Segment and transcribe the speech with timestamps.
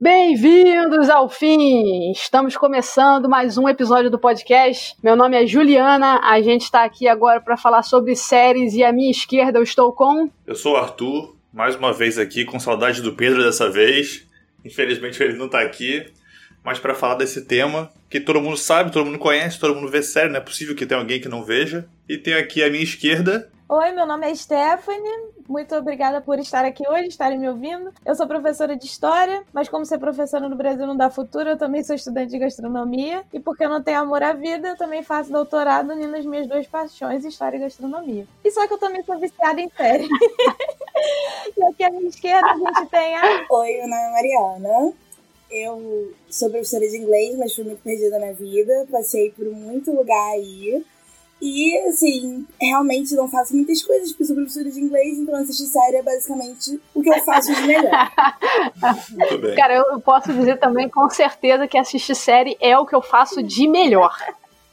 [0.00, 2.12] Bem-vindos ao fim!
[2.12, 4.94] Estamos começando mais um episódio do podcast.
[5.02, 8.92] Meu nome é Juliana, a gente está aqui agora para falar sobre séries e à
[8.92, 10.30] minha esquerda eu estou com.
[10.46, 14.24] Eu sou o Arthur, mais uma vez aqui, com saudade do Pedro dessa vez.
[14.64, 16.06] Infelizmente ele não está aqui,
[16.62, 20.00] mas para falar desse tema que todo mundo sabe, todo mundo conhece, todo mundo vê
[20.00, 21.88] série, não é possível que tenha alguém que não veja.
[22.08, 25.34] E tem aqui à minha esquerda Oi, meu nome é Stephanie.
[25.48, 27.90] Muito obrigada por estar aqui hoje, estarem me ouvindo.
[28.04, 31.56] Eu sou professora de História, mas como ser professora no Brasil não dá futuro, eu
[31.56, 33.24] também sou estudante de Gastronomia.
[33.32, 36.46] E porque eu não tenho amor à vida, eu também faço doutorado unindo as minhas
[36.46, 38.26] duas paixões, História e Gastronomia.
[38.44, 40.06] E só que eu também sou viciada em série.
[41.56, 43.46] e aqui à minha esquerda a gente tem a...
[43.50, 44.92] Oi, meu nome é Mariana.
[45.50, 48.86] Eu sou professora de inglês, mas fui muito perdida na vida.
[48.90, 50.84] Passei por muito lugar aí.
[51.40, 55.96] E, assim, realmente não faço muitas coisas, porque sou professora de inglês, então assistir série
[55.96, 58.12] é basicamente o que eu faço de melhor.
[59.10, 59.54] Muito bem.
[59.54, 63.42] Cara, eu posso dizer também com certeza que assistir série é o que eu faço
[63.42, 64.16] de melhor.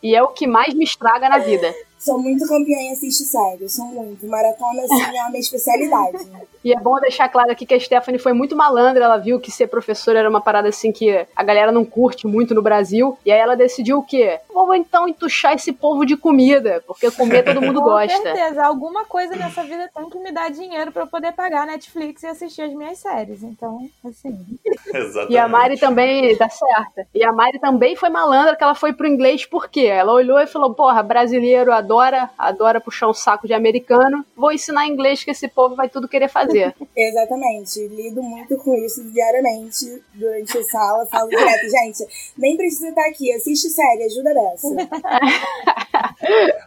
[0.01, 1.73] E é o que mais me estraga na vida.
[2.05, 4.27] Sou muito campeã em assistir série, sou muito.
[4.27, 6.19] Maratona, assim, é a minha especialidade.
[6.63, 9.51] E é bom deixar claro aqui que a Stephanie foi muito malandra, ela viu que
[9.51, 13.31] ser professora era uma parada assim que a galera não curte muito no Brasil, e
[13.31, 14.39] aí ela decidiu o quê?
[14.51, 18.19] Vou então entuchar esse povo de comida, porque comer todo mundo Com gosta.
[18.19, 21.65] certeza, alguma coisa nessa vida tem que me dar dinheiro pra eu poder pagar a
[21.67, 23.43] Netflix e assistir as minhas séries.
[23.43, 24.35] Então, assim.
[24.91, 25.33] Exatamente.
[25.33, 27.07] E a Mari também dá certa.
[27.13, 29.85] E a Mari também foi malandra, que ela foi pro inglês por quê?
[29.85, 31.94] Ela olhou e falou: porra, brasileiro adora,
[32.37, 34.25] adora puxar um saco de americano.
[34.35, 36.75] Vou ensinar inglês que esse povo vai tudo querer fazer.
[36.95, 37.87] Exatamente.
[37.87, 41.05] Lido muito com isso diariamente durante a sala.
[41.05, 42.05] Falo direto, gente,
[42.37, 44.67] nem precisa estar aqui, assiste série, ajuda dessa.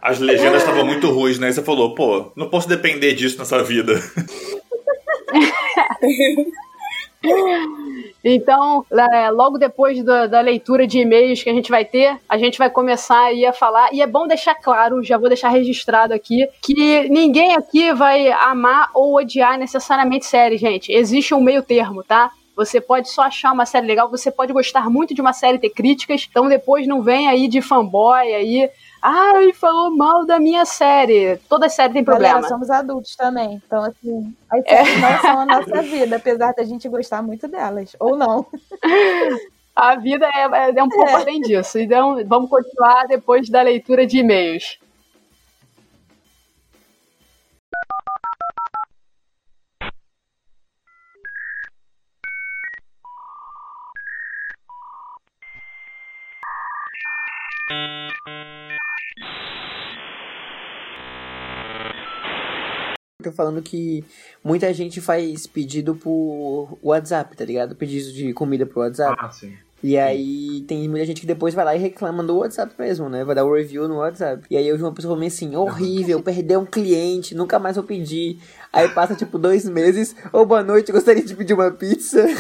[0.02, 1.52] As legendas estavam muito ruins, né?
[1.52, 3.94] Você falou, pô, não posso depender disso nessa vida.
[8.24, 12.36] Então, é, logo depois da, da leitura de e-mails que a gente vai ter, a
[12.36, 13.92] gente vai começar aí a falar.
[13.92, 18.90] E é bom deixar claro, já vou deixar registrado aqui, que ninguém aqui vai amar
[18.94, 20.92] ou odiar necessariamente série, gente.
[20.92, 22.30] Existe um meio termo, tá?
[22.56, 25.70] Você pode só achar uma série legal, você pode gostar muito de uma série ter
[25.70, 28.68] críticas, então depois não vem aí de fanboy aí.
[29.00, 31.36] Ai, falou mal da minha série.
[31.48, 32.34] Toda série tem problema.
[32.34, 33.62] Galera, somos adultos também.
[33.64, 37.94] Então, assim, as séries não são a nossa vida, apesar da gente gostar muito delas.
[38.00, 38.46] Ou não.
[39.76, 41.14] A vida é, é um pouco É.
[41.14, 41.78] além disso.
[41.78, 44.76] Então, vamos continuar depois da leitura de e-mails.
[63.20, 64.04] Tô falando que
[64.44, 67.74] muita gente faz pedido por WhatsApp, tá ligado?
[67.74, 69.16] Pedido de comida pro WhatsApp.
[69.18, 69.56] Ah, sim.
[69.82, 73.24] E aí tem muita gente que depois vai lá e reclama do WhatsApp mesmo, né?
[73.24, 74.46] Vai dar o review no WhatsApp.
[74.48, 77.84] E aí eu vi uma pessoa falando assim, horrível, perdeu um cliente, nunca mais vou
[77.84, 78.40] pedir.
[78.72, 82.24] Aí passa tipo dois meses, ô boa noite, gostaria de pedir uma pizza.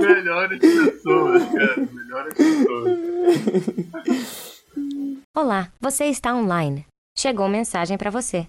[0.00, 1.88] Melhores pessoas, cara.
[1.92, 2.98] Melhores pessoas.
[5.36, 6.86] Olá, você está online.
[7.16, 8.46] Chegou mensagem para você.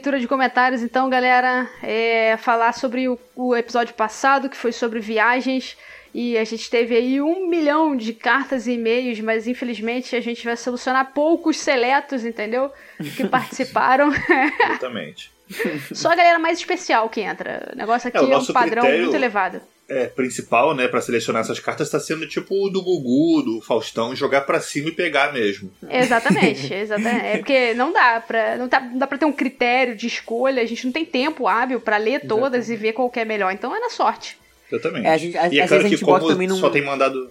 [0.00, 5.00] Leitura de comentários, então, galera, é falar sobre o, o episódio passado, que foi sobre
[5.00, 5.76] viagens.
[6.14, 10.44] E a gente teve aí um milhão de cartas e e-mails, mas infelizmente a gente
[10.44, 12.72] vai solucionar poucos seletos, entendeu?
[13.16, 14.10] Que participaram.
[14.12, 15.32] Exatamente.
[15.92, 17.70] Só a galera mais especial que entra.
[17.72, 19.60] O negócio aqui É, o é, um padrão critério- muito elevado.
[19.90, 24.14] É, principal, né, pra selecionar essas cartas está sendo tipo o do Gugu, do Faustão,
[24.14, 25.72] jogar pra cima e pegar mesmo.
[25.88, 27.24] Exatamente, exatamente.
[27.24, 30.62] É porque não dá pra, não dá, não dá pra ter um critério de escolha,
[30.62, 33.50] a gente não tem tempo hábil pra ler todas e ver qual que é melhor.
[33.50, 34.36] Então é na sorte.
[34.70, 35.06] Exatamente.
[35.06, 36.56] É, a gente- a- e é às claro vezes a que gente como também num-
[36.56, 37.30] só tem mandado...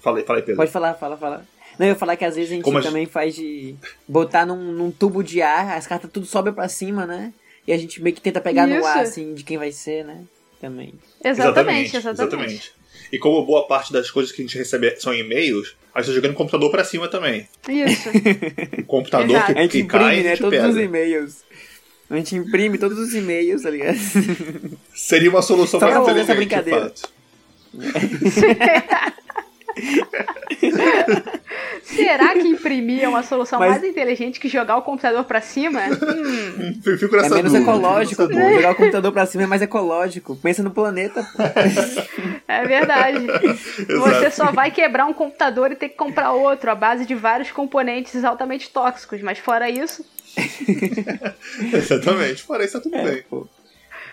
[0.00, 0.56] Falei, falei, Pedro.
[0.56, 1.46] Pode falar, fala, fala.
[1.78, 3.76] Não, eu ia falar que às vezes a gente Como a também faz de
[4.08, 7.32] botar num, num tubo de ar, as cartas tudo sobe pra cima, né?
[7.68, 8.86] E a gente meio que tenta pegar no Isso.
[8.88, 10.22] ar, assim, de quem vai ser, né?
[10.62, 10.94] Também.
[11.24, 12.72] Exatamente, exatamente.
[13.12, 16.14] E como boa parte das coisas que a gente recebe são e-mails, a gente tá
[16.14, 17.46] jogando o computador pra cima também.
[17.68, 18.08] Isso.
[18.78, 19.52] O computador Exato.
[19.52, 20.28] que, A gente que cai, imprime, a né?
[20.30, 20.68] gente Todos pega.
[20.70, 21.44] os e-mails.
[22.08, 23.98] A gente imprime todos os e-mails, tá ligado?
[24.94, 26.80] Seria uma solução Só mais fazer essa inteligente, de brincadeira.
[26.80, 27.12] fato.
[31.82, 35.80] Será que imprimir é uma solução Mas- mais inteligente que jogar o computador pra cima?
[35.88, 38.34] Hum, Fico É nessa menos dúvida, ecológico, pô.
[38.54, 40.36] Jogar o computador pra cima é mais ecológico.
[40.36, 41.42] Pensa no planeta, pô.
[42.48, 43.26] é verdade.
[43.88, 47.50] Você só vai quebrar um computador e ter que comprar outro à base de vários
[47.50, 49.20] componentes altamente tóxicos.
[49.22, 50.04] Mas fora isso,
[51.72, 53.22] Exatamente, fora isso tá tudo É, bem.
[53.28, 53.46] pô.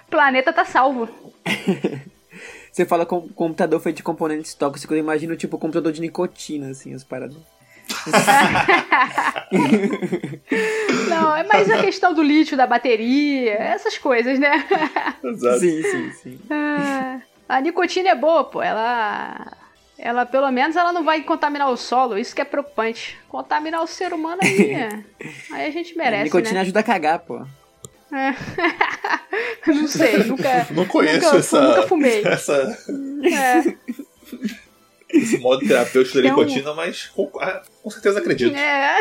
[0.09, 1.07] planeta tá salvo.
[2.71, 6.69] Você fala que o computador foi de componentes tóxicos, eu imagino tipo computador de nicotina,
[6.69, 7.37] assim, as paradas.
[11.09, 14.65] Não, é mais a questão do lítio, da bateria, essas coisas, né?
[15.23, 15.59] Exato.
[15.59, 16.39] Sim, sim, sim.
[16.49, 18.61] Ah, A nicotina é boa, pô.
[18.61, 19.53] Ela.
[19.97, 22.17] Ela, pelo menos, ela não vai contaminar o solo.
[22.17, 23.17] Isso que é preocupante.
[23.27, 24.71] Contaminar o ser humano aí.
[24.71, 24.89] é.
[25.51, 26.23] aí a gente merece.
[26.25, 26.61] nicotina né?
[26.61, 27.45] ajuda a cagar, pô.
[29.67, 30.67] não sei, nunca.
[30.71, 32.21] Não conheço nunca, essa, Nunca fumei.
[32.25, 32.77] essa.
[33.23, 33.73] É.
[35.17, 38.55] esse modo terapêutico da Tem um- nicotina, mas com, ah, com certeza acredito.
[38.55, 38.97] É.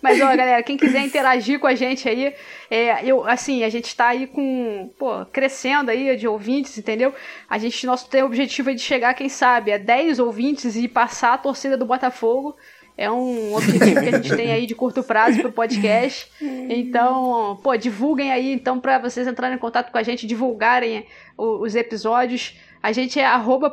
[0.00, 2.34] Mas, ó, galera, quem quiser interagir com a gente aí,
[2.68, 7.14] é, eu, assim, a gente tá aí com, pô, crescendo aí de ouvintes, entendeu?
[7.48, 10.88] A gente, nosso tem o objetivo aí de chegar, quem sabe, a 10 ouvintes e
[10.88, 12.56] passar a torcida do Botafogo.
[12.96, 16.30] É um objetivo que a gente tem aí de curto prazo pro podcast.
[16.68, 21.06] Então, pô, divulguem aí, então, pra vocês entrarem em contato com a gente, divulgarem
[21.36, 22.58] os episódios.
[22.82, 23.26] A gente é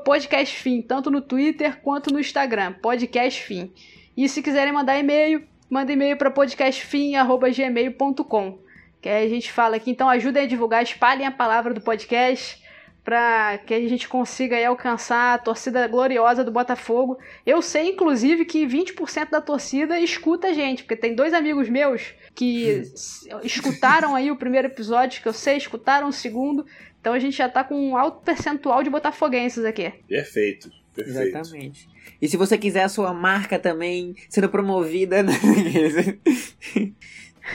[0.04, 3.71] podcastfim, tanto no Twitter quanto no Instagram, podcastfim.
[4.16, 8.57] E se quiserem mandar e-mail, manda e-mail para podcastfim.gmail.com.
[9.01, 12.62] Que aí a gente fala aqui, então ajudem a divulgar, espalhem a palavra do podcast
[13.10, 17.18] para que a gente consiga aí alcançar a torcida gloriosa do Botafogo.
[17.44, 22.14] Eu sei, inclusive, que 20% da torcida escuta a gente, porque tem dois amigos meus
[22.36, 22.84] que
[23.44, 26.68] escutaram aí o primeiro episódio, que eu sei, escutaram o segundo.
[27.02, 29.92] Então a gente já tá com um alto percentual de botafoguenses aqui.
[30.08, 30.70] Perfeito.
[30.94, 31.36] Perfeito.
[31.36, 31.90] Exatamente.
[32.22, 35.26] E se você quiser a sua marca também sendo promovida.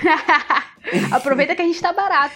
[1.13, 2.35] Aproveita que a gente tá barato.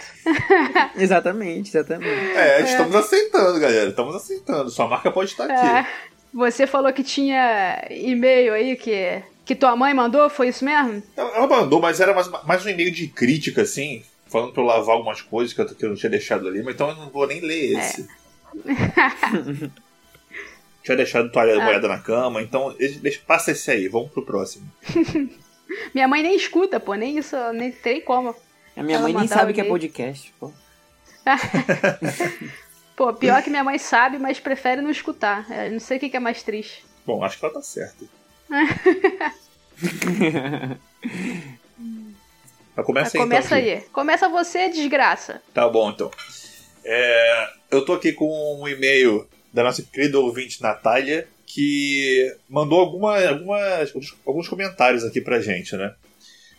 [0.97, 2.31] exatamente, exatamente.
[2.35, 3.89] É, estamos aceitando, galera.
[3.89, 4.69] Estamos aceitando.
[4.69, 5.53] Sua marca pode estar aqui.
[5.53, 5.85] É.
[6.33, 11.01] Você falou que tinha e-mail aí que, que tua mãe mandou, foi isso mesmo?
[11.17, 14.67] Ela ela mandou, mas era mais, mais um e-mail de crítica, assim, falando pra eu
[14.67, 17.09] lavar algumas coisas que eu, que eu não tinha deixado ali, mas então eu não
[17.09, 18.07] vou nem ler esse.
[20.83, 24.67] tinha deixado toalha molhada na cama, então deixa, passa esse aí, vamos pro próximo.
[25.93, 28.35] Minha mãe nem escuta, pô, nem isso, nem tem como.
[28.75, 30.51] A minha Ela mãe nem sabe o que é podcast, pô.
[32.95, 35.49] Pô, pior que minha mãe sabe, mas prefere não escutar.
[35.49, 36.83] É, não sei o que é mais triste.
[37.05, 38.03] Bom, acho que ela tá certa.
[42.75, 43.81] Mas começa aí, Começa então, aí.
[43.93, 45.41] Começa você, desgraça.
[45.53, 46.11] Tá bom, então.
[46.83, 53.19] É, eu tô aqui com um e-mail da nossa querida ouvinte Natália, que mandou alguma,
[53.27, 53.91] algumas,
[54.23, 55.95] alguns comentários aqui pra gente, né?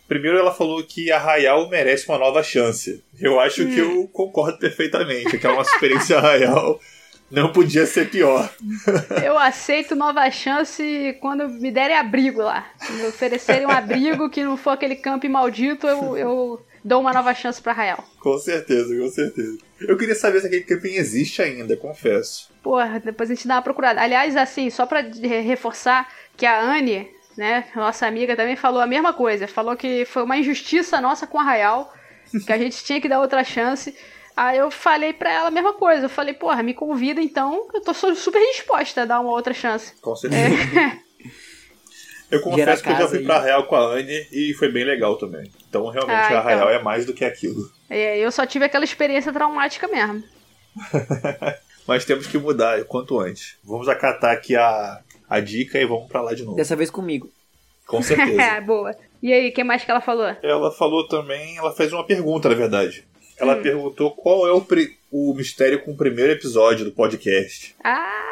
[0.05, 3.01] Primeiro ela falou que Arraial merece uma nova chance.
[3.17, 6.77] Eu acho que eu concordo perfeitamente, que a nossa experiência Arraial
[7.31, 8.53] não podia ser pior.
[9.23, 12.69] Eu aceito nova chance quando me derem abrigo lá.
[12.77, 17.13] Se me oferecerem um abrigo que não for aquele campo maldito, eu, eu dou uma
[17.13, 18.03] nova chance pra Rael.
[18.19, 19.57] Com certeza, com certeza.
[19.87, 22.49] Eu queria saber se aquele camping existe ainda, confesso.
[22.61, 24.01] Porra, depois a gente dá uma procurada.
[24.01, 26.07] Aliás, assim, só pra re- reforçar
[26.37, 29.47] que a Anne, né, nossa amiga, também falou a mesma coisa.
[29.47, 31.91] Falou que foi uma injustiça nossa com a Arraial,
[32.45, 33.95] que a gente tinha que dar outra chance.
[34.37, 36.05] Aí eu falei pra ela a mesma coisa.
[36.05, 39.53] Eu falei, porra, me convida então, eu tô su- super disposta a dar uma outra
[39.53, 39.93] chance.
[40.01, 40.41] Com certeza.
[42.31, 43.25] Eu Gera confesso que eu já fui aí.
[43.25, 45.51] pra Arraial com a Anne e foi bem legal também.
[45.71, 46.69] Então realmente Ah, a Arraial então.
[46.69, 47.71] é mais do que aquilo.
[47.89, 50.21] É, eu só tive aquela experiência traumática mesmo.
[51.87, 53.55] Mas temos que mudar o quanto antes.
[53.63, 56.57] Vamos acatar aqui a, a dica e vamos pra lá de novo.
[56.57, 57.29] Dessa vez comigo.
[57.87, 58.59] Com certeza.
[58.61, 58.93] Boa.
[59.23, 60.35] E aí, o que mais que ela falou?
[60.43, 63.05] ela falou também, ela fez uma pergunta, na verdade.
[63.37, 63.61] Ela Hum.
[63.61, 67.75] perguntou qual é o, pri- o mistério com o primeiro episódio do podcast.
[67.83, 68.27] Ah!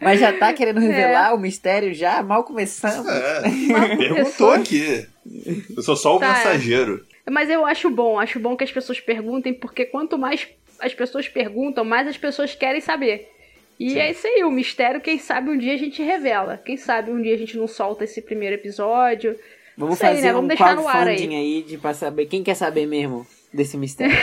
[0.00, 2.22] Mas já tá querendo revelar o mistério já?
[2.22, 3.06] Mal começamos.
[3.10, 3.42] É,
[3.96, 5.06] perguntou aqui.
[5.76, 6.32] Eu sou só o Tá.
[6.32, 7.04] mensageiro.
[7.30, 10.48] Mas eu acho bom, acho bom que as pessoas perguntem, porque quanto mais
[10.80, 13.28] as pessoas perguntam, mais as pessoas querem saber.
[13.78, 13.98] E Sim.
[13.98, 16.60] é isso aí, o mistério, quem sabe um dia a gente revela.
[16.64, 19.36] Quem sabe um dia a gente não solta esse primeiro episódio.
[19.76, 20.32] Vamos Isso aí, fazer né?
[20.32, 21.62] Vamos um deixar no ar crowdfunding aí.
[21.62, 22.26] de pra saber.
[22.26, 23.24] Quem quer saber mesmo
[23.54, 24.16] desse mistério?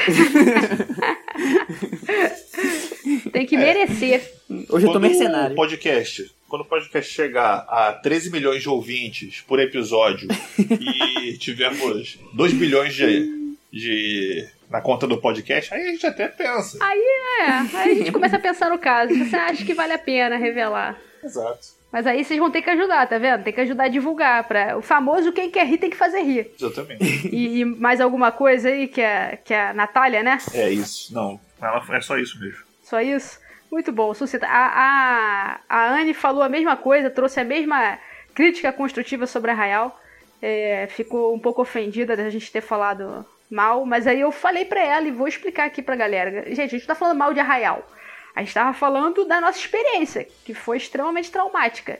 [3.31, 4.33] Tem que merecer.
[4.69, 5.53] Hoje eu tô mercenário.
[5.53, 12.19] O podcast, quando o podcast chegar a 13 milhões de ouvintes por episódio e tivermos
[12.33, 16.79] 2 bilhões de, de na conta do podcast, aí a gente até pensa.
[16.81, 17.43] É,
[17.77, 19.13] aí a gente começa a pensar no caso.
[19.13, 20.99] Você acha que vale a pena revelar?
[21.23, 21.75] Exato.
[21.91, 23.43] Mas aí vocês vão ter que ajudar, tá vendo?
[23.43, 24.45] Tem que ajudar a divulgar.
[24.45, 24.77] Pra...
[24.77, 26.51] O famoso quem quer rir tem que fazer rir.
[26.59, 27.29] Exatamente.
[27.29, 30.37] E, e mais alguma coisa aí que a, que a Natália, né?
[30.53, 31.13] É isso.
[31.13, 32.64] Não, ela é só isso mesmo.
[32.85, 33.39] Só isso?
[33.71, 34.13] Muito bom.
[34.43, 37.99] A, a, a Anne falou a mesma coisa, trouxe a mesma
[38.33, 39.99] crítica construtiva sobre Arraial.
[40.39, 44.79] É, ficou um pouco ofendida da gente ter falado mal, mas aí eu falei pra
[44.79, 46.45] ela e vou explicar aqui pra galera.
[46.47, 47.87] Gente, a gente tá falando mal de Arraial.
[48.35, 51.99] A gente tava falando da nossa experiência, que foi extremamente traumática.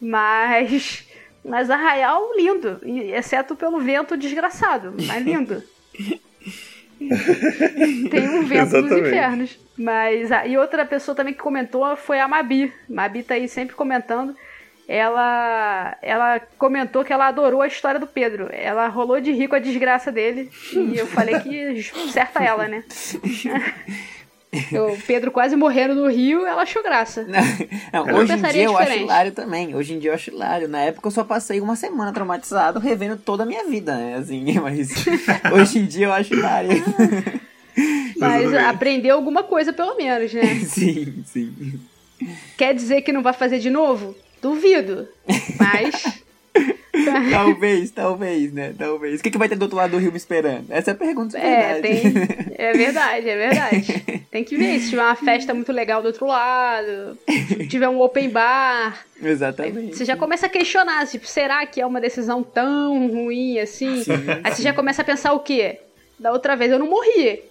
[0.00, 1.06] Mas.
[1.44, 2.80] Mas Arraial, lindo.
[2.84, 4.94] Exceto pelo vento desgraçado.
[5.06, 5.62] Mas lindo.
[8.10, 9.58] Tem um vento dos infernos.
[9.76, 10.30] Mas.
[10.32, 12.72] ah, E outra pessoa também que comentou foi a Mabi.
[12.88, 14.36] Mabi tá aí sempre comentando.
[14.86, 18.48] Ela, ela comentou que ela adorou a história do Pedro.
[18.52, 20.50] Ela rolou de rir com a desgraça dele.
[20.72, 22.84] E eu falei que certa ela, né?
[24.72, 27.24] o Pedro quase morrendo no rio, ela achou graça.
[27.92, 29.04] Não, Eu hoje em dia eu acho diferente.
[29.04, 29.74] hilário também.
[29.74, 30.68] Hoje em dia eu acho hilário.
[30.68, 34.16] Na época eu só passei uma semana traumatizado, revendo toda a minha vida, né?
[34.16, 34.88] Assim, mas
[35.52, 36.70] hoje em dia eu acho hilário.
[38.16, 40.60] Mas aprendeu alguma coisa, pelo menos, né?
[40.64, 41.80] sim, sim.
[42.56, 44.14] Quer dizer que não vai fazer de novo?
[44.40, 45.08] Duvido.
[45.58, 46.22] Mas.
[47.30, 48.72] Talvez, talvez, né?
[48.78, 49.18] Talvez.
[49.18, 50.66] O que, que vai ter do outro lado do rio me esperando?
[50.70, 51.82] Essa é a pergunta de É, verdade.
[51.82, 52.54] tem.
[52.56, 54.04] É verdade, é verdade.
[54.30, 58.00] Tem que ver se tiver uma festa muito legal do outro lado, se tiver um
[58.00, 59.04] open bar.
[59.22, 59.96] Exatamente.
[59.96, 64.02] Você já começa a questionar, tipo, será que é uma decisão tão ruim assim?
[64.42, 65.78] Aí você já começa a pensar o quê?
[66.18, 67.42] Da outra vez eu não morri.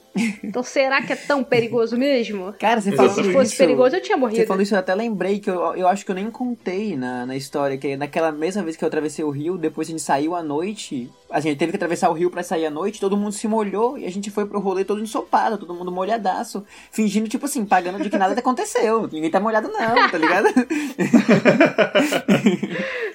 [0.43, 2.53] Então será que é tão perigoso mesmo?
[2.59, 4.39] Cara, você falando Se fosse isso, perigoso, eu tinha morrido.
[4.39, 7.25] Você falando isso, eu até lembrei que eu, eu acho que eu nem contei na,
[7.25, 10.35] na história, que naquela mesma vez que eu atravessei o rio, depois a gente saiu
[10.35, 13.31] à noite, a gente teve que atravessar o rio pra sair à noite, todo mundo
[13.31, 17.45] se molhou e a gente foi pro rolê todo ensopado, todo mundo molhadaço, fingindo, tipo
[17.45, 19.09] assim, pagando de que nada aconteceu.
[19.11, 20.47] Ninguém tá molhado não, tá ligado?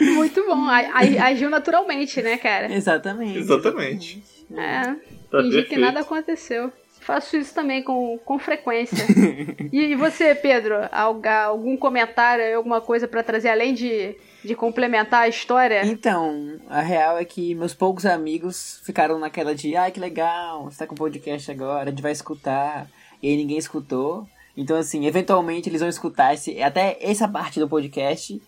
[0.00, 0.66] Muito bom.
[0.68, 2.72] Agiu naturalmente, né, cara?
[2.72, 3.38] Exatamente.
[3.38, 4.22] Exatamente.
[4.52, 4.94] É.
[5.30, 6.72] Tá Fingir que nada aconteceu.
[7.08, 9.02] Faço isso também com, com frequência.
[9.72, 10.74] e, e você, Pedro?
[10.92, 15.86] Algum comentário, alguma coisa pra trazer além de, de complementar a história?
[15.86, 20.80] Então, a real é que meus poucos amigos ficaram naquela de, ai que legal, você
[20.80, 22.86] tá com podcast agora, a gente vai escutar.
[23.22, 24.28] E aí ninguém escutou.
[24.54, 28.38] Então, assim, eventualmente eles vão escutar esse, até essa parte do podcast.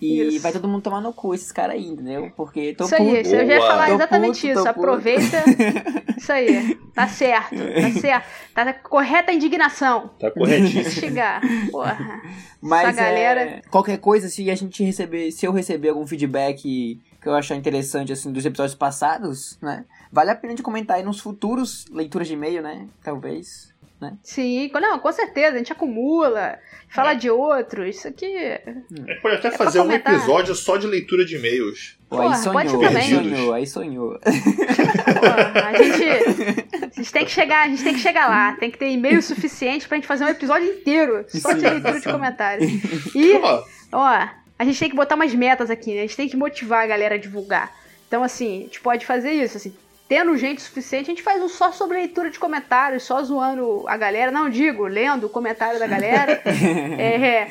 [0.00, 0.40] E Isso.
[0.40, 2.32] vai todo mundo tomar no cu esses caras aí, entendeu?
[2.36, 3.16] Porque tô Isso aí, puto.
[3.20, 4.68] isso eu já ia falar Tô exatamente puto, isso.
[4.68, 5.44] Aproveita.
[6.20, 6.74] Isso aí.
[6.94, 7.56] Tá certo.
[7.56, 8.26] Tá certo.
[8.54, 10.10] Tá correta a indignação.
[10.20, 10.90] Tá corretíssimo.
[10.90, 11.40] Chegar.
[11.70, 12.20] Porra.
[12.60, 13.40] Mas Essa galera.
[13.40, 17.56] é, qualquer coisa, se a gente receber, se eu receber algum feedback que eu achar
[17.56, 19.86] interessante, assim, dos episódios passados, né?
[20.12, 22.86] Vale a pena de comentar aí nos futuros leituras de e-mail, né?
[23.02, 23.69] Talvez.
[24.00, 24.16] Né?
[24.22, 25.56] Sim, não, com certeza.
[25.56, 26.58] A gente acumula.
[26.88, 27.96] Fala de outros.
[27.96, 28.26] Isso aqui.
[28.26, 31.98] A gente pode até É fazer um episódio só de leitura de e-mails.
[32.08, 33.08] Pô, aí sonhou, aí também.
[33.08, 34.18] sonhou, aí sonhou.
[34.24, 38.70] Porra, a gente, a gente tem que chegar, a gente tem que chegar lá, tem
[38.70, 42.68] que ter e-mail suficiente pra gente fazer um episódio inteiro só de leitura de comentários.
[43.14, 44.28] E, Ó, ó,
[44.58, 45.98] a gente tem que botar umas metas aqui, né?
[46.00, 47.70] A gente tem que motivar a galera a divulgar.
[48.08, 49.72] Então, assim, a gente pode fazer isso, assim,
[50.10, 53.96] tendo gente suficiente, a gente faz um só sobre leitura de comentários, só zoando a
[53.96, 56.42] galera, não digo, lendo o comentário da galera.
[56.98, 57.48] É,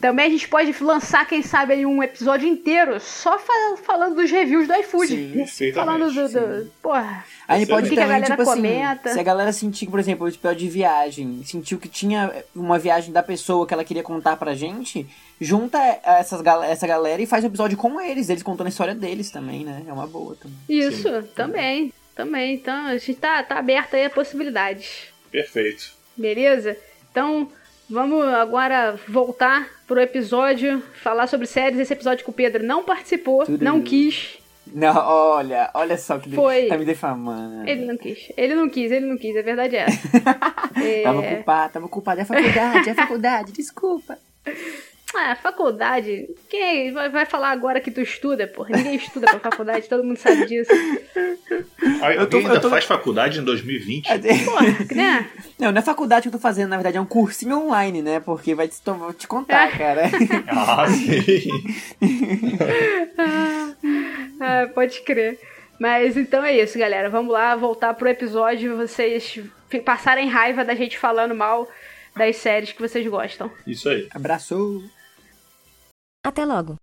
[0.00, 4.30] também a gente pode lançar, quem sabe, aí um episódio inteiro só fa- falando dos
[4.30, 5.08] reviews do iFood.
[5.08, 5.72] Sim.
[5.72, 6.32] Falando perfeitamente.
[6.32, 7.24] do, do- Porra.
[7.48, 9.12] Aí pode que que a também, galera tipo assim, comenta?
[9.12, 13.10] se a galera sentir, por exemplo, o episódio de viagem, sentiu que tinha uma viagem
[13.12, 15.06] da pessoa que ela queria contar pra gente,
[15.40, 18.94] junta essas, gal- essa galera e faz um episódio com eles, eles contando a história
[18.94, 19.82] deles também, né?
[19.88, 20.58] É uma boa também.
[20.68, 21.92] Isso, também.
[22.14, 22.54] Também.
[22.54, 25.04] Então, a gente tá, tá aberta aí a possibilidades.
[25.30, 25.92] Perfeito.
[26.16, 26.76] Beleza?
[27.10, 27.48] Então,
[27.88, 31.78] vamos agora voltar pro episódio, falar sobre séries.
[31.78, 34.37] Esse episódio que o Pedro não participou, Tudo não quis.
[34.74, 36.66] Não, olha, olha só que Foi.
[36.66, 37.68] tá me defamando.
[37.68, 38.32] Ele não quis.
[38.36, 39.36] Ele não quis, ele não quis.
[39.36, 40.08] A verdade é essa.
[40.80, 42.20] É, Tava ocupado, tava ocupado.
[42.20, 44.18] É a faculdade, é a faculdade, desculpa.
[45.14, 46.28] Ah, faculdade.
[46.50, 48.76] Quem vai, vai falar agora que tu estuda, porra?
[48.76, 50.70] Ninguém estuda pra faculdade, todo mundo sabe disso.
[52.02, 54.06] Aí, Eu tô- ainda eu tô- faz faculdade em 2020?
[54.44, 55.30] Porra, né?
[55.58, 58.20] Não, não é faculdade que eu tô fazendo, na verdade é um cursinho online, né?
[58.20, 60.02] Porque vai te, vou te contar, cara.
[60.46, 61.50] Ah, sim.
[64.40, 65.38] Ah, pode crer.
[65.80, 67.08] Mas então é isso, galera.
[67.10, 68.76] Vamos lá, voltar pro episódio.
[68.76, 69.38] Vocês
[69.84, 71.68] passarem raiva da gente falando mal
[72.16, 73.50] das séries que vocês gostam.
[73.66, 74.08] Isso aí.
[74.12, 74.82] Abraço.
[76.28, 76.76] Até logo.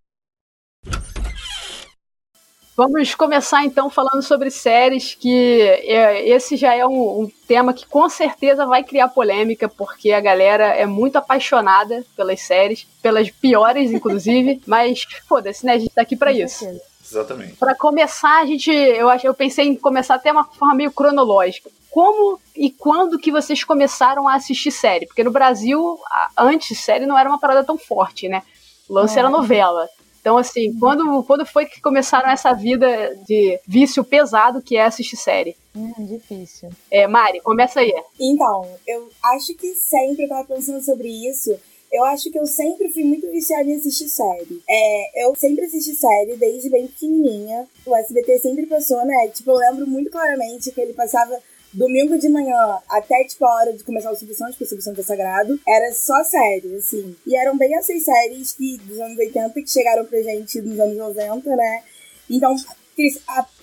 [2.76, 7.86] Vamos começar então falando sobre séries, que é, esse já é um, um tema que
[7.86, 13.92] com certeza vai criar polêmica, porque a galera é muito apaixonada pelas séries, pelas piores,
[13.92, 15.74] inclusive, mas foda-se, né?
[15.74, 16.60] A gente tá aqui pra Com isso.
[16.60, 16.82] certeza.
[17.08, 17.54] Exatamente.
[17.58, 21.70] Pra começar, a gente, eu acho, eu pensei em começar até uma forma meio cronológica.
[21.92, 25.06] Como e quando que vocês começaram a assistir série?
[25.06, 28.42] Porque no Brasil, a- antes série não era uma parada tão forte, né?
[28.90, 29.88] O lance era novela.
[30.26, 35.18] Então, assim, quando, quando foi que começaram essa vida de vício pesado que é assistir
[35.18, 35.56] série?
[35.76, 36.70] Hum, difícil.
[36.90, 37.94] É, Mari, começa aí.
[38.20, 41.56] Então, eu acho que sempre eu tava pensando sobre isso.
[41.92, 44.64] Eu acho que eu sempre fui muito viciada em assistir série.
[44.68, 47.68] É, eu sempre assisti série desde bem pequenininha.
[47.86, 49.28] O SBT sempre passou, né?
[49.28, 51.38] Tipo, eu lembro muito claramente que ele passava
[51.76, 55.04] domingo de manhã até, tipo, a hora de começar o Silvio Santos, porque o é
[55.04, 57.16] sagrado, era só séries, assim.
[57.26, 60.98] E eram bem essas séries que, dos anos 80 que chegaram pra gente nos anos
[60.98, 61.84] 90, né?
[62.30, 62.56] Então,
[62.96, 63.20] Cris,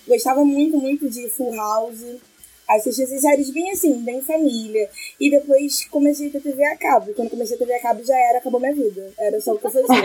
[0.07, 2.05] gostava muito, muito de Full House.
[2.69, 4.89] Assisti essas séries bem assim, bem família.
[5.19, 7.11] E depois comecei a ter TV a cabo.
[7.11, 9.11] E quando comecei a TV a cabo já era, acabou minha vida.
[9.19, 10.03] Era só o que eu fazia.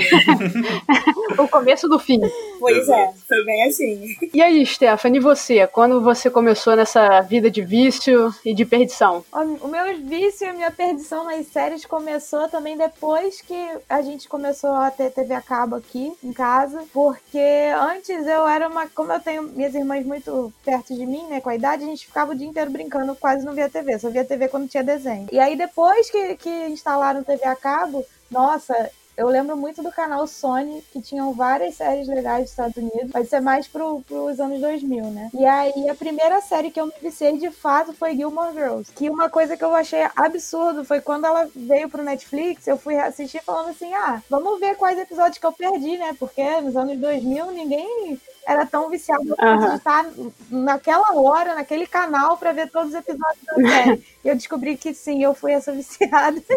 [1.43, 2.21] o começo do fim.
[2.59, 4.15] Pois é, foi bem assim.
[4.33, 5.65] E aí, Stephanie, e você?
[5.67, 9.25] Quando você começou nessa vida de vício e de perdição?
[9.33, 14.27] O meu vício e a minha perdição nas séries começou também depois que a gente
[14.27, 16.83] começou a ter TV a cabo aqui em casa.
[16.93, 17.39] Porque
[17.79, 18.87] antes eu era uma.
[18.87, 22.05] Como eu tenho minhas irmãs muito perto de mim, né, com a idade, a gente
[22.05, 23.99] ficava o dia inteiro brincando, quase não via TV.
[23.99, 25.27] Só via TV quando tinha desenho.
[25.31, 30.27] E aí depois que, que instalaram TV a cabo, nossa, eu lembro muito do canal
[30.27, 33.11] Sony, que tinham várias séries legais dos Estados Unidos.
[33.11, 35.31] Vai ser mais pro, pros anos 2000, né?
[35.33, 38.91] E aí, a primeira série que eu me viciei de fato foi Gilmore Girls.
[38.93, 42.95] Que uma coisa que eu achei absurdo foi quando ela veio pro Netflix, eu fui
[42.95, 46.15] assistir falando assim: ah, vamos ver quais episódios que eu perdi, né?
[46.19, 49.69] Porque nos anos 2000 ninguém era tão viciado uhum.
[49.69, 50.05] de estar
[50.49, 54.05] naquela hora, naquele canal, para ver todos os episódios da série.
[54.23, 56.39] e eu descobri que sim, eu fui essa viciada.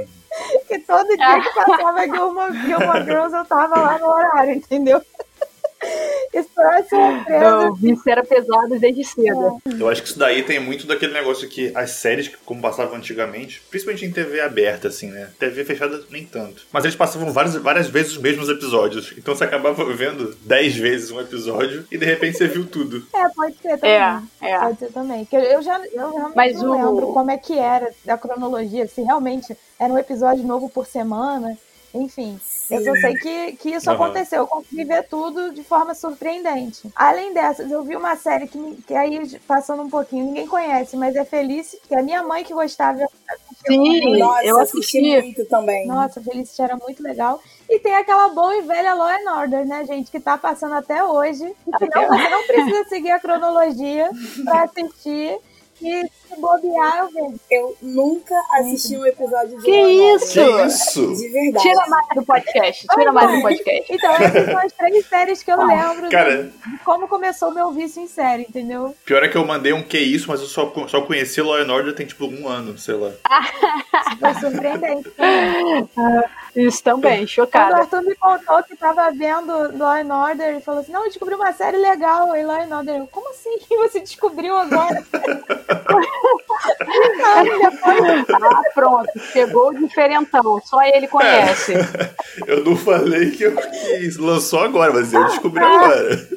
[0.69, 5.03] que todo dia que passava Gilmore, Gilmore Girls eu tava lá no horário, entendeu?
[6.33, 7.41] Isso é surpresa.
[7.41, 9.61] Não, isso era pesado desde cedo.
[9.79, 13.61] Eu acho que isso daí tem muito daquele negócio que as séries, como passavam antigamente,
[13.69, 15.31] principalmente em TV aberta, assim, né?
[15.39, 16.67] TV fechada nem tanto.
[16.73, 19.13] Mas eles passavam várias, várias vezes os mesmos episódios.
[19.19, 23.03] Então você acabava vendo dez vezes um episódio e de repente você viu tudo.
[23.21, 23.91] É, pode ser também.
[24.41, 24.59] É, é.
[24.59, 25.25] Pode ser também.
[25.25, 26.73] Porque eu já eu realmente Mas não o...
[26.73, 31.59] lembro como é que era a cronologia, se realmente era um episódio novo por semana.
[31.93, 32.77] Enfim, Sim.
[32.77, 33.97] eu só sei que, que isso uhum.
[33.97, 34.39] aconteceu.
[34.41, 36.89] Eu consegui ver tudo de forma surpreendente.
[36.95, 41.17] Além dessas, eu vi uma série que, que aí, passando um pouquinho, ninguém conhece, mas
[41.17, 43.01] é Felicity, que é a minha mãe que gostava.
[43.67, 45.87] Sim, Nossa, eu assisti muito também.
[45.87, 47.41] Nossa, Felicity era muito legal.
[47.69, 51.05] E tem aquela boa e velha Law and Order, né, gente, que tá passando até
[51.05, 51.55] hoje.
[51.73, 54.11] Até não, você não precisa seguir a cronologia
[54.45, 55.39] pra assistir.
[55.83, 57.41] E se bobear, eu vejo.
[57.51, 59.81] Eu nunca assisti um episódio de Que
[60.15, 60.33] isso?
[60.33, 61.15] Que isso?
[61.15, 61.63] De verdade.
[61.65, 62.87] Tira mais do podcast.
[62.95, 63.93] Tira mais do podcast.
[63.93, 67.51] Então, essas são as três séries que eu ah, lembro cara, de, de como começou
[67.51, 68.95] o meu vício em série, entendeu?
[69.05, 71.73] Pior é que eu mandei um que isso, mas eu só, só conheci Law and
[71.73, 73.11] Order tem tipo um ano, sei lá.
[74.19, 75.11] Foi surpreendente.
[76.55, 77.71] Isso também, chocada.
[77.71, 81.05] Quando o Arthur me contou que tava vendo Law and Order, ele falou assim, não,
[81.05, 82.97] eu descobri uma série legal em Law and Order.
[82.97, 85.05] Eu, como assim que você descobriu agora?
[88.33, 91.75] ah, pronto, chegou o diferentão, só ele conhece.
[91.75, 92.11] É,
[92.47, 96.29] eu não falei que, eu, que lançou agora, mas eu descobri agora.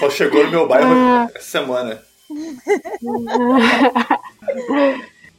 [0.00, 1.28] Só chegou no meu bairro ah.
[1.34, 2.02] essa semana.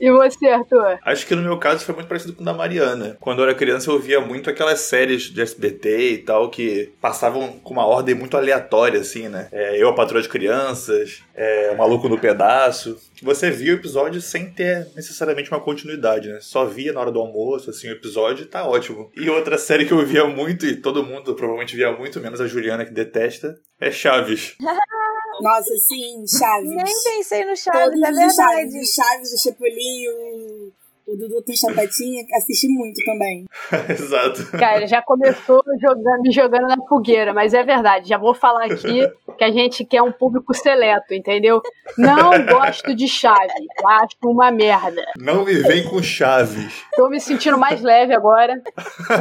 [0.04, 1.00] E você, Arthur?
[1.06, 3.16] Acho que no meu caso foi muito parecido com o da Mariana.
[3.22, 7.54] Quando eu era criança, eu via muito aquelas séries de SBT e tal que passavam
[7.64, 9.48] com uma ordem muito aleatória, assim, né?
[9.50, 13.00] É, eu, a Patroa de Crianças, é, o Maluco no Pedaço.
[13.22, 16.40] Você via o episódio sem ter necessariamente uma continuidade, né?
[16.42, 19.10] Só via na hora do almoço, assim, o episódio e tá ótimo.
[19.16, 22.48] E outra série que eu via muito, e todo mundo provavelmente via muito, menos a
[22.48, 24.58] Juliana que detesta, é Chaves.
[25.44, 26.70] Nossa, sim, Chaves.
[26.70, 28.36] Nem pensei no Chaves, Todos é verdade.
[28.36, 30.72] Chaves, Chaves, o Chapolin, o,
[31.06, 33.46] o Dudu tem chapetinha, assisti muito também.
[33.92, 34.58] Exato.
[34.58, 38.08] Cara, já começou jogando, me jogando na fogueira, mas é verdade.
[38.08, 39.06] Já vou falar aqui
[39.38, 41.62] que a gente quer um público seleto, entendeu?
[41.98, 43.52] Não gosto de Chaves,
[43.86, 45.04] acho uma merda.
[45.18, 46.84] Não me vem com Chaves.
[46.96, 48.62] Tô me sentindo mais leve agora.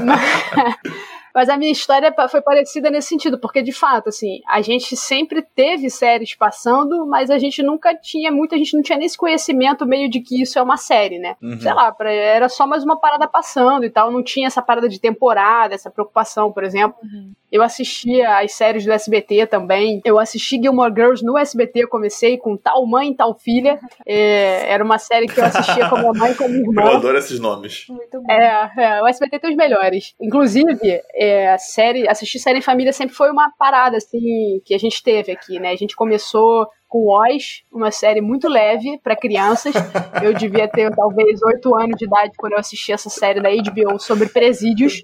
[0.04, 0.76] Mas
[1.48, 5.88] a minha história foi parecida nesse sentido, porque de fato, assim, a gente sempre teve
[5.88, 10.10] séries passando, mas a gente nunca tinha, muita gente não tinha nem esse conhecimento meio
[10.10, 11.36] de que isso é uma série, né?
[11.42, 11.58] Uhum.
[11.58, 15.00] Sei lá, era só mais uma parada passando e tal, não tinha essa parada de
[15.00, 16.98] temporada, essa preocupação, por exemplo.
[17.02, 17.32] Uhum.
[17.52, 20.00] Eu assistia as séries do SBT também.
[20.06, 21.84] Eu assisti Gilmore Girls no SBT.
[21.84, 23.78] Eu comecei com Tal Mãe, Tal Filha.
[24.06, 26.60] É, era uma série que eu assistia com a minha mãe e com a minha
[26.60, 26.82] irmã.
[26.82, 27.84] Eu adoro esses nomes.
[27.90, 28.32] Muito bom.
[28.32, 30.14] É, é, o SBT tem os melhores.
[30.18, 34.78] Inclusive, é, a série, assistir série em família sempre foi uma parada, assim, que a
[34.78, 35.72] gente teve aqui, né?
[35.72, 39.74] A gente começou com Oz, uma série muito leve para crianças.
[40.22, 43.98] Eu devia ter talvez oito anos de idade quando eu assisti essa série da HBO
[43.98, 45.02] sobre presídios.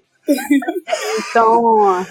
[1.30, 2.04] Então.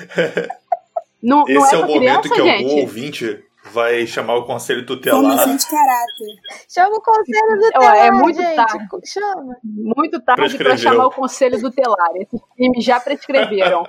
[1.21, 2.63] Não, não Esse é é o momento criança, que gente?
[2.65, 5.19] algum ouvinte vai chamar o conselho tutelar.
[5.19, 6.27] Formação de caráter.
[6.69, 8.55] Chama o conselho do É, telar, é muito gente.
[8.55, 8.87] tarde.
[9.05, 9.57] Chama.
[9.63, 10.77] Muito tarde pra Prescreveu.
[10.77, 12.15] chamar o conselho do telar.
[12.15, 13.83] Esses crimes já prescreveram.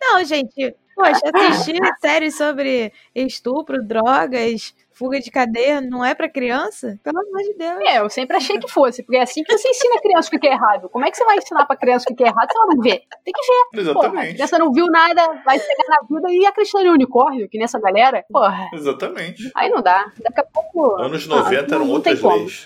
[0.00, 6.98] Não, gente, poxa, assistir séries sobre estupro, drogas, fuga de cadeia não é pra criança?
[7.02, 7.80] Pelo amor de Deus.
[7.88, 10.38] É, eu sempre achei que fosse, porque é assim que você ensina a criança o
[10.38, 10.88] que é errado.
[10.88, 12.82] Como é que você vai ensinar pra criança o que é errado se ela não
[12.82, 13.02] vê?
[13.24, 13.40] Tem que
[13.82, 13.92] ver.
[13.92, 14.34] Porra, a Exatamente.
[14.34, 18.24] criança não viu nada, vai chegar na vida e acreditar no unicórnio, que nessa galera,
[18.30, 19.50] porra, Exatamente.
[19.54, 20.10] aí não dá.
[20.20, 21.00] Daqui a pouco.
[21.00, 22.64] Anos Ah, 90 não- eram não outras leis.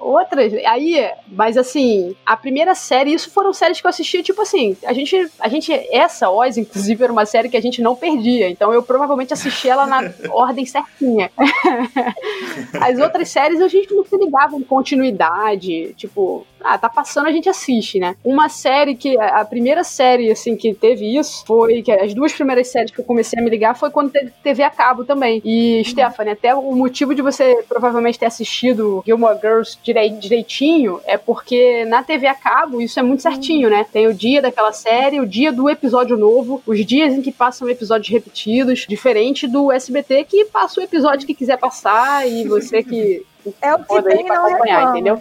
[0.00, 4.76] Outras, aí, mas assim, a primeira série, isso foram séries que eu assistia, tipo assim,
[4.84, 8.48] a gente, a gente, essa Oz, inclusive, era uma série que a gente não perdia,
[8.48, 11.30] então eu provavelmente assisti ela na ordem certinha.
[12.80, 17.32] As outras séries a gente não se ligava em continuidade, tipo, ah, tá passando, a
[17.32, 18.16] gente assiste, né?
[18.24, 22.68] Uma série que, a primeira série, assim, que teve isso, foi, que as duas primeiras
[22.68, 25.42] séries que eu comecei a me ligar foi quando teve TV a cabo também.
[25.44, 31.18] E, Stephanie, até o motivo de você provavelmente ter assistido Gilmore Girls direi- direitinho é
[31.18, 33.84] porque na TV a cabo isso é muito certinho, né?
[33.92, 37.68] Tem o dia daquela série, o dia do episódio novo, os dias em que passam
[37.68, 43.24] episódios repetidos, diferente do SBT que passa o episódio que quiser passar e você que
[43.60, 44.98] É o que Pode ir tem pra não acompanhar, reclama.
[44.98, 45.20] entendeu?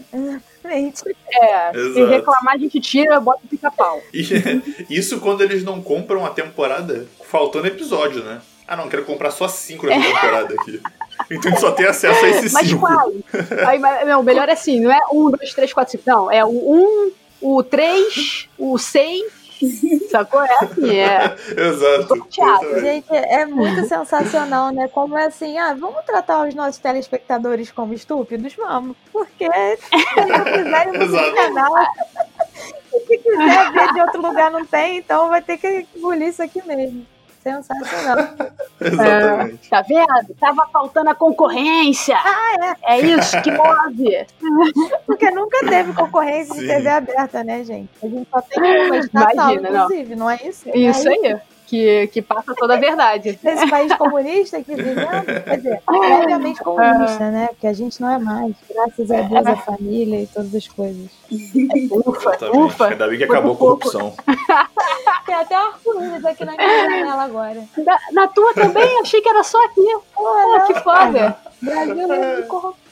[0.64, 1.04] Exatamente.
[1.30, 2.06] é, se Exato.
[2.08, 4.02] reclamar a gente tira, bota o pica-pau.
[4.14, 4.22] E
[4.90, 8.42] isso quando eles não compram a temporada faltando episódio, né?
[8.66, 10.82] Ah, não, quero comprar só cinco nessa temporada aqui.
[11.30, 12.80] Então a gente só tem acesso a esses Mas cinco.
[12.80, 13.12] qual?
[13.68, 16.04] Aí, mas, não, o melhor é assim, não é um, dois, três, quatro, cinco.
[16.08, 19.43] Não, é o um, o três, o seis.
[20.10, 20.44] Sacou?
[20.44, 21.36] É assim, é.
[21.58, 22.16] Exato.
[22.16, 22.82] Exatamente.
[22.82, 24.88] Gente, é muito sensacional, né?
[24.88, 28.54] Como é assim, ah, vamos tratar os nossos telespectadores como estúpidos?
[28.56, 28.96] Vamos.
[29.12, 31.74] Porque se eles não quiserem no canal,
[33.08, 36.66] se quiser ver de outro lugar não tem, então vai ter que engolir isso aqui
[36.66, 37.06] mesmo.
[37.44, 38.18] Sensacional.
[38.80, 39.70] Exatamente.
[39.70, 40.34] Tá vendo?
[40.40, 42.16] Tava faltando a concorrência.
[42.18, 42.96] Ah, é.
[42.96, 44.26] É isso que move.
[45.06, 46.62] Porque nunca teve concorrência Sim.
[46.62, 47.90] de TV aberta, né, gente?
[48.02, 49.84] A gente só tem uma estatal, Imagina, não.
[49.86, 50.30] inclusive, não.
[50.30, 50.70] é isso?
[50.74, 51.42] Isso é aí.
[51.68, 53.40] Que, que passa toda a verdade.
[53.44, 57.48] Nesse país comunista que vivemos, quer dizer, obviamente comunista, né?
[57.48, 61.10] Porque a gente não é mais, graças a Deus, a família e todas as coisas.
[62.06, 62.58] Ufa, Exatamente.
[62.58, 62.88] ufa.
[62.88, 64.14] Ainda bem que acabou a corrupção.
[65.26, 67.64] Tem até arco-íris aqui na minha janela agora.
[67.78, 69.00] Na, na tua também?
[69.00, 69.88] Achei que era só aqui.
[70.14, 71.38] Pô, que foda.
[71.62, 71.96] Brasil
[72.36, 72.83] de corrupção.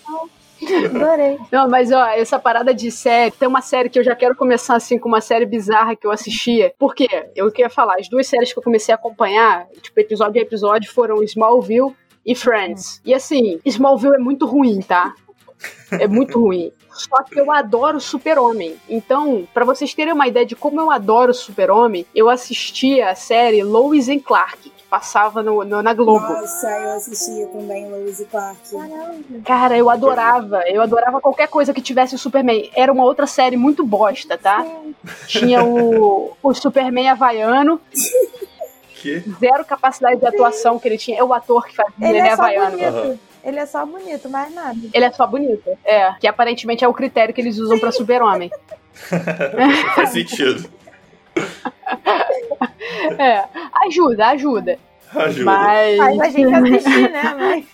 [0.85, 1.39] Adorei.
[1.51, 4.75] Não, mas ó, essa parada de série, tem uma série que eu já quero começar
[4.75, 6.73] assim com uma série bizarra que eu assistia.
[6.77, 7.07] Por quê?
[7.35, 10.91] Eu queria falar, as duas séries que eu comecei a acompanhar, tipo, episódio a episódio,
[10.91, 11.95] foram Smallville
[12.25, 13.01] e Friends.
[13.05, 15.13] E assim, Smallville é muito ruim, tá?
[15.91, 16.71] É muito ruim.
[16.91, 18.75] Só que eu adoro Super-Homem.
[18.89, 23.63] Então, pra vocês terem uma ideia de como eu adoro Super-Homem, eu assistia a série
[23.63, 26.19] Lois and Clark, passava no, no- na Globo.
[26.27, 28.59] Nossa, eu assistia também e Clark.
[29.45, 30.63] Cara, eu adorava.
[30.67, 32.69] Eu adorava qualquer coisa que tivesse o Superman.
[32.75, 34.65] Era uma outra série muito bosta, tá?
[35.27, 37.79] Tinha o, o Superman havaiano,
[38.95, 39.23] Que?
[39.39, 41.17] zero capacidade de atuação que ele tinha.
[41.17, 43.19] É o ator que fazia, Ele ele, é só havaiano.
[43.43, 44.77] Ele é só bonito, mais nada.
[44.93, 45.69] Ele é só bonito.
[45.85, 48.51] É, que aparentemente é o critério que eles usam pra super-homem.
[49.95, 50.69] Faz sentido.
[53.19, 53.43] É,
[53.85, 54.79] ajuda, ajuda.
[55.13, 55.45] Ajuda.
[55.45, 57.35] Mas, Faz a gente assistir, né?
[57.37, 57.65] Mas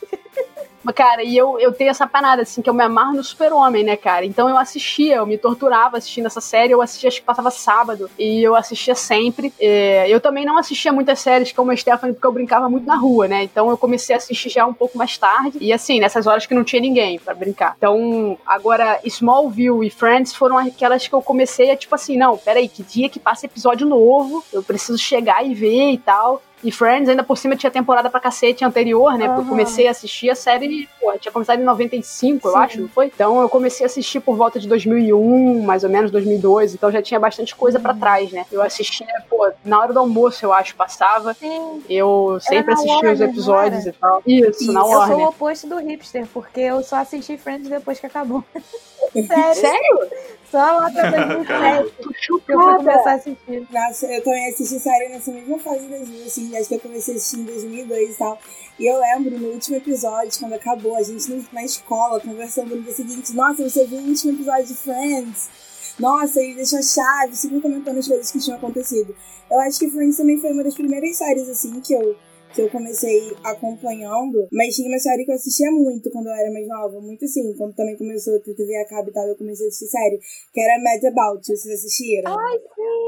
[0.93, 3.95] Cara, e eu, eu tenho essa parada, assim, que eu me amarro no super-homem, né,
[3.95, 4.25] cara?
[4.25, 8.09] Então eu assistia, eu me torturava assistindo essa série, eu assistia, acho que passava sábado,
[8.17, 9.53] e eu assistia sempre.
[9.59, 12.95] É, eu também não assistia muitas séries como a Stephanie, porque eu brincava muito na
[12.95, 13.43] rua, né?
[13.43, 16.53] Então eu comecei a assistir já um pouco mais tarde, e assim, nessas horas que
[16.53, 17.75] não tinha ninguém pra brincar.
[17.77, 22.67] Então, agora, Smallville e Friends foram aquelas que eu comecei a, tipo assim, não, peraí,
[22.67, 26.41] que dia que passa episódio novo, eu preciso chegar e ver e tal.
[26.63, 29.27] E Friends, ainda por cima, tinha temporada pra cacete anterior, né?
[29.27, 32.57] Porque eu comecei a assistir a série, pô, tinha começado em 95, eu Sim.
[32.57, 33.05] acho, não foi?
[33.07, 37.01] Então eu comecei a assistir por volta de 2001, mais ou menos 2002, então já
[37.01, 37.83] tinha bastante coisa Uhum.
[37.83, 38.45] pra trás, né?
[38.51, 41.33] Eu assistia, pô, na hora do almoço, eu acho, passava.
[41.35, 41.83] sim.
[41.87, 44.21] Eu sempre assistia os episódios e tal.
[44.25, 44.93] Isso, na Isso.
[44.93, 48.43] Eu sou o oposto do hipster, porque eu só assisti Friends depois que acabou.
[49.13, 49.55] Sério?
[49.55, 50.09] Sério?
[50.51, 53.67] Só lá pra 2007 Tô que eu fui começar a assistir.
[53.71, 57.13] Nossa, eu também assisti série nessa mesma fase das duas, assim, acho que eu comecei
[57.13, 58.39] a assistir em 2002 e tal.
[58.79, 62.93] E eu lembro no último episódio, quando acabou, a gente na escola conversando no dia
[62.93, 65.49] seguinte: Nossa, você viu o último episódio de Friends?
[65.99, 69.15] Nossa, ele deixou a chave, sempre comentando as coisas que tinham acontecido.
[69.49, 72.15] Eu acho que Friends também foi uma das primeiras séries, assim, que eu,
[72.57, 74.47] que eu comecei acompanhando.
[74.51, 77.53] Mas tinha uma série que eu assistia muito quando eu era mais nova, muito assim,
[77.55, 80.19] quando também começou a TV a cabo e tal, eu comecei a assistir série,
[80.51, 82.35] que era Mad About You, vocês assistiram?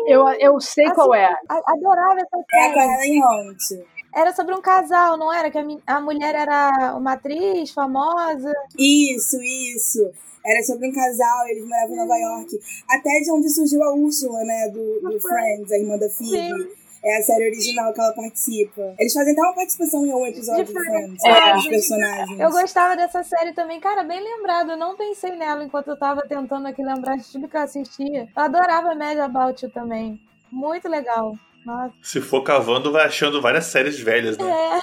[0.07, 1.25] Eu, eu sei Assim, qual é.
[1.49, 3.07] A- Adorava essa É a série.
[3.07, 3.87] Helen Hunt.
[4.15, 5.49] Era sobre um casal, não era?
[5.51, 8.51] Que a, a mulher era uma atriz famosa.
[8.77, 10.11] Isso, isso.
[10.45, 12.59] Era sobre um casal, eles moravam em Nova York.
[12.89, 14.69] Até de onde surgiu a Úrsula, né?
[14.69, 16.37] Do, do Friends, a irmã da Phoebe.
[16.37, 16.79] Sim.
[17.03, 18.93] É a série original que ela participa.
[18.99, 20.73] Eles fazem até uma participação em um episódio De.
[20.73, 21.23] Friends.
[21.23, 21.55] É.
[21.55, 22.39] Os personagens.
[22.39, 24.71] Eu gostava dessa série também, cara, bem lembrado.
[24.71, 28.27] Eu não pensei nela enquanto eu tava tentando aqui lembrar de tudo que eu assistia.
[28.35, 30.19] Eu adorava Mad About You também.
[30.51, 31.37] Muito legal.
[31.65, 31.93] Nossa.
[32.01, 34.79] Se for cavando, vai achando várias séries velhas, né?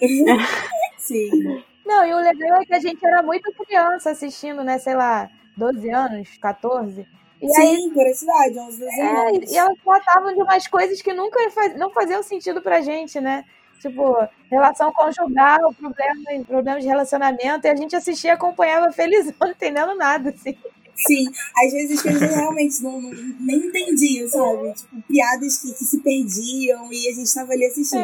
[0.00, 0.06] É.
[0.98, 1.64] Sim.
[1.84, 4.78] Não, e o legal é que a gente era muito criança assistindo, né?
[4.78, 7.06] Sei lá, 12 anos, 14.
[7.42, 11.00] E aí Sim, por essa idade, 11, 12 É, e elas tratavam de umas coisas
[11.00, 13.44] que nunca faz, não faziam sentido pra gente, né?
[13.80, 14.14] Tipo,
[14.50, 19.94] relação conjugal, problema, problemas de relacionamento, e a gente assistia e acompanhava felizão, não entendendo
[19.94, 20.54] nada, assim.
[20.96, 21.26] Sim,
[21.64, 24.72] às vezes as coisas eu realmente não, não- nem entendia, sabe?
[24.74, 28.00] Tipo, piadas que, que se perdiam e a gente tava ali assistindo.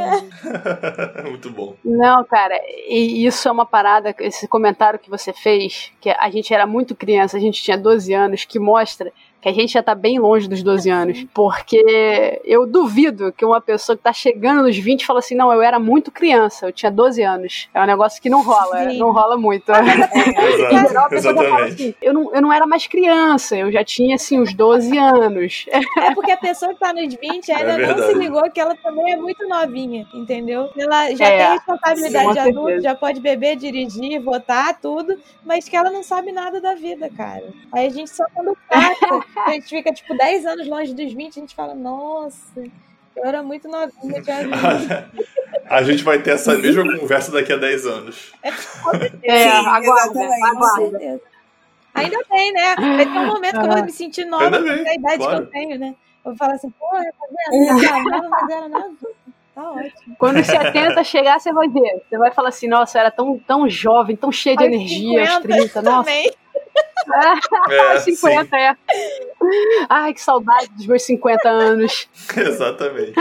[1.29, 1.77] Muito bom.
[1.85, 6.53] Não, cara, e isso é uma parada, esse comentário que você fez, que a gente
[6.53, 9.13] era muito criança, a gente tinha 12 anos, que mostra
[9.47, 11.25] que a gente já tá bem longe dos 12 anos.
[11.33, 15.63] Porque eu duvido que uma pessoa que tá chegando nos 20 fala assim, não, eu
[15.63, 17.69] era muito criança, eu tinha 12 anos.
[17.73, 18.99] É um negócio que não rola, Sim.
[18.99, 19.71] não rola muito.
[19.73, 19.81] É,
[20.73, 21.83] Em geral, a pessoa já fala Exatamente.
[21.83, 25.67] assim, eu não, eu não era mais criança, eu já tinha, assim, uns 12 anos.
[25.97, 28.75] É porque a pessoa que tá nos 20 ainda É não se ligou que ela
[28.77, 30.69] também é muito novinha, entendeu?
[30.77, 32.83] Ela já É, tem responsabilidade sim, de adulto, certeza.
[32.83, 37.45] já pode beber, dirigir, votar, tudo, mas que ela não sabe nada da vida, cara.
[37.73, 41.37] Aí a gente só quando passa, a gente fica tipo 10 anos longe dos 20,
[41.37, 42.63] a gente fala, nossa,
[43.17, 45.23] eu era muito novinha, vi.
[45.69, 48.33] A gente vai ter essa mesma conversa daqui a 10 anos.
[48.43, 50.91] É, Sim, aguarda, aguarda.
[50.91, 51.21] certeza.
[51.95, 52.77] Ainda tem, né?
[52.77, 55.37] Vai ter um momento que eu vou me sentir nova com bem, a idade claro.
[55.37, 55.95] que eu tenho, né?
[56.25, 58.11] Eu vou falar assim, porra, tá vendo?
[58.11, 58.93] Não mas era nada.
[59.55, 60.17] Tá ótimo.
[60.19, 62.03] Quando os 70 chegar, você vai ver.
[62.07, 65.43] Você vai falar assim, nossa, eu era tão, tão jovem, tão cheia de energia aos
[65.43, 65.83] 50 30.
[65.83, 66.31] Nossa, Também.
[67.71, 68.77] É, 50, é.
[69.89, 72.09] Ai, que saudade dos meus 50 anos.
[72.15, 73.15] sim, exatamente.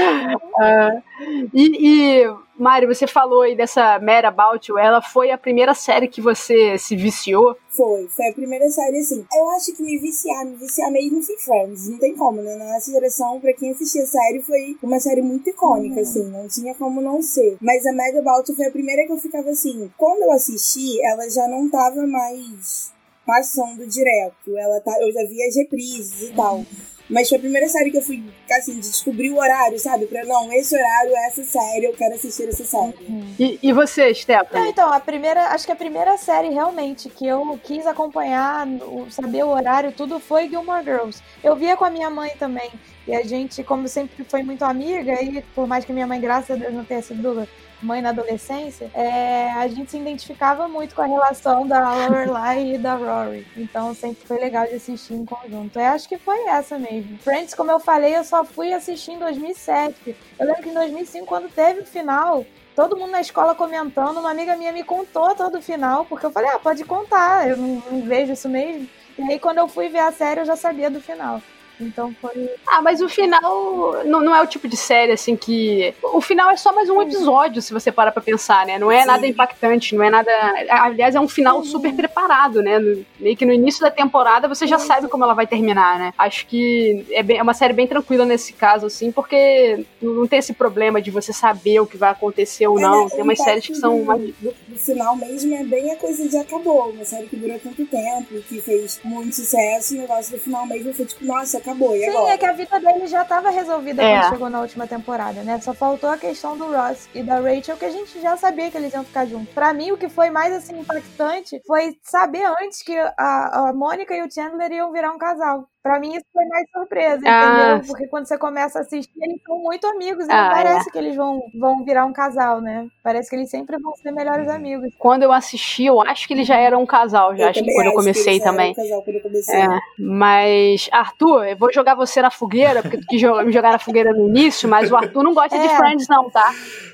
[1.53, 6.07] E, e Mari, você falou aí dessa Mad About You, ela foi a primeira série
[6.07, 7.55] que você se viciou.
[7.69, 9.25] Foi, foi a primeira série assim.
[9.33, 11.89] Eu acho que me viciar, me viciar mesmo foi Friends.
[11.89, 12.55] Não tem como, né?
[12.55, 16.23] Na nossa geração, pra quem assistia a série, foi uma série muito icônica, assim.
[16.29, 17.57] Não tinha como não ser.
[17.61, 19.91] Mas a Mad About foi a primeira que eu ficava assim.
[19.97, 22.94] Quando eu assisti, ela já não tava mais
[23.25, 24.57] passando direto.
[24.57, 26.63] Ela tá, eu já via as reprises e tal.
[27.07, 30.07] Mas foi a primeira série que eu fui, assim, de descobrir o horário, sabe?
[30.07, 32.95] Pra, não, esse horário, essa série, eu quero assistir essa série.
[33.39, 34.69] E, e você, Não, Stephanie?
[34.71, 38.67] então, a primeira, acho que a primeira série realmente que eu quis acompanhar,
[39.11, 41.21] saber o horário, tudo foi Gilmore Girls.
[41.43, 42.71] Eu via com a minha mãe também.
[43.07, 46.49] E a gente, como sempre foi muito amiga, e por mais que minha mãe, graças
[46.49, 47.47] a Deus, não tenha sido
[47.81, 52.77] mãe na adolescência, é, a gente se identificava muito com a relação da Lorelai e
[52.77, 53.45] da Rory.
[53.55, 55.79] Então sempre foi legal de assistir em conjunto.
[55.79, 57.17] Eu acho que foi essa mesmo.
[57.19, 60.15] Friends, como eu falei, eu só fui assistir em 2007.
[60.39, 64.31] Eu lembro que em 2005, quando teve o final, todo mundo na escola comentando, uma
[64.31, 67.83] amiga minha me contou todo o final, porque eu falei, ah, pode contar, eu não,
[67.91, 68.87] não vejo isso mesmo.
[69.17, 71.41] E aí quando eu fui ver a série, eu já sabia do final.
[71.79, 72.49] Então foi.
[72.67, 75.93] Ah, mas o final não, não é o tipo de série assim que.
[76.03, 78.77] O final é só mais um episódio, se você parar pra pensar, né?
[78.79, 79.07] Não é Sim.
[79.07, 80.31] nada impactante, não é nada.
[80.69, 82.79] Aliás, é um final super preparado, né?
[82.79, 86.13] No- Meio que no início da temporada você já sabe como ela vai terminar, né?
[86.17, 90.39] Acho que é, bem- é uma série bem tranquila nesse caso, assim, porque não tem
[90.39, 93.03] esse problema de você saber o que vai acontecer ou É, não.
[93.05, 94.21] né, Tem umas séries que são do, mais.
[94.21, 96.89] do, do final mesmo é bem a coisa de acabou.
[96.89, 100.93] Uma série que durou tanto tempo, que fez muito sucesso, o negócio do final mesmo
[100.93, 102.33] foi tipo, nossa, acabou, e Sim, agora?
[102.33, 104.19] é que a vida dele já estava resolvida É.
[104.21, 105.59] quando chegou na última temporada, né?
[105.61, 108.77] Só faltou a questão do Ross e da Rachel, que a gente já sabia que
[108.77, 109.53] eles iam ficar juntos.
[109.53, 114.13] Pra mim, o que foi mais assim impactante foi saber antes que a, a Mônica
[114.15, 115.67] e o Chandler iam virar um casal.
[115.85, 117.81] Pra mim, isso foi mais surpresa, Ah, entendeu?
[117.85, 120.27] Porque quando você começa a assistir, eles são muito amigos.
[120.27, 122.87] E Ah, não parece que eles vão, vão virar um casal, né?
[123.03, 124.91] Parece que eles sempre vão ser melhores amigos.
[124.97, 127.49] Quando eu assisti, eu acho que eles já eram um casal, já.
[127.49, 128.71] acho que também quando eu acho que comecei também.
[128.71, 129.61] um casal quando eu comecei.
[129.61, 129.67] É,
[129.99, 134.11] mas, Arthur, eu vou jogar você na fogueira, porque tu quis me jogar na fogueira
[134.11, 135.77] no início, mas o Arthur não gosta de É.
[135.77, 136.51] Friends, não, tá?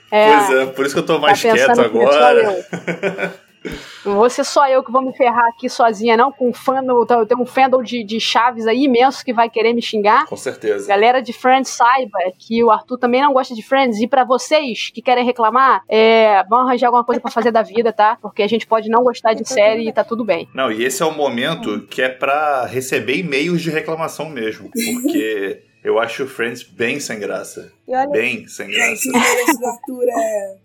[0.09, 2.65] Pois é, por isso que eu tô mais tá quieto agora.
[3.63, 3.71] eu.
[4.05, 7.05] Não vou ser só eu que vou me ferrar aqui sozinha, não, com um fandom,
[7.09, 10.25] eu tenho um fandom de, de chaves aí imenso que vai querer me xingar.
[10.25, 10.87] Com certeza.
[10.87, 13.99] Galera de Friends, saiba que o Arthur também não gosta de Friends.
[13.99, 17.93] E pra vocês que querem reclamar, é, vão arranjar alguma coisa pra fazer da vida,
[17.93, 18.17] tá?
[18.21, 20.47] Porque a gente pode não gostar de série e tá tudo bem.
[20.53, 24.69] Não, e esse é o momento que é pra receber e-mails de reclamação mesmo.
[24.71, 27.71] Porque Eu acho Friends bem sem graça.
[27.91, 29.01] E olha, Bem sem graça.
[29.11, 30.55] Gente, Arthur é.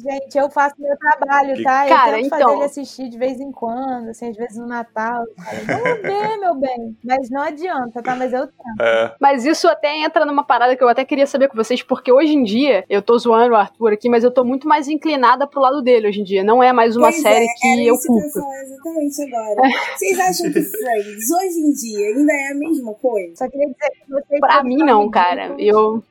[0.45, 1.87] eu faço meu trabalho, Que- tá?
[1.89, 4.67] Eu Cara, tento então- fazer ele assistir de vez em quando, assim, às vezes no
[4.69, 5.25] Natal.
[5.37, 5.81] Cara.
[5.83, 6.97] Vamos ver, meu bem.
[7.05, 8.15] Mas não adianta, tá?
[8.15, 8.81] Mas eu tento.
[8.81, 12.13] É, Mas isso até entra numa parada que eu até queria saber com vocês, porque
[12.13, 15.49] hoje em dia, eu tô zoando o Arthur aqui, mas eu tô muito mais inclinada
[15.49, 16.45] pro lado dele hoje em dia.
[16.45, 19.69] Não é mais uma Pois série é, que era eu isso que eu exatamente agora.
[19.97, 23.35] Vocês acham que Friends, hoje em dia, ainda é a mesma coisa?
[23.35, 24.41] Só queria dizer que vocês.
[24.41, 25.49] Pra mim, não, cara.
[25.57, 25.67] ridículos.
[25.67, 26.03] Eu.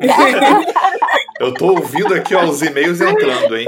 [1.40, 3.66] eu tô ouvindo aqui ó, os e-mails entrando, hein?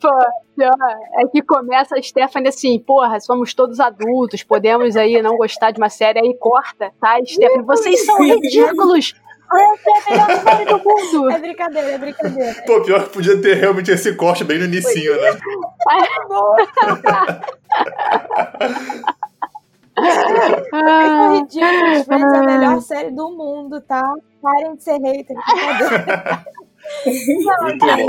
[0.00, 0.10] Pô,
[0.56, 0.74] pior
[1.14, 5.78] é que começa a Stephanie assim, porra, somos todos adultos, podemos aí não gostar de
[5.78, 7.18] uma série, aí corta, tá?
[7.24, 9.14] Stephanie, vocês são ridículos!
[9.50, 11.30] Essa é a melhor série do mundo!
[11.30, 12.62] É brincadeira, é brincadeira.
[12.66, 15.32] Pô, pior que podia ter realmente esse corte bem no inicinho, né?
[15.32, 16.08] Vocês
[20.70, 22.04] são ridículos.
[22.04, 24.02] Friends é a melhor série do mundo, tá?
[24.40, 25.36] Parem de ser hater.
[27.06, 28.06] Muito bom.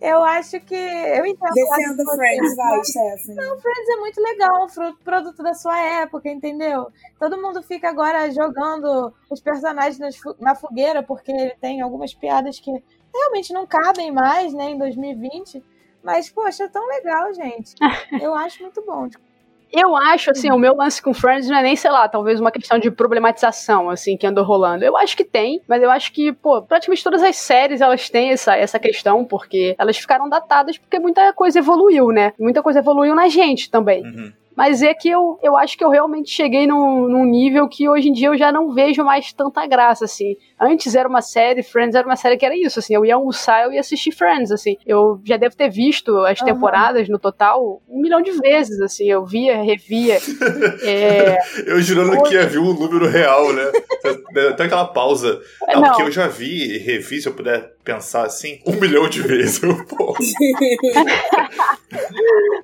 [0.00, 0.74] Eu acho que.
[0.74, 1.52] Eu entendo.
[1.52, 3.60] o lado de Defenda vocês, Friends, vai, mas Stephanie.
[3.60, 6.88] Friends é muito legal, um produto da sua época, entendeu?
[7.18, 9.98] Todo mundo fica agora jogando os personagens
[10.40, 12.70] na fogueira, porque ele tem algumas piadas que
[13.14, 15.62] realmente não cabem mais, né, em 2020.
[16.04, 17.74] Mas, poxa, é tão legal, gente.
[18.22, 19.08] Eu acho muito bom.
[19.72, 22.52] Eu acho, assim, o meu lance com Friends não é nem, sei lá, talvez uma
[22.52, 24.84] questão de problematização, assim, que andou rolando.
[24.84, 28.30] Eu acho que tem, mas eu acho que, pô, praticamente todas as séries elas têm
[28.30, 32.32] essa, essa questão, porque elas ficaram datadas porque muita coisa evoluiu, né?
[32.38, 34.04] Muita coisa evoluiu na gente também.
[34.04, 34.32] Uhum.
[34.56, 38.08] Mas é que eu, eu acho que eu realmente cheguei num, num nível que hoje
[38.08, 40.36] em dia eu já não vejo mais tanta graça, assim.
[40.60, 42.94] Antes era uma série, Friends era uma série que era isso, assim.
[42.94, 44.76] Eu ia almoçar, eu ia assistir Friends, assim.
[44.86, 46.52] Eu já devo ter visto as Aham.
[46.52, 49.10] temporadas no total um milhão de vezes, assim.
[49.10, 50.18] Eu via, revia.
[50.82, 53.64] é, Eu jurando que ia ver o número real, né?
[54.50, 55.40] Até aquela pausa.
[55.68, 55.88] Não, Não.
[55.88, 59.60] porque eu já vi e revi, se eu puder pensar assim, um milhão de vezes.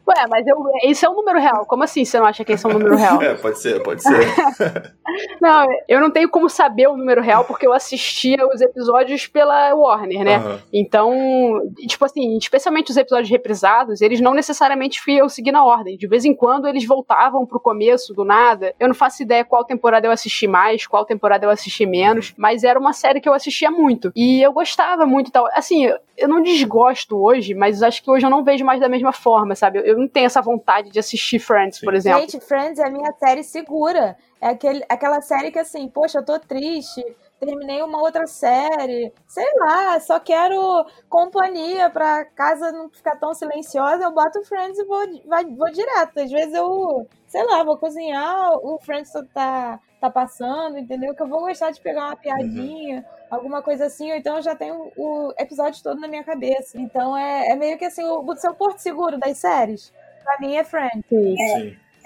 [0.08, 1.66] Ué, mas eu, isso é um número real.
[1.66, 3.20] Como assim você não acha que esse é um número real?
[3.22, 4.10] É, pode ser, pode ser.
[5.40, 9.74] Não, eu não tenho como saber o número real porque eu assistia os episódios pela
[9.74, 10.36] Warner, né?
[10.36, 10.60] Aham.
[10.72, 15.96] Então, tipo assim, especialmente os episódios reprisados, eles não necessariamente iam seguir na ordem.
[15.96, 18.74] De vez em quando eles voltavam pro começo do nada.
[18.78, 22.62] Eu não faço ideia qual temporada eu assisti mais, qual temporada eu assisti menos, mas
[22.64, 24.12] era uma série que eu assistia muito.
[24.14, 25.46] E eu gostava muito e tal.
[25.54, 29.12] Assim, eu- não desgosto hoje, mas acho que hoje eu não vejo mais da mesma
[29.12, 29.78] forma, sabe?
[29.78, 31.86] Eu- Eu não tenho essa vontade de assistir Friends, Sim.
[31.86, 32.20] por exemplo.
[32.20, 34.16] Gente, Friends é a minha série segura.
[34.40, 37.04] É aquele, aquela série que, assim, poxa, eu tô triste,
[37.40, 44.04] terminei uma outra série, sei lá, só quero companhia pra casa não ficar tão silenciosa,
[44.04, 46.20] eu boto Friends e vou, vai, vou direto.
[46.20, 51.14] Às vezes eu, sei lá, vou cozinhar, o Friends tá, tá passando, entendeu?
[51.14, 54.54] Que eu vou gostar de pegar uma piadinha, alguma coisa assim, ou então eu já
[54.54, 56.78] tenho o episódio todo na minha cabeça.
[56.78, 59.92] Então é, é meio que assim, o, o seu porto seguro das séries.
[60.22, 61.04] Pra mim é Friends.
[61.08, 61.36] Sim.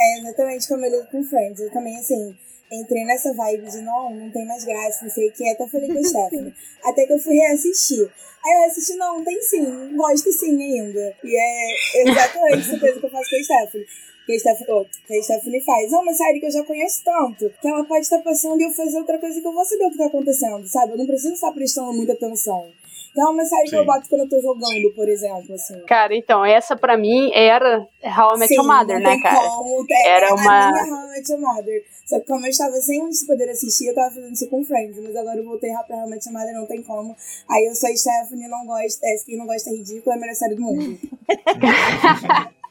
[0.01, 1.61] É exatamente como eu lido com Friends.
[1.61, 2.37] Eu também, assim,
[2.81, 5.49] entrei nessa vibe de não, não tem mais graça, não sei o que.
[5.49, 6.55] Até falei com a Stephanie.
[6.85, 8.11] Até que eu fui reassistir.
[8.45, 11.17] Aí eu assisti, não, tem sim, gosto sim ainda.
[11.25, 13.87] E é exatamente essa coisa que eu faço com a Stephanie.
[14.27, 15.93] Que a Stephanie, oh, que a Stephanie faz.
[15.93, 18.71] É uma série que eu já conheço tanto, que ela pode estar passando e eu
[18.71, 20.93] fazer outra coisa que eu vou saber o que tá acontecendo, sabe?
[20.93, 22.71] Eu não preciso estar prestando muita atenção.
[23.17, 23.77] Então é uma série que Sim.
[23.77, 25.81] eu boto quando eu tô jogando, por exemplo, assim.
[25.87, 29.23] Cara, então, essa pra mim era How I Met Your Sim, Mother, não né, tem
[29.23, 29.49] cara?
[29.51, 31.85] Como, é, Era a uma- minha How I Met Your Mother.
[32.05, 34.99] Só que como eu estava sem poder assistir, eu tava fazendo isso com Friends.
[35.01, 37.17] Mas agora eu voltei pra How I Met Your Mother, não tem como.
[37.49, 38.99] Aí eu sou a Stephanie, não gosto.
[39.05, 40.99] É, quem não gosta é ridículo, é a melhor série do mundo.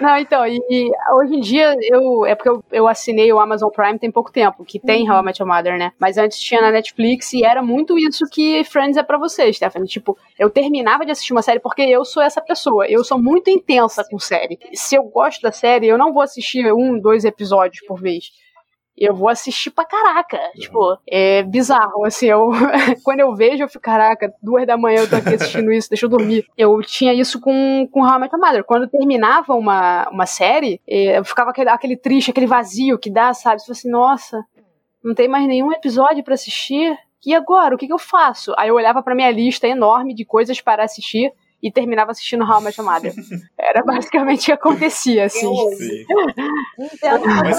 [0.00, 2.24] Não, então, e, e hoje em dia eu.
[2.26, 5.24] É porque eu, eu assinei o Amazon Prime tem pouco tempo, que tem How I
[5.24, 5.92] Met Your Mother, né?
[5.98, 9.88] Mas antes tinha na Netflix e era muito isso que Friends é pra você, Stephanie.
[9.88, 12.86] Tipo, eu terminava de assistir uma série porque eu sou essa pessoa.
[12.86, 14.58] Eu sou muito intensa com série.
[14.72, 18.30] Se eu gosto da série, eu não vou assistir um, dois episódios por vez.
[19.00, 20.38] Eu vou assistir pra caraca.
[20.54, 22.04] Tipo, é bizarro.
[22.04, 22.50] Assim, eu.
[23.02, 26.04] quando eu vejo, eu fico, caraca, duas da manhã eu tô aqui assistindo isso, deixa
[26.04, 26.46] eu dormir.
[26.56, 28.64] Eu tinha isso com, com How I Met Your Mother.
[28.64, 33.32] Quando terminava uma, uma série, eh, eu ficava aquele, aquele triste, aquele vazio que dá,
[33.32, 33.60] sabe?
[33.60, 34.44] Você fala assim, nossa,
[35.02, 36.94] não tem mais nenhum episódio pra assistir.
[37.24, 37.74] E agora?
[37.74, 38.52] O que, que eu faço?
[38.58, 41.32] Aí eu olhava pra minha lista enorme de coisas para assistir
[41.62, 43.12] e terminava assistindo How I Met Your Mother.
[43.58, 45.44] Era basicamente o que acontecia, assim.
[45.44, 45.76] Eu hoje.
[45.76, 46.04] Sim.
[46.78, 47.58] Entendo Mas-.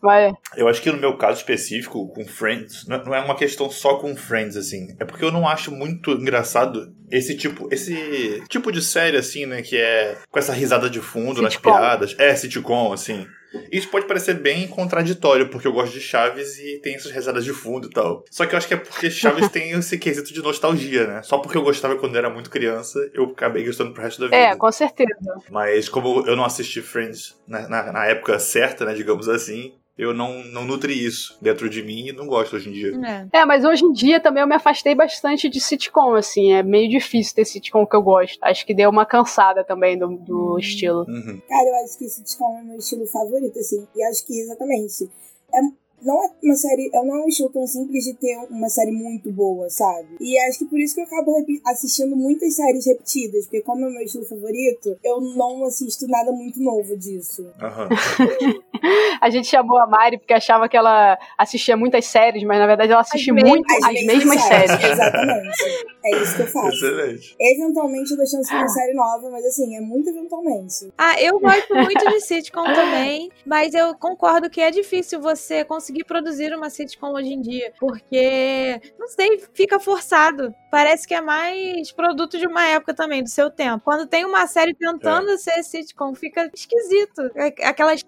[0.00, 3.96] Mas, Eu acho que no meu caso específico, com Friends, não é uma questão só
[3.96, 4.96] com Friends, assim.
[4.98, 9.62] É porque eu não acho muito engraçado esse tipo, esse tipo de série, assim, né?
[9.62, 11.70] Que é com essa risada de fundo nas Sitcom.
[11.70, 12.14] piadas.
[12.18, 13.26] É sitcom, assim.
[13.70, 17.52] Isso pode parecer bem contraditório, porque eu gosto de Chaves e tem essas rezadas de
[17.52, 18.24] fundo e tal.
[18.30, 21.22] Só que eu acho que é porque Chaves tem esse quesito de nostalgia, né?
[21.22, 24.36] Só porque eu gostava quando era muito criança, eu acabei gostando pro resto da vida.
[24.36, 25.10] É, com certeza.
[25.50, 30.14] Mas como eu não assisti Friends na, na, na época certa, né, digamos assim, eu
[30.14, 32.92] não, não nutri isso dentro de mim e não gosto hoje em dia.
[33.32, 33.40] É.
[33.40, 36.52] É, mas hoje em dia também eu me afastei bastante de sitcom, assim.
[36.52, 38.38] É meio difícil ter sitcom que eu gosto.
[38.40, 41.00] Acho que deu uma cansada também do, do estilo.
[41.00, 41.40] Uhum.
[41.48, 43.84] Cara, eu acho que sitcom é meu estilo favorito, assim.
[43.96, 45.10] E acho que exatamente.
[45.52, 45.58] É,
[46.02, 46.90] não é uma série.
[46.92, 50.16] Não é um estilo tão simples de ter uma série muito boa, sabe?
[50.20, 51.34] E acho que por isso que eu acabo
[51.66, 53.44] assistindo muitas séries repetidas.
[53.44, 57.46] Porque, como é o meu estilo favorito, eu não assisto nada muito novo disso.
[57.60, 57.88] Aham.
[59.20, 62.92] A gente chamou a Mari porque achava que ela assistia muitas séries, mas na verdade
[62.92, 64.84] ela assiste mesmas- muito as, mesmas séries.
[64.84, 65.48] Exatamente.
[66.04, 66.68] É isso que eu faço.
[66.68, 67.36] Excelente.
[67.40, 70.92] Eventualmente eu dou chance pra uma série nova, mas assim, é muito eventualmente.
[70.96, 75.87] Ah, eu gosto muito de sitcom também, mas eu concordo que é difícil você conseguir
[76.04, 80.54] produzir uma sitcom hoje em dia, porque, não sei, fica forçado.
[80.70, 83.82] Parece que é mais produto de uma época também, do seu tempo.
[83.84, 87.22] Quando tem uma série tentando ser sitcom, fica esquisito.
[87.36, 88.00] É- Aquelas.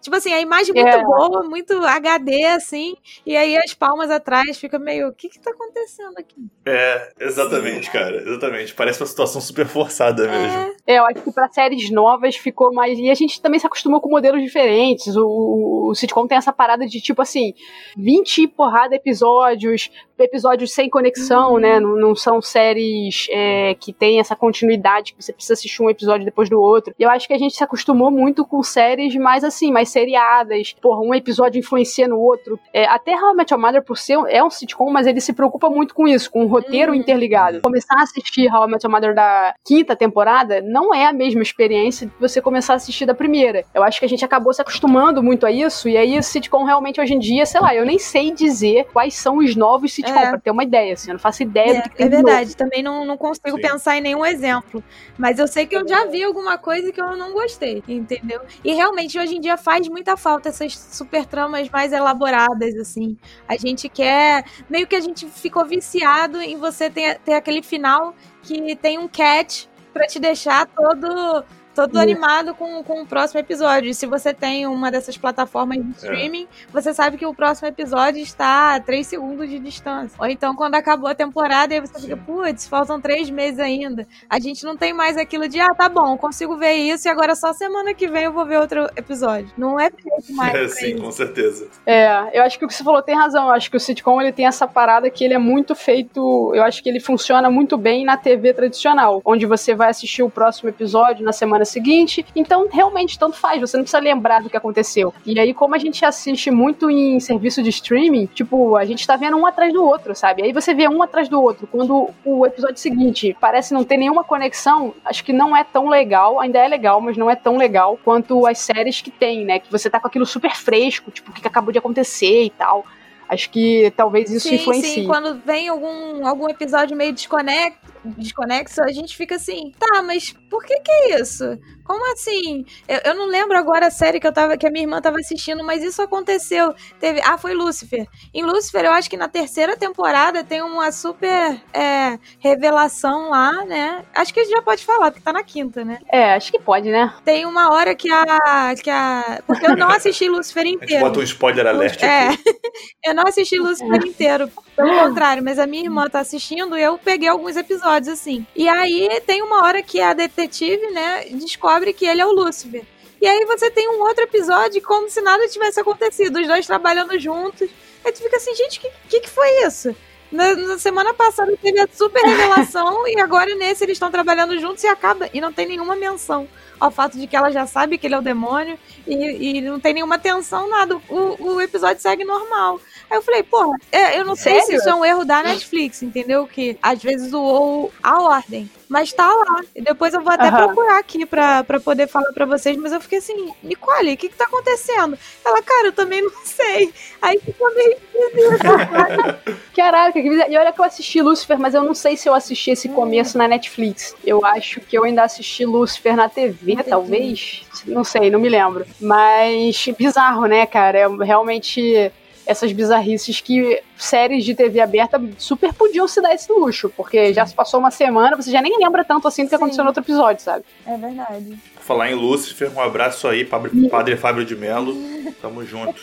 [0.00, 1.02] Tipo assim, a imagem muito É.
[1.02, 5.08] boa, muito HD, assim, e aí as palmas atrás fica meio.
[5.08, 6.36] O que que tá acontecendo aqui?
[6.64, 8.16] É, exatamente, cara.
[8.16, 8.74] Exatamente.
[8.74, 10.72] Parece uma situação super forçada mesmo.
[10.86, 12.98] É, É, eu acho que pra séries novas ficou mais.
[12.98, 15.16] E a gente também se acostumou com modelos diferentes.
[15.16, 17.52] O, o, o sitcom tem essa parada de tipo assim:
[17.96, 21.78] 20 e porrada episódios, episódios sem conexão, né?
[21.80, 26.24] Não, não são séries é, que tem essa continuidade que você precisa assistir um episódio
[26.24, 26.94] depois do outro.
[26.98, 30.74] E eu acho que a gente se acostumou muito com séries mais assim, mais seriadas.
[30.80, 32.58] Porra, um episódio influencia no outro.
[32.72, 35.32] É, até How I Met Your Mother, por ser é um sitcom, mas ele se
[35.32, 36.98] preocupa muito com isso, com o roteiro Uhum.
[36.98, 37.60] interligado.
[37.62, 41.42] Começar a assistir How I Met Your Mother da quinta temporada não é a mesma
[41.42, 43.64] experiência de você começar a assistir da primeira.
[43.74, 46.64] Eu acho que a gente acabou se acostumando muito a isso, e aí o sitcom
[46.64, 50.18] realmente hoje em dia, sei lá, eu nem sei dizer quais são os novos sitcom,
[50.18, 50.30] É.
[50.30, 52.16] pra ter uma ideia, assim, eu não faço ideia do que É, tem é de
[52.16, 52.26] novo.
[52.26, 53.62] verdade, também não, não consigo Sim.
[53.62, 54.82] pensar em nenhum exemplo.
[55.18, 58.40] Mas eu sei que eu já vi alguma coisa que eu não gostei, entendeu?
[58.64, 63.16] E realmente hoje em dia faz muita falta essas super tramas mais elaboradas, assim.
[63.48, 64.44] A gente quer.
[64.68, 69.08] Meio que a gente ficou viciado em você ter, ter aquele final que tem um
[69.08, 71.44] catch pra te deixar todo.
[71.76, 73.90] Todo animado com, com o próximo episódio.
[73.90, 78.18] E se você tem uma dessas plataformas de streaming, você sabe que o próximo episódio
[78.18, 80.16] está a 3 segundos de distância.
[80.18, 84.08] Ou então, quando acabou a temporada, aí você fica, putz, faltam três meses ainda.
[84.30, 87.34] A gente não tem mais aquilo de, ah, tá bom, consigo ver isso e agora
[87.34, 89.50] só semana que vem eu vou ver outro episódio.
[89.58, 90.54] Não é feito mais.
[90.54, 91.02] É, sim, isso.
[91.02, 91.68] com certeza.
[91.84, 93.48] É, eu acho que o que você falou tem razão.
[93.48, 96.52] Eu acho que o sitcom ele tem essa parada que ele é muito feito.
[96.54, 100.30] Eu acho que ele funciona muito bem na TV tradicional, onde você vai assistir o
[100.30, 102.24] próximo episódio na semana seguinte.
[102.34, 103.60] Então, realmente, tanto faz.
[103.60, 105.12] Você não precisa lembrar do que aconteceu.
[105.24, 109.16] E aí, como a gente assiste muito em serviço de streaming, tipo, a gente tá
[109.16, 110.42] vendo um atrás do outro, sabe?
[110.42, 111.66] Aí você vê um atrás do outro.
[111.66, 116.40] Quando o episódio seguinte parece não ter nenhuma conexão, acho que não é tão legal.
[116.40, 119.58] Ainda é legal, mas não é tão legal quanto as séries que tem, né?
[119.58, 122.84] Que você tá com aquilo super fresco, tipo, o que acabou de acontecer e tal.
[123.28, 124.94] Acho que talvez isso sim, influencie.
[124.94, 130.34] sim, quando vem algum, algum episódio meio desconecto, desconexo, a gente fica assim, tá, mas
[130.50, 131.58] por que que é isso?
[131.84, 132.64] Como assim?
[132.88, 135.18] Eu, eu não lembro agora a série que eu tava, que a minha irmã tava
[135.18, 136.74] assistindo, mas isso aconteceu.
[136.98, 138.06] Teve, ah, foi Lucifer.
[138.34, 144.04] Em Lucifer, eu acho que na terceira temporada tem uma super é, revelação lá, né?
[144.14, 146.00] Acho que a gente já pode falar, porque tá na quinta, né?
[146.10, 147.14] É, acho que pode, né?
[147.24, 148.74] Tem uma hora que a.
[148.82, 151.04] Que a porque eu não assisti gente inteiro.
[151.04, 152.30] bota um spoiler alert É,
[153.04, 156.98] eu não assisti Lucifer inteiro, pelo contrário, mas a minha irmã tá assistindo e eu
[156.98, 158.46] peguei alguns episódios assim.
[158.54, 162.84] E aí tem uma hora que a detetive, né, descobre que ele é o Lucifer.
[163.20, 167.18] E aí você tem um outro episódio como se nada tivesse acontecido, os dois trabalhando
[167.18, 167.68] juntos.
[168.04, 169.96] Aí tu fica assim, gente, o que, que, que foi isso?
[170.30, 174.82] Na, na semana passada teve a super revelação e agora nesse eles estão trabalhando juntos
[174.84, 175.30] e acaba.
[175.32, 178.18] E não tem nenhuma menção ao fato de que ela já sabe que ele é
[178.18, 180.96] o demônio e, e não tem nenhuma tensão, nada.
[181.08, 182.80] O, o episódio segue normal.
[183.08, 184.78] Aí eu falei, porra, é, eu não sei se Sério?
[184.80, 186.46] isso é um erro da Netflix, entendeu?
[186.46, 188.68] Que às vezes zoou a ordem.
[188.88, 189.62] Mas tá lá.
[189.74, 190.66] E depois eu vou até Aham.
[190.66, 192.76] procurar aqui pra, pra poder falar pra vocês.
[192.76, 195.18] Mas eu fiquei assim, Nicole, o que que tá acontecendo?
[195.44, 196.92] Ela, cara, eu também não sei.
[197.20, 197.96] Aí ficou meio.
[199.74, 200.50] Caraca, que bizarro.
[200.52, 203.36] E olha que eu assisti Lucifer, mas eu não sei se eu assisti esse começo
[203.38, 204.14] na Netflix.
[204.24, 206.90] Eu acho que eu ainda assisti Lucifer na TV, Na TV.
[206.90, 207.62] talvez.
[207.86, 208.86] Não sei, não me lembro.
[209.00, 210.98] Mas bizarro, né, cara?
[210.98, 212.12] É realmente.
[212.46, 217.44] Essas bizarrices que séries de TV aberta super podiam se dar esse luxo, porque já
[217.46, 219.56] se passou uma semana, você já nem lembra tanto assim do que Sim.
[219.56, 220.64] aconteceu no outro episódio, sabe?
[220.86, 221.58] É verdade.
[221.74, 224.96] Por Falar em Lúcifer, um abraço aí, Padre, Padre Fábio de Mello.
[225.40, 226.00] Tamo junto.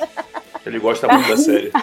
[0.66, 1.72] Ele gosta muito da série.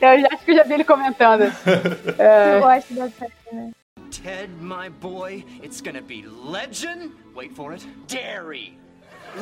[0.00, 1.42] Eu já acho que eu já vi ele comentando.
[2.18, 3.70] Eu gosto da série, né?
[4.10, 7.12] Ted, my boy, it's gonna be legend.
[7.34, 7.86] Wait for it.
[8.08, 8.76] Dairy.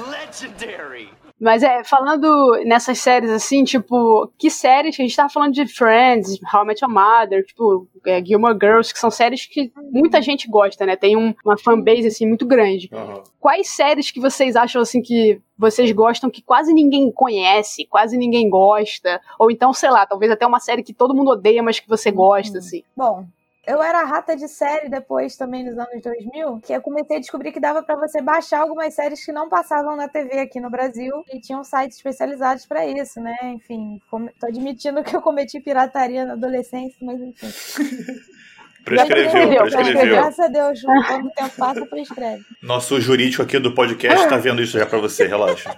[0.08, 1.10] Legendary.
[1.40, 5.66] Mas é, falando nessas séries assim, tipo, que séries que a gente tava falando de
[5.66, 10.20] Friends, How I Met Your Mother, tipo, é, Gilmore Girls, que são séries que muita
[10.20, 10.96] gente gosta, né?
[10.96, 12.90] Tem um- uma fanbase assim muito grande.
[12.92, 13.22] Aham.
[13.40, 18.50] Quais séries que vocês acham assim que vocês gostam que quase ninguém conhece, quase ninguém
[18.50, 19.18] gosta?
[19.38, 22.10] Ou então, sei lá, talvez até uma série que todo mundo odeia, mas que você
[22.10, 22.82] gosta, assim.
[22.94, 23.24] Bom,
[23.70, 27.52] eu era rata de série depois também nos anos 2000, que eu comecei a descobrir
[27.52, 31.24] que dava pra você baixar algumas séries que não passavam na TV aqui no Brasil
[31.32, 33.36] e tinham sites especializados pra isso, né?
[33.44, 34.00] Enfim,
[34.38, 37.46] tô admitindo que eu cometi pirataria na adolescência, mas enfim.
[38.82, 40.16] Prescreveu, prescreveu, prescreveu.
[40.16, 42.44] Graças a Deus, quando o tempo passa, prescreve.
[42.62, 45.76] Nosso jurídico aqui do podcast tá vendo isso já pra você, relaxa.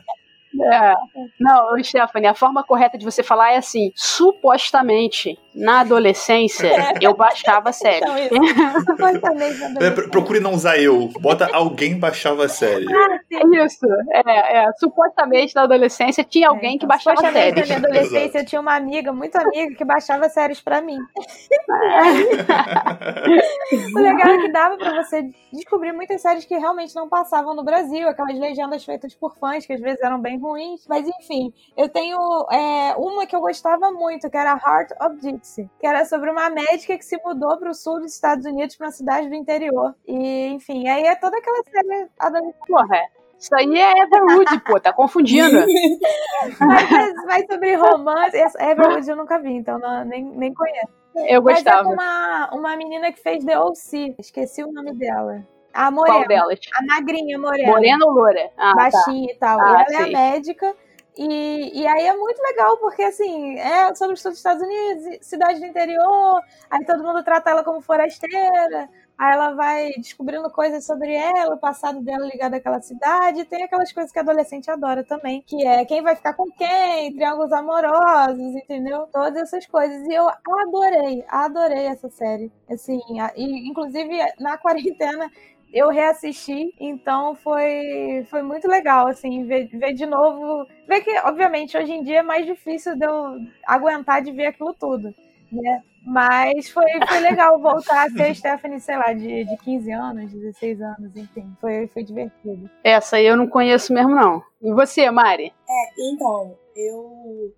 [0.60, 0.94] É.
[1.40, 7.72] Não, Stephanie, a forma correta de você falar é assim: supostamente, na adolescência, eu baixava
[7.72, 8.04] série.
[8.04, 8.84] Então, isso.
[8.84, 11.08] Supostamente na É, procure não usar eu.
[11.20, 12.86] Bota alguém baixava a série.
[13.32, 13.86] É isso.
[14.10, 14.72] É, é.
[14.78, 17.68] Supostamente na adolescência tinncia alguém que baixava Supostamente, séries.
[17.68, 20.98] Na minha adolescência, eu tinha uma amiga, muito amiga, que baixava séries pra mim.
[23.94, 27.62] o legal é que dava pra você descobrir muitas séries que realmente não passavam no
[27.62, 30.86] Brasil, aquelas legendas feitas por fãs, que às vezes eram bem ruins.
[30.88, 32.18] Mas enfim, eu tenho
[32.50, 36.50] é, uma que eu gostava muito, que era Heart of Dixie, que era sobre uma
[36.50, 39.94] médica que se mudou pro sul dos Estados Unidos, pra uma cidade do interior.
[40.06, 42.66] E, enfim, aí é toda aquela série adolescente.
[42.66, 42.98] Porra,
[43.38, 45.58] isso aí é Everwood, pô, tá confundindo.
[46.60, 50.88] Mas, mas sobre romance, Everwood eu nunca vi, então não- nem, nem conheço.
[51.14, 51.88] Eu Mas é gostava.
[51.90, 54.14] uma, uma menina que fez The O.C.
[54.18, 55.46] Esqueci o nome dela.
[55.72, 56.26] A Qual Morena.
[56.26, 56.60] delas?
[56.74, 57.70] A magrinha Morena.
[57.70, 58.50] Morena ou Loura?
[58.56, 58.74] Ah, tá.
[58.74, 59.60] baixinha e tal.
[59.60, 60.74] Ah, ela é a médica.
[61.16, 65.66] E, e aí é muito legal, porque assim, é sobre os Estados Unidos, cidade do
[65.66, 71.54] interior, aí todo mundo trata ela como forasteira, aí ela vai descobrindo coisas sobre ela,
[71.54, 75.66] o passado dela ligado àquela cidade, e tem aquelas coisas que adolescente adora também, que
[75.66, 79.06] é quem vai ficar com quem, triângulos amorosos, entendeu?
[79.12, 80.06] Todas essas coisas.
[80.08, 80.26] E eu
[80.62, 82.50] adorei, adorei essa série.
[82.70, 83.00] Assim,
[83.36, 85.30] e inclusive na quarentena
[85.72, 90.66] eu reassisti, então foi, foi muito legal, assim, ver, ver de novo.
[90.86, 94.74] Ver que, obviamente, hoje em dia é mais difícil de eu aguentar de ver aquilo
[94.74, 95.14] tudo,
[95.50, 95.82] né?
[96.04, 100.32] Mas foi, foi legal voltar a ser a Stephanie, sei lá, de, de 15 anos,
[100.32, 101.56] 16 anos, enfim.
[101.60, 102.68] Foi, foi divertido.
[102.84, 104.42] Essa aí eu não conheço mesmo, não.
[104.60, 105.52] E você, Mari?
[105.98, 107.54] Então, eu.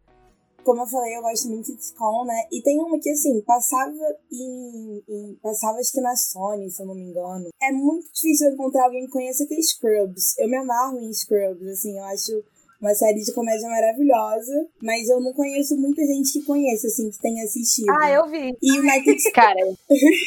[0.65, 2.35] Como eu falei, eu gosto muito de sitcom, né?
[2.51, 3.95] E tem uma que, assim, passava
[4.33, 7.49] em, em- Passava acho que na Sony, se eu não me engano.
[7.63, 10.39] É muito difícil eu encontrar alguém que conheça que é Scrubs.
[10.39, 12.43] Eu me amarro em Scrubs, assim, eu acho
[12.81, 14.69] uma série de comédia maravilhosa.
[14.83, 17.91] Mas eu não conheço muita gente que conheça, assim, que tenha assistido.
[17.91, 18.57] Ah, eu vi.
[18.63, 19.61] E United Cara,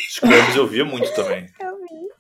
[0.09, 1.45] Scrubs eu via muito também.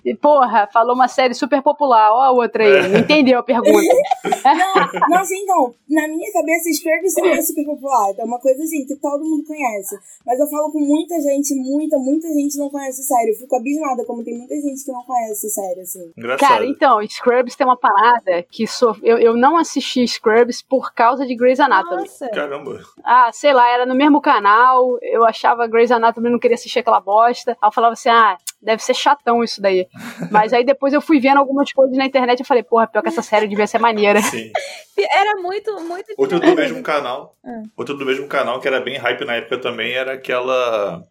[0.07, 2.13] E, porra, falou uma série super popular.
[2.13, 2.87] Ó a outra aí.
[2.87, 3.93] Não entendeu a pergunta.
[4.47, 8.13] Não, não, assim, então, na minha cabeça, Scrubs não é super popular.
[8.17, 9.97] É uma coisa assim que todo mundo conhece.
[10.25, 13.31] Mas eu falo com muita gente, muita, muita gente não conhece a série.
[13.31, 16.11] Eu fico abismada como tem muita gente que não conhece a série, assim.
[16.17, 16.49] Engraçado.
[16.49, 18.95] Cara, então, Scrubs tem uma parada que so...
[19.03, 22.03] eu, eu não assisti Scrubs por causa de Grey's Anatomy.
[22.03, 22.29] Nossa.
[22.29, 22.79] Caramba.
[23.03, 27.01] Ah, sei lá, era no mesmo canal, eu achava Grey's Anatomy, não queria assistir aquela
[27.01, 27.51] bosta.
[27.61, 28.37] Aí eu falava assim, ah,
[28.67, 29.87] deve ser chatão isso daí.
[30.29, 33.07] Mas aí depois eu fui vendo algumas coisas na internet e falei, porra, pior que
[33.07, 34.21] essa série devia ser maneira.
[34.21, 34.51] Sim.
[34.99, 37.35] Era muito, muito Outro do mesmo canal.
[37.45, 37.63] Ah.
[37.77, 41.01] Outro do mesmo canal que era bem hype na época também era aquela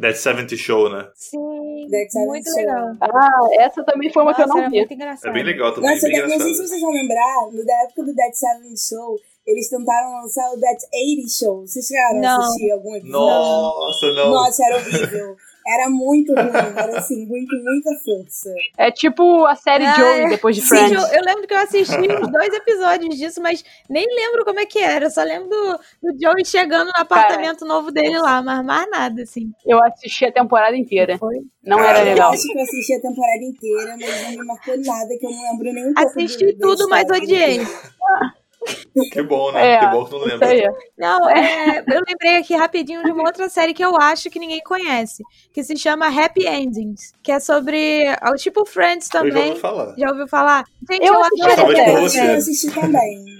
[0.00, 1.08] That 70 Show, né?
[1.14, 2.56] Sim, Dead Seven muito Show.
[2.56, 2.88] legal.
[3.00, 4.76] Ah, essa também foi uma que eu Nossa, não vi.
[4.78, 5.30] muito engraçado.
[5.30, 8.04] É bem legal também, Nossa, bem não sei se vocês vão lembrar, no da época
[8.04, 11.66] do Dead Seven Show, eles tentaram lançar o Dead 80 Show.
[11.66, 12.40] Vocês chegaram a Não.
[12.42, 13.18] assistir algum episódio?
[13.20, 14.30] Nossa, não.
[14.30, 15.36] Nossa, era horrível.
[15.72, 18.50] Era muito ruim, era assim, com muita força.
[18.76, 20.28] É tipo a série Ah, Joey é.
[20.30, 20.92] depois de Sim, Friends.
[20.92, 24.66] eu, eu lembro que eu assisti uns dois episódios disso, mas nem lembro como é
[24.66, 25.06] que era.
[25.06, 29.22] Eu só lembro do, do Joey chegando no apartamento novo dele lá, mas mais nada,
[29.22, 29.52] assim.
[29.64, 31.16] Eu assisti a temporada inteira.
[31.18, 31.36] Foi.
[31.62, 32.32] Não Cara, era Eu legal.
[32.32, 35.50] acho que eu assisti a temporada inteira, mas não me marcou nada, que eu não
[35.52, 37.60] lembro nem um pouco Assisti do- tudo, mas odiei.
[39.12, 39.74] Que bom, né?
[39.74, 40.48] É, que bom que tu não lembra.
[40.48, 40.62] aí.
[40.98, 44.60] Não, é, eu lembrei aqui rapidinho de uma outra série que eu acho que ninguém
[44.60, 49.48] conhece, que se chama Happy Endings, que é sobre o tipo Friends Eu já também.
[49.50, 49.94] ouvi falar.
[49.96, 50.64] Já ouviu falar?
[50.90, 52.18] Gente, Eu assisti.
[52.18, 53.39] Eu assisti também.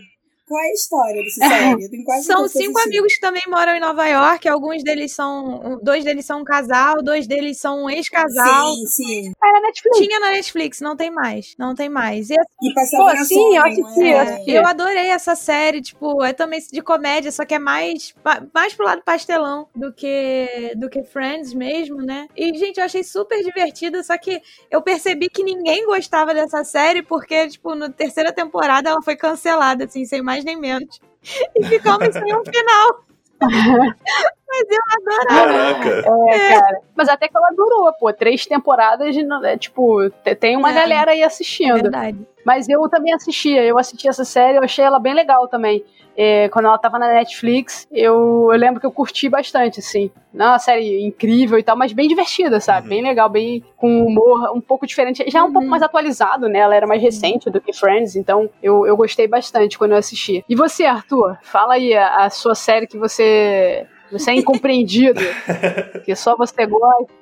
[0.50, 2.22] Qual é a história dessa série?
[2.22, 2.88] São cinco assisti.
[2.88, 4.48] amigos que também moram em Nova York.
[4.48, 5.78] Alguns deles são.
[5.80, 8.74] Dois deles são um casal, dois deles são um ex-casal.
[8.74, 9.32] Sim, sim.
[9.40, 9.98] Na Netflix.
[9.98, 11.54] Tinha na Netflix, não tem mais.
[11.56, 12.30] Não tem mais.
[12.30, 14.12] E assim, E passava Pô, sim, eu assisti, é?
[14.12, 14.50] eu assisti.
[14.50, 18.74] eu adorei essa série, tipo, é também de comédia, só que é mais, ma- mais
[18.74, 22.26] pro lado pastelão do que do que Friends mesmo, né?
[22.36, 27.02] E, gente, eu achei super divertida, só que eu percebi que ninguém gostava dessa série,
[27.04, 31.00] porque, tipo, na terceira temporada ela foi cancelada, assim, sem mais nem menos.
[31.54, 33.04] E ficamos sem um final.
[33.40, 35.26] Mas eu adorava.
[35.28, 35.88] Caraca.
[36.34, 36.80] É, cara.
[36.96, 38.12] Mas até que ela durou, pô.
[38.12, 40.74] Três temporadas, de, é, tipo, te- tem uma É.
[40.74, 41.74] galera aí É assistindo.
[41.74, 42.18] verdade.
[42.44, 45.84] Mas eu também assistia, eu assisti essa série, eu achei ela bem legal também.
[46.22, 50.10] É, quando ela tava na Netflix, eu, eu lembro que eu curti bastante, assim.
[50.34, 52.82] Não é uma série incrível e tal, mas bem divertida, sabe?
[52.82, 52.88] Uhum.
[52.90, 55.24] Bem legal, bem com um humor um pouco diferente.
[55.30, 55.52] Já é um Uhum.
[55.54, 56.58] pouco mais atualizado, né?
[56.58, 60.44] Ela era mais recente do que Friends, então eu, eu gostei bastante quando eu assisti.
[60.46, 61.38] E você, Arthur?
[61.40, 63.86] Fala aí a, a sua série que você.
[64.10, 65.20] Você é incompreendido,
[66.04, 67.12] que só você gosta.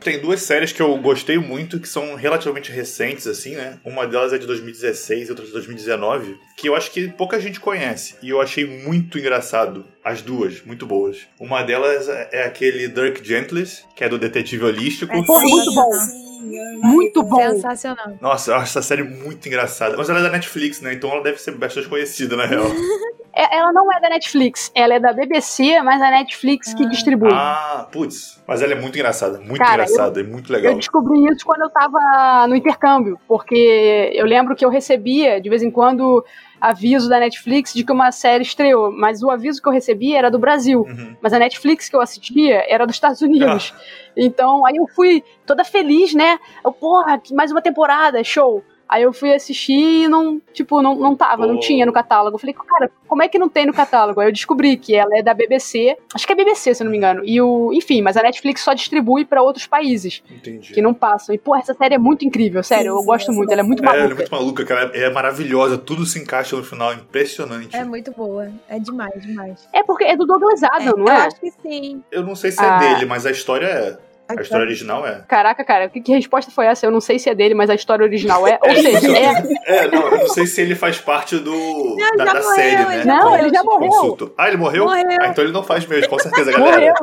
[0.00, 3.78] Tem duas séries que eu gostei muito, que são relativamente recentes, assim, né?
[3.84, 7.60] Uma delas é de 2016 e outra de 2019, que eu acho que pouca gente
[7.60, 8.16] conhece.
[8.22, 9.84] E eu achei muito engraçado.
[10.02, 11.18] As duas, muito boas.
[11.38, 15.12] Uma delas é aquele Dirk Gentles, que é do Detetive Holístico.
[15.12, 16.29] É Sim, muito bom.
[16.42, 17.36] Eu Muito bom.
[17.40, 18.16] Sensacional.
[18.20, 19.96] Nossa, eu acho essa série muito engraçada.
[19.96, 20.94] Mas ela é da Netflix, né?
[20.94, 22.64] Então ela deve ser bastante conhecida, na real.
[23.32, 27.30] É- Ela não é da Netflix, ela é da BBC, mas a Netflix que distribui.
[27.32, 28.42] ah, putz.
[28.46, 29.38] Mas ela é muito engraçada.
[29.38, 30.74] Muito Cara, engraçada e muito Eu legal.
[30.74, 35.62] descobri isso quando eu tava no intercâmbio, porque eu lembro que eu recebia, de vez
[35.62, 36.24] em quando,
[36.60, 40.30] aviso da Netflix de que uma série estreou, mas o aviso que eu recebia era
[40.30, 40.80] do Brasil.
[40.80, 41.16] Uhum.
[41.20, 43.72] Mas a Netflix que eu assistia era dos Estados Unidos.
[44.16, 46.38] Então, aí eu fui toda feliz, né?
[46.64, 48.62] Eu, porra, mais uma temporada, show.
[48.90, 49.72] Aí eu fui assistir
[50.04, 51.60] e não, tipo, não, não tava, não Pô.
[51.60, 52.34] tinha no catálogo.
[52.34, 54.18] Eu falei, cara, como é que não tem no catálogo?
[54.20, 56.90] Aí eu descobri que ela é da BBC, acho que é BBC, se eu não
[56.90, 57.22] me engano.
[57.24, 60.72] E o, enfim, mas a Netflix só distribui pra outros países Entendi.
[60.72, 61.32] que não passam.
[61.32, 63.80] E, pô, essa série é muito incrível, sério, Sim, eu gosto muito, ela é muito
[63.84, 64.16] É, ela é maluca.
[64.16, 64.90] muito maluca, cara.
[64.92, 65.78] É maravilhosa.
[65.78, 66.92] Tudo se encaixa no final.
[66.92, 67.76] Impressionante.
[67.76, 68.50] É muito boa.
[68.68, 69.68] É demais, demais.
[69.72, 71.26] É porque é do Douglas Adam, não eu é?
[71.26, 72.02] acho que sim.
[72.10, 72.78] Eu não sei se é Ah.
[72.78, 73.98] dele, mas a história é.
[74.38, 75.22] A história original é.
[75.28, 76.86] Caraca, cara, que, que resposta foi essa?
[76.86, 78.58] Eu não sei se é dele, mas a história original é.
[78.62, 79.30] Ou seja, é.
[79.80, 82.54] É, não, eu não sei se ele faz parte do Não, da, já da morreu,
[82.54, 82.94] série, né?
[82.96, 83.38] ele Não, morreu.
[83.46, 83.88] ele já morreu.
[83.90, 84.34] Consulto.
[84.36, 84.84] Ah, ele morreu?
[84.84, 85.18] Morreu.
[85.20, 86.76] Ah, então ele não faz mesmo, com certeza, galera.
[86.76, 86.94] Morreu.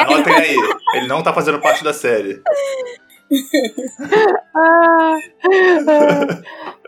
[0.00, 0.56] Anotem aí.
[0.94, 2.42] Ele não tá fazendo parte da série.
[4.54, 6.26] Ah, ah,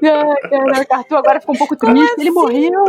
[0.04, 2.14] ah, caraca, Arthur agora ficou um pouco triste.
[2.20, 2.84] Ele morreu.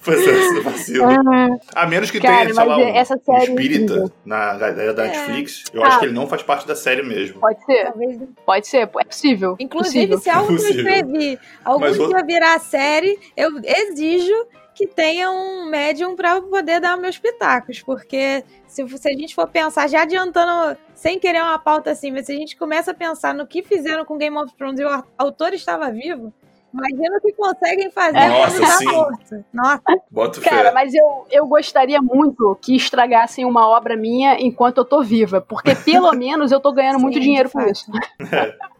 [0.00, 1.04] Foi esse vacilo.
[1.04, 4.12] Ah, A menos que Cara, tenha, sei lá, um, essa um série é espírita incrível.
[4.24, 5.08] na galera da É.
[5.08, 5.64] Netflix.
[5.72, 5.88] Eu Ah.
[5.88, 7.40] acho que ele não faz parte da série mesmo.
[7.40, 8.18] pode ser, Talvez.
[8.46, 9.56] pode ser, é possível.
[9.58, 10.18] Inclusive, possível.
[10.18, 10.86] se algo que eu Possível.
[10.86, 14.34] escrevi algum Mas dia virar série, eu exijo
[14.80, 17.82] que tenha um médium eu poder dar meus pitacos.
[17.82, 22.24] Porque se, se a gente for pensar, já adiantando, sem querer uma pauta assim, mas
[22.24, 25.04] se a gente começa a pensar no que fizeram com Game of Thrones e o
[25.18, 26.32] autor estava vivo,
[26.72, 28.84] imagina o que conseguem fazer Nossa, quando tá sim.
[28.86, 29.44] morto.
[29.52, 30.50] Nossa, Bota fé.
[30.50, 35.40] Cara, mas eu, eu gostaria muito que estragassem uma obra minha enquanto eu tô viva,
[35.40, 37.90] porque pelo menos eu tô ganhando muito Sim, dinheiro de com isso.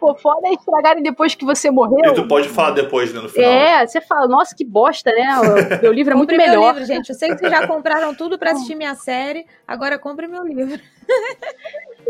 [0.00, 2.12] Pô, foda é estragarem depois que você morreu.
[2.12, 3.50] E tu pode falar depois, né, no final.
[3.50, 5.78] É, você fala, nossa, que bosta, né?
[5.78, 6.72] O meu livro é muito compre meu melhor.
[6.72, 7.10] livro, gente.
[7.10, 10.80] Eu sei que vocês já compraram tudo pra assistir minha série, agora compre meu livro.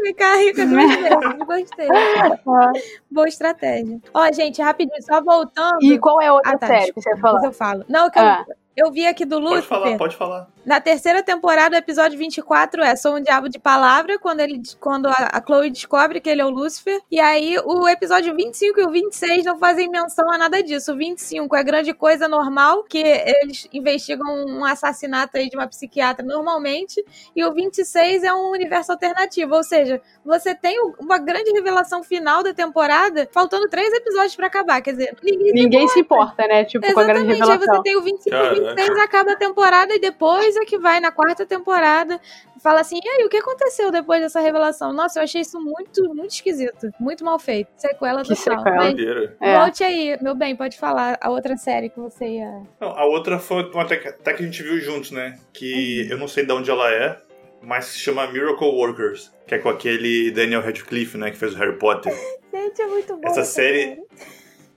[0.04, 1.88] Ficar rica duas vezes, gostei.
[3.10, 4.00] Boa estratégia.
[4.12, 5.82] Ó, gente, rapidinho, só voltando.
[5.82, 7.14] E qual é a outra Ah, tá, série que você?
[7.14, 7.84] Depois eu falo.
[7.88, 8.44] Não, que eu, Ah.
[8.76, 9.68] Eu vi aqui do Pode Lúcifer.
[9.68, 10.48] falar, pode falar.
[10.64, 15.06] Na terceira temporada, o episódio 24 é Sou um Diabo de Palavra, quando, ele, quando
[15.06, 17.00] a, a Chloe descobre que ele é o Lúcifer.
[17.10, 20.92] E aí, o episódio 25 e o 26 não fazem menção a nada disso.
[20.92, 26.24] O 25 é grande coisa normal, que eles investigam um assassinato aí de uma psiquiatra
[26.24, 27.04] normalmente.
[27.36, 29.54] E o 26 é um universo alternativo.
[29.54, 34.80] Ou seja, você tem uma grande revelação final da temporada, faltando três episódios pra acabar.
[34.80, 36.64] Quer dizer, ninguém, Ninguém se importa, né?
[36.64, 37.82] Tipo, com a grande Exatamente, aí você revelação.
[37.82, 38.82] tem o 25 e Caraca.
[38.82, 42.20] 26, acaba a temporada e depois é que vai na quarta temporada.
[42.62, 44.92] Fala assim, e aí, o que aconteceu depois dessa revelação?
[44.92, 46.90] Nossa, eu achei isso muito, muito esquisito.
[46.98, 47.68] Muito mal feito.
[47.76, 48.58] Sequela Que total.
[48.58, 48.76] sequela.
[48.76, 48.96] Mas.
[49.40, 49.58] É.
[49.58, 52.62] volte aí, meu bem, pode falar a outra série que você ia...
[52.80, 55.38] Não, a outra foi uma até que, até que a gente viu juntos, né?
[55.52, 57.18] Que eu não sei de onde ela é,
[57.60, 61.30] mas se chama Miracle Workers, que é com aquele Daniel Radcliffe, né?
[61.30, 62.12] Que fez o Harry Potter.
[62.52, 63.28] Gente, é muito bom.
[63.28, 63.98] Essa série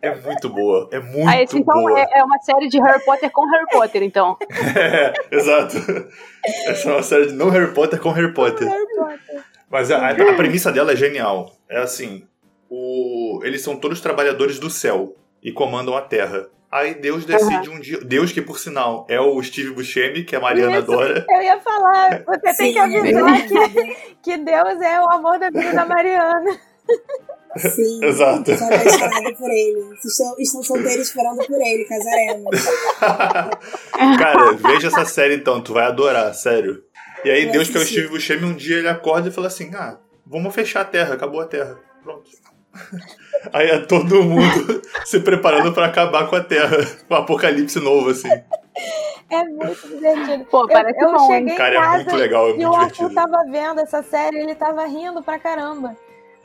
[0.02, 0.90] é muito boa.
[0.92, 2.00] É muito Ah, esse, então boa.
[2.00, 4.38] é, é uma série de Harry Potter com Harry Potter, então.
[4.76, 5.78] É, exato.
[6.68, 8.68] Essa é uma série de não Harry Potter com Harry Potter.
[8.68, 9.44] Harry Potter.
[9.70, 11.52] Mas a, a premissa dela é genial.
[11.70, 12.26] É assim,
[12.70, 15.16] o, eles são todos trabalhadores do céu.
[15.44, 16.48] e comandam a Terra.
[16.70, 18.00] Aí Deus decide um dia.
[18.04, 21.26] Deus, que por sinal é o Steve Buscemi, que a Mariana Isso, adora.
[21.30, 25.50] Eu ia falar, você tem Sim, que avisar que, que Deus é o amor da
[25.50, 26.60] vida da Mariana.
[27.56, 28.00] Sim.
[28.06, 28.56] Exato.
[28.58, 29.94] Sou apaixonada por ele.
[30.04, 32.66] Estou, estou solteira esperando por ele, casaremos.
[34.20, 36.84] Cara, veja essa série então, tu vai adorar, sério.
[37.24, 38.02] E aí, Vou Deus, que é o assistir.
[38.02, 41.42] Steve Buscemi, um dia ele acorda e fala assim: ah, vamos fechar a Terra, acabou
[41.42, 41.78] a Terra.
[42.04, 42.30] Pronto.
[43.54, 46.78] Aí é todo mundo se preparando pra acabar com a Terra.
[47.10, 48.30] Um apocalipse novo, assim.
[48.30, 50.46] É muito divertido.
[50.46, 51.40] Pô, Eu, parece eu bom, hein?
[51.40, 54.38] cheguei Cara, em é muito legal, é e muito o Arthur tava vendo essa série,
[54.38, 55.96] ele tava rindo pra caramba.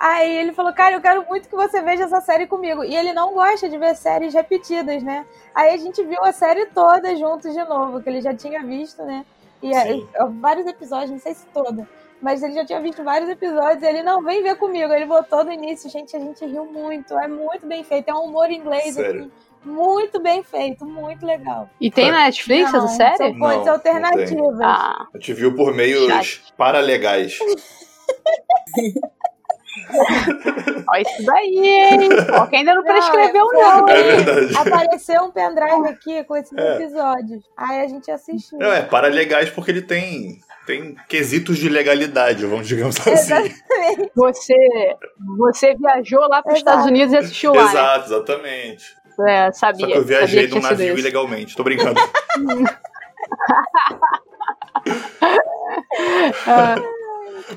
[0.02, 2.82] Aí ele falou, cara, eu quero muito que você veja essa série comigo.
[2.82, 5.24] E ele não gosta de ver séries repetidas, né?
[5.54, 9.00] Aí a gente viu a série toda juntos de novo, que ele já tinha visto,
[9.04, 9.24] né?
[9.62, 10.04] E aí,
[10.40, 11.88] vários episódios, não sei se toda.
[12.20, 14.92] Mas ele já tinha visto vários episódios e ele não vem ver comigo.
[14.92, 17.16] Ele botou no início, gente, a gente riu muito.
[17.16, 18.08] É muito bem feito.
[18.08, 19.20] É um humor inglês, Sério?
[19.20, 19.30] assim,
[19.64, 21.70] muito bem feito, muito legal.
[21.80, 23.16] E tem na Netflix Não, essa série?
[23.18, 24.60] São fontes Não, não alternativas.
[24.62, 27.38] Ah, A gente viu por meios paralegais.
[30.88, 32.08] ó, isso daí, hein?
[32.34, 34.04] Ó, que ainda não Não, prescreveu, é não, É hein?
[34.24, 34.56] verdade.
[34.68, 36.76] Apareceu um pendrive aqui com esses É.
[36.76, 37.42] episódios.
[37.56, 38.58] Aí a gente assistiu.
[38.58, 43.10] Não, é paralegais porque ele tem, tem quesitos de legalidade, vamos digamos assim.
[43.12, 44.10] Exatamente.
[44.14, 44.54] Você,
[45.38, 46.58] você viajou lá para os.
[46.58, 48.84] Estados Unidos e assistiu lá, Exato, exatamente.
[49.18, 49.46] né?
[49.48, 49.86] É, sabia.
[49.86, 50.98] Só que eu viajei num navio isso.
[50.98, 51.56] ilegalmente.
[51.56, 52.00] Tô brincando.
[56.46, 56.74] Ah,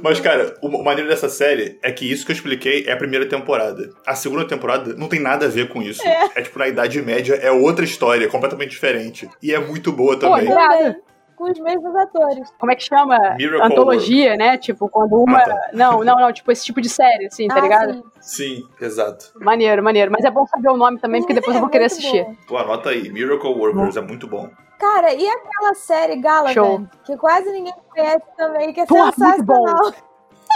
[0.02, 3.26] Mas, cara, o maneiro dessa série é que isso que eu expliquei é a primeira
[3.28, 3.90] temporada.
[4.06, 6.02] A segunda temporada não tem nada a ver com isso.
[6.08, 9.30] É, tipo, na Idade Média é outra história, completamente diferente.
[9.42, 10.46] E é muito boa Pô, também.
[10.50, 10.78] irado.
[10.78, 10.96] Também.
[11.36, 12.50] Com os mesmos atores.
[12.58, 13.18] como é que chama?
[13.38, 14.58] Miracle Antologia, né?
[14.58, 15.38] Tipo, quando uma.
[15.38, 15.70] Ah, tá.
[15.74, 16.32] Não, não, não.
[16.32, 17.94] Tipo, esse tipo de série, assim, tá Ah, ligado?
[18.22, 18.56] sim.
[18.56, 19.34] Sim, exato.
[19.42, 20.10] Maneiro, maneiro.
[20.10, 22.24] Mas é bom saber o nome também, porque depois eu vou É querer muito assistir.
[22.24, 22.36] bom.
[22.48, 24.50] Tu anota aí, Miracle Workers, é muito bom.
[24.80, 26.88] Cara, e aquela série Galavan, Show.
[27.06, 29.94] que quase ninguém conhece também, que é muito sensacional.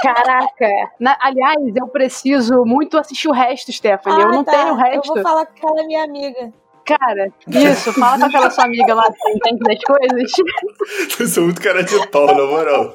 [0.04, 0.70] Caraca!
[1.00, 4.22] Na- aliás, eu preciso muito assistir o resto, Stephanie.
[4.22, 4.52] eu Ah, não tá.
[4.52, 5.14] tenho o Eu resto.
[5.14, 6.54] vou falar com aquela minha amiga.
[6.86, 10.32] Cara, isso, fala com aquela sua amiga lá que entende das coisas.
[11.20, 12.94] Eu sou muito cara de pau, na moral.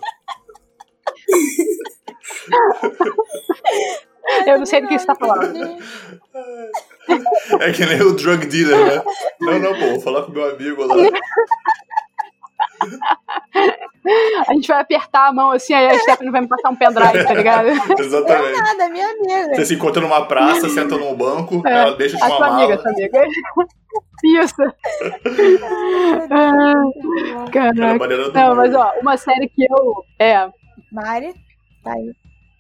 [4.46, 5.52] Eu não sei do que você tá falando.
[7.60, 9.02] É que nem o drug dealer, né?
[9.40, 10.94] Não, não, pô, vou falar com meu amigo lá.
[14.48, 17.24] A gente vai apertar a mão assim, aí a Stephanie vai me passar um pendrive,
[17.24, 17.68] tá ligado?
[17.98, 18.58] Exatamente.
[18.60, 19.54] Nada, minha amiga.
[19.54, 22.50] Você se encontra numa praça, senta num banco, É, ela deixa de A uma sua
[22.50, 22.64] mala.
[22.64, 23.24] amiga, sua amiga.
[24.24, 24.54] Isso.
[27.52, 28.08] Caraca.
[28.08, 30.04] do Não, mas ó, uma série que eu.
[30.18, 30.48] É,
[30.92, 31.34] Mari,
[31.82, 32.12] tá aí.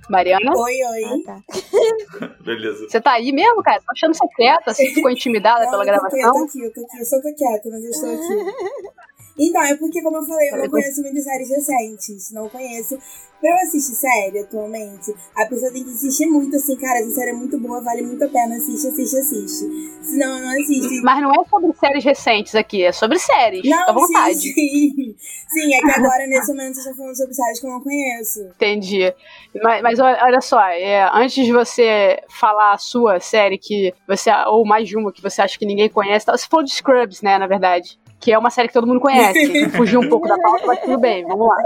[0.08, 1.04] Mariana, Oi, oi.
[1.04, 2.28] Ah, tá.
[2.44, 2.88] Beleza.
[2.88, 3.78] você tá aí mesmo, cara?
[3.80, 6.44] Tô achando você quieta, você ficou intimidada Não, pela aqui, eu tô gravação.
[6.44, 6.98] aqui, eu tô aqui.
[6.98, 8.94] Eu só tô quieta, mas eu estou aqui.
[9.38, 12.30] Então, é porque, como eu falei, eu não conheço muitas séries recentes.
[12.30, 12.96] Não conheço.
[13.40, 17.30] Pra eu assistir série atualmente, a pessoa tem que insistir muito assim, cara, essa série
[17.30, 19.98] é muito boa, vale muito a pena, assiste, assiste, assiste.
[20.02, 21.02] Senão, eu não assisto.
[21.02, 23.60] Mas não é sobre séries recentes aqui, é sobre séries.
[23.60, 24.38] Fica à Não, vontade.
[24.38, 25.14] sim, sim.
[25.48, 28.40] Sim, é que agora, nesse momento, vocês estão falando sobre séries que eu não conheço.
[28.54, 29.14] Entendi.
[29.62, 34.30] Mas, mas olha olha só, é, antes de você falar a sua série que você.
[34.46, 36.34] Ou mais de uma que você acha que ninguém conhece, tá?
[36.34, 37.98] você falou de Scrubs, né, na verdade.
[38.24, 39.68] Que é uma série que todo mundo conhece.
[39.76, 41.56] Fugiu um pouco da pauta, mas tudo bem, vamos lá.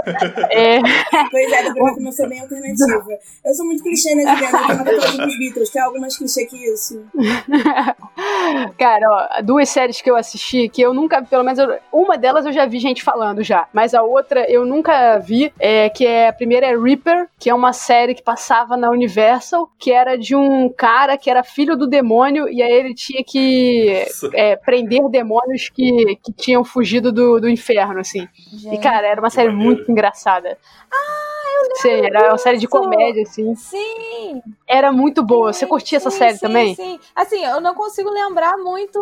[0.51, 0.79] É,
[1.31, 3.07] Pois é, depois eu sou bem alternativa.
[3.45, 5.69] Eu sou muito clichê nesse vendo, eu tenho uma tatuagem dos Beatles.
[5.69, 7.01] Tem algo mais clichê que isso?
[8.77, 9.07] Cara,
[9.37, 12.51] ó, duas séries que eu assisti que eu nunca, pelo menos eu- uma delas eu
[12.51, 16.33] já vi gente falando já, mas a outra eu nunca vi, é, que é a
[16.33, 20.69] primeira é Reaper, que é uma série que passava na Universal, que era de um
[20.69, 26.17] cara que era filho do demônio e aí ele tinha que é, prender demônios que,
[26.21, 28.27] que tinham fugido do, do inferno, assim.
[28.51, 28.81] E Gente.
[28.81, 29.75] cara, era uma série maneiro.
[29.75, 30.57] muito engraçada.
[30.91, 33.53] Ah, eu Sim, era uma série de comédia, assim.
[33.55, 35.53] Sim, Era muito boa.
[35.53, 36.75] Você curtia essa sim, série sim, também?
[36.75, 38.99] Sim, assim, eu não consigo lembrar muito,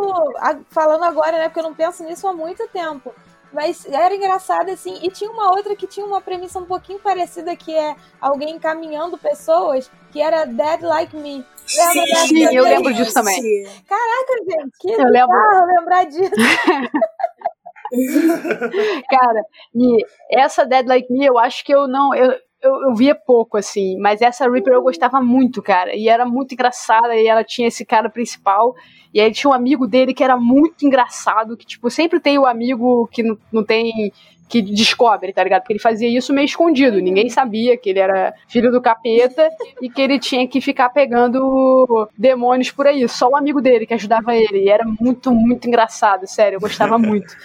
[0.70, 3.14] falando agora, né, porque eu não penso nisso há muito tempo.
[3.54, 7.56] Mas era engraçado, assim, e tinha uma outra que tinha uma premissa um pouquinho parecida,
[7.56, 11.46] que é alguém encaminhando pessoas, que era Dead Like Me.
[11.76, 13.42] Lembra dessa Sim, eu lembro disso também.
[13.88, 15.38] Caraca, gente, que Eu lembro.
[15.66, 16.32] lembrar disso.
[19.10, 19.44] Cara,
[19.76, 22.14] e essa Dead Like Me, eu acho que eu não.
[22.14, 22.32] Eu,
[22.62, 25.96] eu, eu via pouco, assim, mas essa Reaper eu gostava muito, cara.
[25.96, 28.76] E era muito engraçada, e ela tinha esse cara principal.
[29.14, 32.46] E aí tinha um amigo dele que era muito engraçado, que, tipo, sempre tem o
[32.46, 34.12] amigo que não, não tem
[34.48, 35.62] que descobre, tá ligado?
[35.62, 39.50] Porque ele fazia isso meio escondido, ninguém sabia que ele era filho do capeta
[39.82, 43.08] e que ele tinha que ficar pegando demônios por aí.
[43.08, 44.64] Só o amigo dele que ajudava ele.
[44.64, 47.36] E era muito, muito engraçado, sério, eu gostava muito.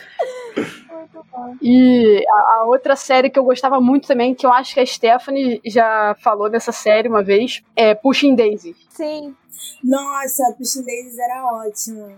[1.61, 4.87] E a, a, outra série que eu gostava muito também, que eu acho que a
[4.87, 8.77] Stephanie já falou dessa série uma vez, é Pushing Daisy.
[8.89, 9.35] Sim.
[9.83, 12.13] Nossa, Pushing Daisies era ótimo.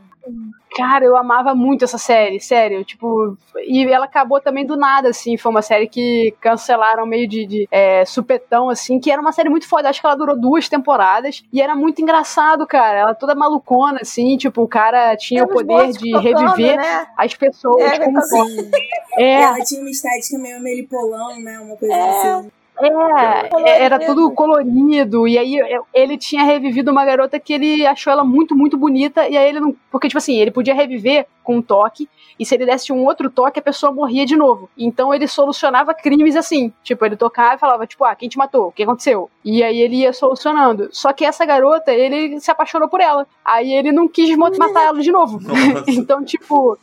[0.76, 2.84] Cara, eu amava muito essa série, sério.
[2.84, 5.36] Tipo, e ela acabou também do nada, assim.
[5.36, 9.48] Foi uma série que cancelaram meio de, de é, supetão, assim, que era uma série
[9.48, 9.88] muito foda.
[9.88, 12.98] Acho que ela durou duas temporadas e era muito engraçado, cara.
[12.98, 14.36] Ela toda malucona, assim.
[14.36, 17.06] Tipo, o cara tinha o poder de tocando, reviver né?
[17.16, 17.82] as pessoas.
[17.82, 18.70] É, como assim.
[19.16, 19.42] É.
[19.42, 21.60] Ela tinha uma estética meio melipolão, né?
[21.60, 22.10] Uma coisa é.
[22.10, 22.50] assim.
[22.80, 25.28] É, era tudo colorido.
[25.28, 25.58] E aí
[25.92, 29.28] ele tinha revivido uma garota que ele achou ela muito, muito bonita.
[29.28, 29.76] E aí ele não.
[29.90, 32.08] Porque, tipo assim, ele podia reviver com um toque.
[32.38, 34.68] E se ele desse um outro toque, a pessoa morria de novo.
[34.76, 36.72] Então ele solucionava crimes assim.
[36.82, 38.68] Tipo, ele tocava e falava, tipo, ah, quem te matou?
[38.68, 39.30] O que aconteceu?
[39.44, 40.88] E aí ele ia solucionando.
[40.90, 43.26] Só que essa garota, ele se apaixonou por ela.
[43.44, 45.38] Aí ele não quis matar ela de novo.
[45.86, 46.76] então, tipo,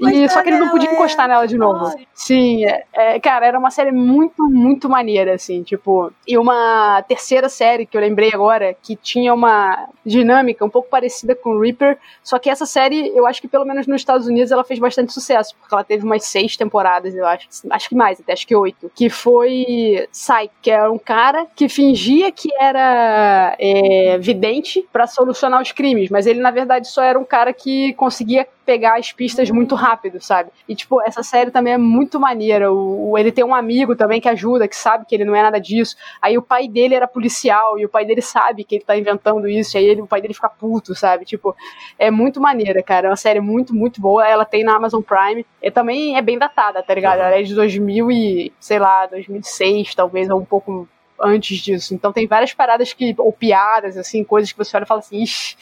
[0.00, 1.94] e só que ele não podia encostar nela de novo.
[2.14, 6.12] Sim, é, é, cara, era uma série muito, muito maneira, assim, tipo.
[6.26, 11.34] E uma terceira série que eu lembrei agora, que tinha uma dinâmica um pouco parecida
[11.34, 14.64] com Reaper, só que essa série, eu acho que pelo menos nos Estados Unidos ela
[14.64, 17.48] fez bastante sucesso, porque ela teve umas seis temporadas, eu acho.
[17.70, 18.90] Acho que mais, até acho que oito.
[18.94, 25.60] Que foi Psyche, que era um cara que fingia que era é, vidente para solucionar
[25.60, 29.50] os crimes, mas ele na verdade só era um cara que conseguia pegar as pistas
[29.50, 29.89] muito rápido,
[30.20, 30.50] sabe?
[30.68, 32.72] E, tipo, essa série também é muito maneira.
[32.72, 35.42] O, o, ele tem um amigo também que ajuda, que sabe que ele não é
[35.42, 35.96] nada disso.
[36.20, 39.48] Aí o pai dele era policial e o pai dele sabe que ele tá inventando
[39.48, 39.76] isso.
[39.76, 41.24] E aí ele, o pai dele fica puto, sabe?
[41.24, 41.54] Tipo,
[41.98, 43.08] é muito maneira, cara.
[43.08, 44.26] É uma série muito, muito boa.
[44.26, 45.44] Ela tem na Amazon Prime.
[45.62, 47.20] E também é bem datada, tá ligado?
[47.20, 50.88] Ela é de 2000 e, sei lá, 2006, talvez, ou um pouco
[51.22, 51.94] antes disso.
[51.94, 55.22] Então tem várias paradas que, ou piadas, assim, coisas que você olha e fala assim,
[55.22, 55.56] ixi,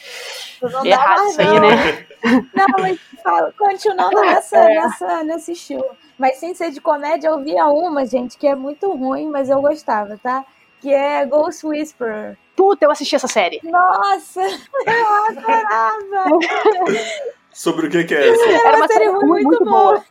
[0.83, 2.07] é errado isso aí, né?
[2.53, 4.75] Não, mas fala, continuando nessa, é.
[4.75, 5.85] nessa, nesse estilo.
[6.17, 9.61] Mas sem ser de comédia, eu via uma, gente, que é muito ruim, mas eu
[9.61, 10.45] gostava, tá?
[10.81, 12.37] Que é Ghost Whisperer.
[12.55, 13.59] Puta, eu assisti essa série.
[13.63, 16.39] Nossa, eu adorava.
[17.53, 18.49] Sobre o que, que é essa?
[18.49, 19.81] Era, Era uma, série, série muito, muito boa.
[19.93, 20.03] boa.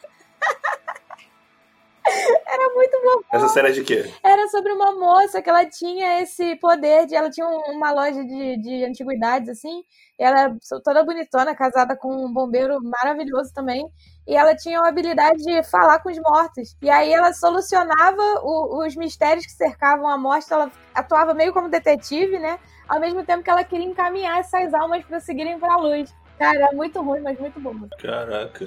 [2.46, 3.22] Era muito bom.
[3.32, 4.10] Essa série é de quê?
[4.24, 7.14] Era sobre uma moça que ela tinha esse poder de.
[7.14, 9.82] Ela tinha uma loja de, de antiguidades, assim.
[10.18, 13.86] ela era toda bonitona, casada com um bombeiro maravilhoso também.
[14.26, 16.76] E ela tinha a habilidade de falar com os mortos.
[16.82, 20.52] E aí ela solucionava o, os mistérios que cercavam a morte.
[20.52, 22.58] Ela atuava meio como detetive, né?
[22.88, 26.12] Ao mesmo tempo que ela queria encaminhar essas almas para seguirem para a luz.
[26.38, 27.74] Cara, muito ruim, mas muito bom.
[28.00, 28.66] Caraca.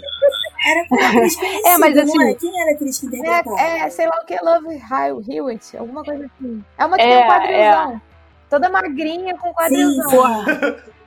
[0.65, 2.29] Era com atriz É, mas assim.
[2.29, 2.33] É?
[2.35, 3.59] Quem era a atriz que interpretava?
[3.59, 4.81] É, é, sei lá o que, Love
[5.29, 6.63] Hewitt, alguma coisa assim.
[6.77, 7.91] É uma que é, tem um quadrilzão.
[7.93, 8.01] É.
[8.49, 10.09] Toda magrinha com quadrilzão.
[10.09, 10.45] Sim, porra.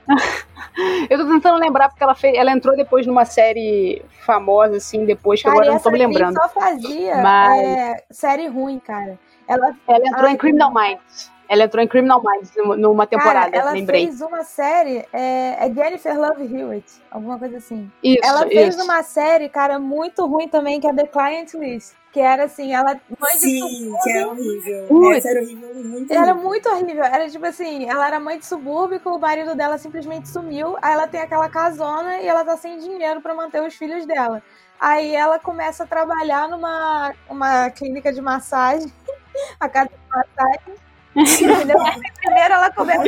[1.09, 5.39] Eu tô tentando lembrar porque ela fez, ela entrou depois numa série famosa, assim, depois,
[5.39, 6.37] que cara, agora eu não tô me lembrando.
[6.37, 7.61] Ela só fazia mas...
[7.61, 9.17] é, série ruim, cara.
[9.47, 11.31] Ela, ela entrou em Criminal Minds.
[11.47, 14.05] Ela entrou em Criminal Minds numa temporada, Cara, ela lembrei.
[14.07, 17.91] fez uma série, é, é Jennifer Love Hewitt, alguma coisa assim.
[18.03, 18.83] Isso, ela fez isso.
[18.83, 21.93] uma série, cara, muito ruim também, que é The Client List.
[22.11, 22.97] Que era assim, ela.
[23.19, 24.87] Mãe Sim, de que é horrível.
[24.89, 26.43] Ui, Essa era horrível, muito Era horrível.
[26.49, 27.03] muito horrível.
[27.03, 30.77] Era tipo assim, ela era mãe de subúrbio, o marido dela simplesmente sumiu.
[30.81, 34.41] Aí ela tem aquela casona e ela tá sem dinheiro para manter os filhos dela.
[34.79, 38.89] Aí ela começa a trabalhar numa uma clínica de massagem,
[39.59, 40.84] a casa de massagem.
[41.15, 41.77] Entendeu?
[42.21, 43.03] Primeiro ela começa.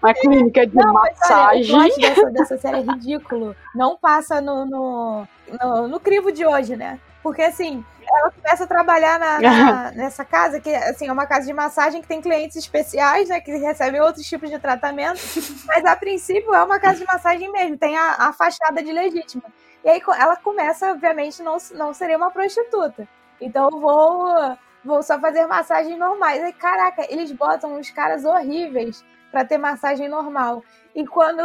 [0.00, 1.74] Uma clínica de não, massagem.
[1.74, 3.54] Olha, o dessa, dessa série é ridículo.
[3.74, 5.28] Não passa no, no,
[5.60, 7.00] no, no crivo de hoje, né?
[7.22, 11.46] Porque assim, ela começa a trabalhar na, na, nessa casa, que assim, é uma casa
[11.46, 13.40] de massagem que tem clientes especiais, né?
[13.40, 15.20] Que recebem outros tipos de tratamento.
[15.66, 19.44] Mas a princípio é uma casa de massagem mesmo, tem a, a fachada de legítima.
[19.84, 23.08] E aí ela começa, obviamente, não, não seria uma prostituta.
[23.40, 24.56] Então eu vou
[24.86, 26.42] vou só fazer massagens normais.
[26.42, 30.62] Aí, caraca, eles botam uns caras horríveis para ter massagem normal.
[30.94, 31.42] E quando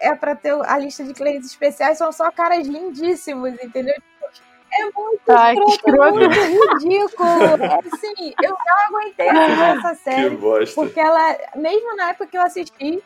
[0.00, 3.94] é para ter a lista de clientes especiais, são só caras lindíssimos, entendeu?
[4.74, 7.42] É muito Ai, escroto, muito ridículo.
[7.62, 10.38] É assim, eu não aguentei essa série.
[10.74, 13.02] Porque ela, mesmo na época que eu assisti,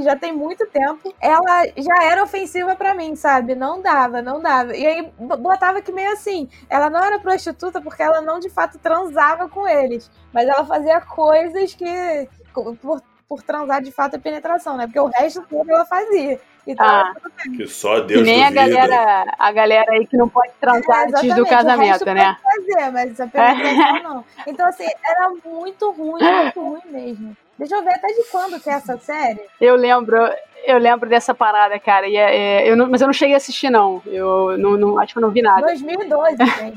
[0.00, 3.54] que já tem muito tempo, ela já era ofensiva para mim, sabe?
[3.54, 4.74] Não dava, não dava.
[4.76, 8.78] E aí botava que meio assim, ela não era prostituta porque ela não de fato
[8.78, 14.76] transava com eles, mas ela fazia coisas que por, por transar de fato é penetração,
[14.76, 14.86] né?
[14.86, 16.40] Porque o resto todo ela fazia.
[16.66, 17.14] Então, Ah.
[17.14, 17.56] tudo.
[17.56, 21.04] Que só Que Deus nem a galera, a galera aí que não pode transar É,
[21.06, 22.36] antes do casamento, resto né?
[22.42, 24.24] Pode fazer, mas a penetração não.
[24.46, 27.36] Então, assim, era muito ruim, muito ruim mesmo.
[27.60, 29.38] Deixa eu ver até de quando que é essa série.
[29.60, 30.16] Eu lembro,
[30.64, 32.08] eu lembro dessa parada, cara.
[32.08, 34.00] E é- é, eu não- mas eu não cheguei a assistir, não.
[34.06, 35.60] Eu não, não- acho que eu não vi nada.
[35.60, 36.36] 2012,
[36.72, 36.76] gente.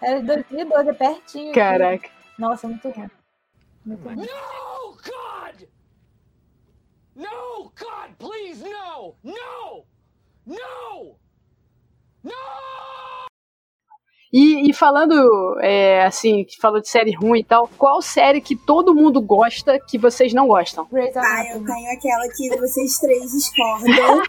[0.00, 1.50] Era de 2012, é pertinho.
[1.50, 1.58] aqui.
[1.58, 2.08] Caraca.
[2.38, 3.10] Nossa, muito ruim.
[3.84, 4.14] Muito ruim.
[4.16, 5.68] No, God!
[7.16, 9.16] No, God, please, no!
[9.24, 9.84] No!
[10.46, 11.16] No!
[12.22, 13.25] No!
[14.36, 18.54] E, e falando, é, assim, que falou de série ruim e tal, qual série que
[18.54, 20.86] todo mundo gosta que vocês não gostam?
[20.92, 24.22] Ah, eu tenho aquela que vocês três discordam,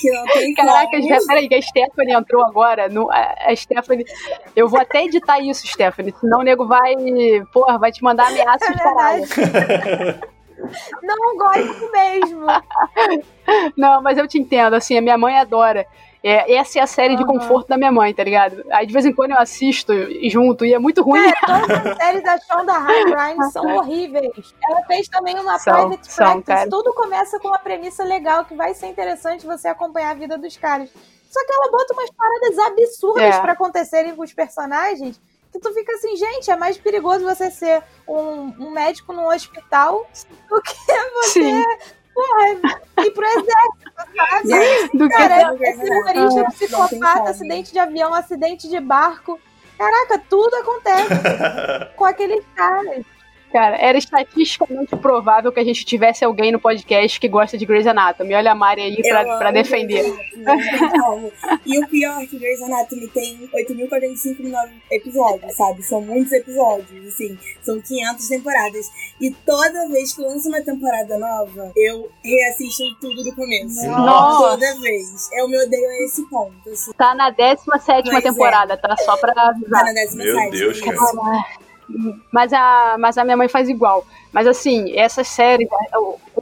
[0.00, 1.08] que não tem Caraca, como.
[1.08, 2.88] já, peraí, que a Stephanie entrou agora.
[2.88, 4.06] No, a, a Stephanie.
[4.54, 6.14] Eu vou até editar isso, Stephanie.
[6.20, 6.94] Senão o nego vai.
[7.52, 9.24] Porra, vai te mandar ameaça É caralho.
[11.02, 12.46] Não gosto mesmo.
[13.76, 15.84] Não, mas eu te entendo, assim, a minha mãe adora.
[16.22, 17.32] É, essa é a série de Aham.
[17.38, 18.62] conforto da minha mãe, tá ligado?
[18.70, 19.92] Aí de vez em quando eu assisto
[20.28, 21.20] junto e é muito ruim.
[21.26, 24.54] É, todas as séries da Shonda Rhimes são horríveis.
[24.68, 26.44] Ela fez também uma São, private são, practice.
[26.46, 26.70] cara.
[26.70, 30.56] Tudo começa com uma premissa legal que vai ser interessante você acompanhar a vida dos
[30.56, 30.90] caras.
[31.30, 33.40] Só que ela bota umas paradas absurdas É.
[33.40, 35.18] pra acontecerem com os personagens
[35.52, 40.06] que tu fica assim, gente, é mais perigoso você ser um, um médico num hospital
[40.48, 41.64] do que você Sim,
[42.20, 44.48] porra, ir pro exército, sabe?
[44.48, 45.16] Gente, do que.
[45.16, 49.40] Cara, esse humorista, não tem psicopata, acidente de avião, acidente de barco.
[49.78, 51.08] Caraca, tudo acontece
[51.96, 53.04] com aqueles caras.
[53.52, 57.86] Cara, era estatisticamente provável que a gente tivesse alguém no podcast que gosta de Grey's
[57.86, 58.34] Anatomy.
[58.34, 60.04] Olha a Mari aí pra, eu pra defender.
[60.36, 61.32] Anatomy, tem como.
[61.66, 65.82] E o pior é que Grey's Anatomy tem 8.045 episódios, sabe?
[65.82, 67.36] São muitos episódios, assim.
[67.62, 68.86] São 500 temporadas.
[69.20, 73.84] E toda vez que lança uma temporada nova, eu reassisto tudo do começo.
[73.86, 74.50] Nossa.
[74.50, 75.28] Toda vez.
[75.32, 76.92] Eu me odeio a esse ponto, assim.
[76.92, 78.20] Tá na 17 Pois é.
[78.20, 78.96] temporada, tá?
[78.98, 79.84] Só pra Tá avisar.
[79.84, 80.96] na décima Meu sétima, Deus, cara.
[82.32, 84.04] Mas a, mas a minha mãe faz igual.
[84.32, 85.68] Mas assim, essa série,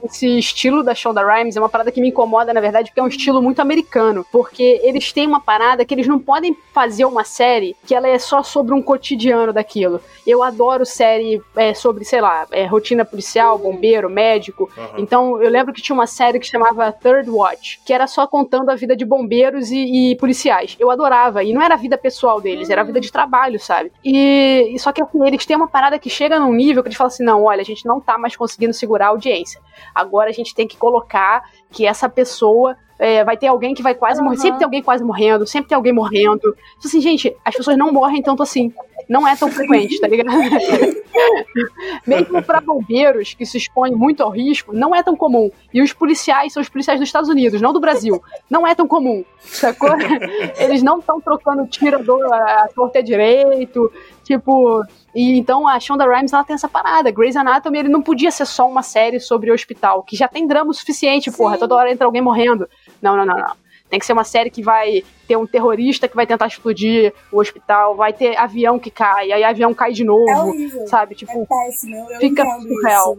[0.03, 3.03] esse estilo da Shonda Rhimes é uma parada que me incomoda, na verdade, porque é
[3.03, 4.25] um estilo muito americano.
[4.31, 8.19] Porque eles têm uma parada que eles não podem fazer uma série que ela é
[8.19, 9.99] só sobre um cotidiano daquilo.
[10.25, 14.69] Eu adoro série é, sobre, sei lá, é, rotina policial, bombeiro, médico.
[14.77, 14.89] Aham.
[14.97, 18.69] Então, eu lembro que tinha uma série que chamava Third Watch, que era só contando
[18.69, 20.75] a vida de bombeiros e, e policiais.
[20.79, 21.43] Eu adorava.
[21.43, 23.91] E não era a vida pessoal deles, era a vida de trabalho, sabe?
[24.05, 26.97] E, e só que assim, eles têm uma parada que chega num nível que eles
[26.97, 29.61] falam assim: não, olha, a gente não tá mais conseguindo segurar a audiência.
[29.93, 32.75] Agora a gente tem que colocar que essa pessoa.
[32.99, 34.35] é, vai ter alguém que vai quase morrer.
[34.35, 34.41] Aham.
[34.41, 36.39] Sempre tem alguém quase morrendo, sempre tem alguém morrendo.
[36.41, 38.73] Tipo Assim, gente, as pessoas não morrem tanto assim.
[39.09, 40.29] Não é tão frequente, tá ligado?
[42.05, 45.49] Mesmo para bombeiros que se expõem muito ao risco, não é tão comum.
[45.73, 48.21] E os policiais são os policiais dos Estados Unidos, não do Brasil.
[48.47, 49.89] Não é tão comum, sacou?
[50.59, 53.91] Eles não estão trocando tiro do a torta direito,
[54.23, 54.83] tipo...
[55.15, 57.09] E então a Shonda Rhimes, ela tem essa parada.
[57.09, 60.45] Grey's Anatomy, ele não podia ser só uma série sobre o hospital, que já tem
[60.45, 61.57] drama o suficiente, porra.
[61.57, 62.69] Toda hora entra alguém morrendo.
[63.01, 63.55] Não, não, não, não.
[63.89, 67.37] Tem que ser uma série que vai ter um terrorista que vai tentar explodir o
[67.39, 70.87] hospital, vai ter avião que cai, aí avião cai de novo, É horrível.
[70.87, 71.13] sabe?
[71.13, 73.17] É Tipo, péssimo, eu, Fica surreal.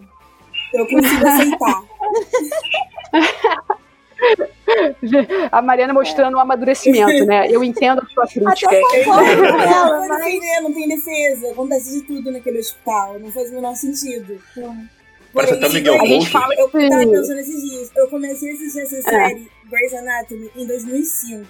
[0.74, 1.82] Eu consigo aceitar.
[5.52, 7.46] a Mariana mostrando o amadurecimento, né?
[7.48, 8.66] Eu entendo a sua crítica.
[8.68, 11.52] Até concordo com não ela, mas não tem defesa.
[11.52, 13.20] Acontece de tudo naquele hospital.
[13.20, 14.36] Não faz o menor sentido.
[15.32, 17.06] Parece até Miguel A gente fala Eu tava que...
[17.10, 17.92] pensando esses dias.
[17.96, 21.46] Eu comecei a assistir essa série, Grey's Anatomy, em 2005.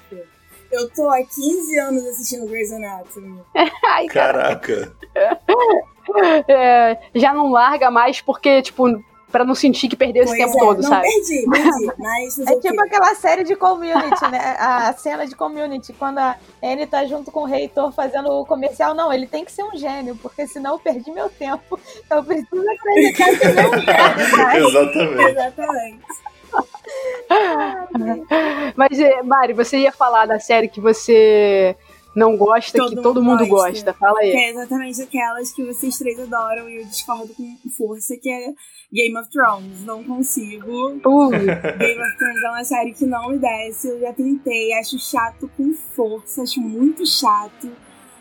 [0.71, 3.41] Eu tô há 15 anos assistindo Grey's Anatomy.
[3.85, 4.93] Ai, cara, Caraca.
[6.49, 10.61] é, já não larga mais porque, tipo, pra não sentir que perdeu esse tempo é,
[10.61, 11.07] todo, não sabe?
[11.09, 11.93] perdi, perdi.
[11.99, 14.57] Mas É tipo aquela série de community, né?
[14.59, 18.95] A cena de community, quando a Anne tá junto com o reitor fazendo o comercial.
[18.95, 21.79] Não, ele tem que ser um gênio, porque senão eu perdi meu tempo.
[22.11, 24.59] Eu preciso acreditar que ele é?
[24.59, 25.31] Exatamente.
[25.31, 26.05] Exatamente.
[28.77, 31.77] Mas, é, Mari, você ia falar da série que você
[32.15, 33.71] não gosta, Todo que todo mundo gosta.
[33.71, 33.95] gosta.
[33.95, 34.33] Fala Que aí.
[34.33, 38.53] é exatamente aquelas que vocês três adoram e eu discordo com força, que é
[38.93, 39.85] Game of Thrones.
[39.85, 40.89] Não consigo.
[41.05, 43.89] Uh, Game of Thrones é uma série que não me desce.
[43.89, 47.71] Eu já tentei, acho chato com força, acho muito chato.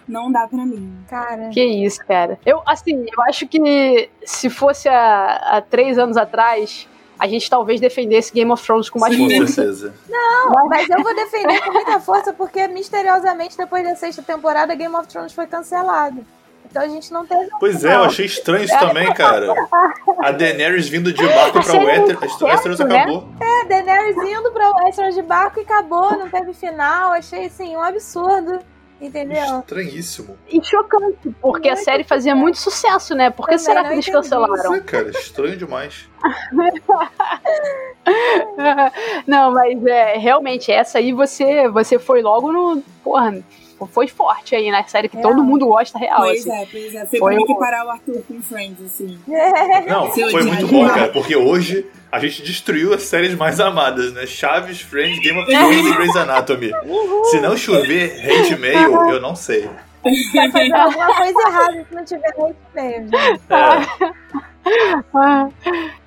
[0.07, 0.91] Não dá pra mim.
[1.07, 2.39] Cara, que isso, cara.
[2.45, 6.87] Eu, assim, eu acho que se fosse há, há três anos atrás,
[7.19, 9.53] a gente talvez defendesse Game of Thrones com mais Com força.
[9.53, 9.93] certeza.
[10.69, 15.07] mas eu vou defender com muita força, porque misteriosamente, depois da sexta temporada, Game of
[15.07, 16.25] Thrones foi cancelado.
[16.69, 17.49] Então a gente não teve.
[17.59, 19.53] Pois é, eu achei estranho isso também, cara.
[20.19, 22.41] A Daenerys vindo de barco A pra é Westeros.
[22.41, 22.97] Westeros né?
[22.99, 23.27] acabou.
[23.41, 27.11] É, Daenerys indo pra Westeros de barco e acabou, não teve final.
[27.11, 28.59] Achei, assim, um absurdo.
[29.01, 29.59] Entendeu?
[29.59, 30.37] Estranhíssimo.
[30.49, 33.29] E chocante, porque a Muito série fazia muito sucesso, né?
[33.29, 34.75] Por que Também será não que eles entendi cancelaram?
[34.75, 36.09] É, cara, estranho demais.
[39.25, 42.81] Não, mas é, realmente, essa aí você, você foi logo no.
[43.03, 43.41] Porra,
[43.87, 45.29] foi forte aí na série que Real.
[45.29, 46.21] todo mundo gosta real.
[46.21, 46.61] Pois assim.
[46.61, 47.05] é, pois é.
[47.05, 49.19] Foi, Foi como o- equiparar o Arthur com Friends, assim.
[49.87, 54.11] Não, Seu foi muito bom, cara, porque hoje a gente destruiu as séries mais amadas,
[54.13, 54.25] né?
[54.25, 56.71] Chaves, Friends, Game of Thrones e Grey's Anatomy.
[57.29, 59.69] Se não chover hate mail, eu não sei.
[60.01, 63.41] Tá fazendo alguma coisa errada se não tiver hate mail, gente.
[63.49, 64.09] É,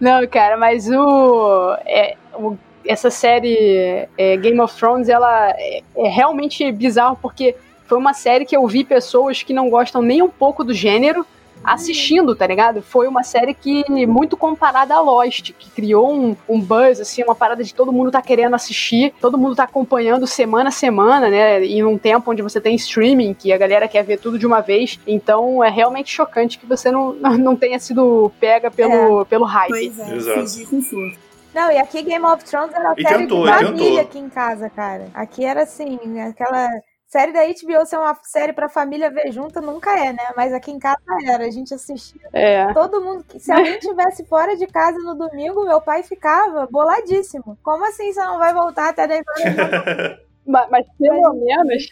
[0.01, 2.57] Não, cara, mas o, é, o-
[2.87, 7.55] essa série é, Game of Thrones, ela é, é realmente bizarro porque
[7.87, 11.27] foi uma série que eu vi pessoas que não gostam nem um pouco do gênero
[11.65, 12.83] assistindo, tá ligado?
[12.83, 17.35] Foi uma série que muito comparada a Lost, que criou um, um buzz, assim, uma
[17.35, 21.65] parada de todo mundo tá querendo assistir, todo mundo tá acompanhando semana a semana, né?
[21.65, 24.61] Em um tempo onde você tem streaming, que a galera quer ver tudo de uma
[24.61, 24.99] vez.
[25.07, 29.69] Então é realmente chocante que você não, não tenha sido pega pelo, pelo hype.
[29.69, 30.41] Pois é, Exato.
[30.41, 31.32] fingir.
[31.55, 34.01] Não, e aqui Game of Thrones era E série tentou, de família tentou.
[34.03, 35.11] aqui em casa, cara.
[35.15, 36.69] Aqui era assim, aquela
[37.07, 40.25] série da HBO ser uma série pra família ver junto nunca é, né?
[40.37, 40.97] Mas aqui em casa
[41.29, 41.45] era.
[41.47, 42.73] A gente assistia É.
[42.73, 43.25] todo mundo.
[43.39, 47.59] Se alguém estivesse fora de casa no domingo, meu pai ficava boladíssimo.
[47.63, 50.19] Como assim você não vai voltar até 10 horas da manhã?
[50.45, 51.85] Mas, mas pelo menos,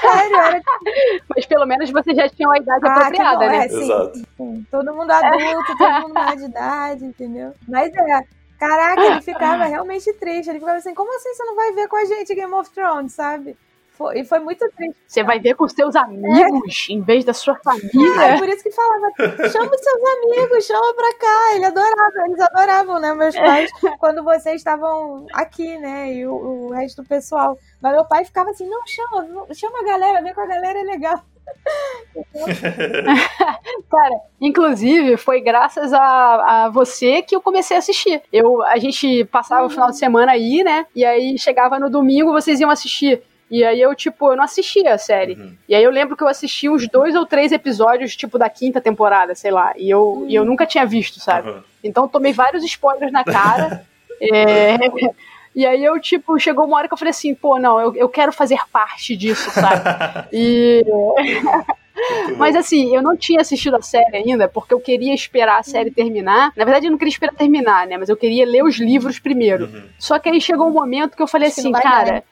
[0.00, 0.62] Sério, era
[1.28, 3.56] mas pelo menos você já tinha uma idade Ah, que apropriada, bom, né?
[3.58, 3.82] é, sim.
[3.82, 4.18] Exato.
[4.38, 7.52] Sim, todo mundo adulto, todo mundo maior de idade, entendeu?
[7.68, 8.20] Mas é,
[8.58, 10.48] caraca, ele ficava realmente triste.
[10.50, 13.12] Ele ficava assim, como assim você não vai ver com a gente Game of Thrones,
[13.12, 13.56] sabe?
[13.92, 14.96] Foi, e foi muito triste.
[15.06, 18.38] Você vai ver com seus amigos em vez da sua É família.
[18.38, 19.10] por isso que falava,
[19.50, 21.54] chama os seus amigos, chama pra cá.
[21.54, 26.72] Ele adorava, eles adoravam, né, meus pais, quando vocês estavam aqui, né, e o, o
[26.72, 27.56] resto do pessoal.
[27.80, 30.82] Mas meu pai ficava assim, não, chama, chama a galera, vem com a galera, é
[30.82, 31.22] legal.
[33.90, 38.22] Cara, inclusive, foi graças a, a você que eu comecei a assistir.
[38.32, 40.86] Eu, a gente passava o final de semana aí, né?
[40.94, 43.22] E aí chegava no domingo, vocês iam assistir.
[43.50, 45.34] E aí eu, tipo, eu não assistia a série.
[45.34, 45.54] Uhum.
[45.68, 48.80] E aí eu lembro que eu assisti uns dois ou três episódios, tipo, da quinta
[48.80, 49.72] temporada, sei lá.
[49.76, 51.50] E eu, e eu nunca tinha visto, sabe?
[51.50, 51.62] Uhum.
[51.82, 53.84] Então eu tomei vários spoilers na cara.
[54.18, 54.78] É,
[55.56, 58.08] E aí eu, tipo, chegou uma hora que eu falei assim, pô, não, eu, eu
[58.10, 59.82] quero fazer parte disso, sabe?
[60.30, 60.84] E.
[62.36, 65.90] Mas assim, eu não tinha assistido a série ainda, porque eu queria esperar a série
[65.90, 66.52] terminar.
[66.54, 67.96] Na verdade, eu não queria esperar terminar, né?
[67.96, 69.64] Mas eu queria ler os livros primeiro.
[69.64, 69.82] Uhum.
[69.98, 72.22] Só que aí chegou um momento que eu falei Acho assim, cara.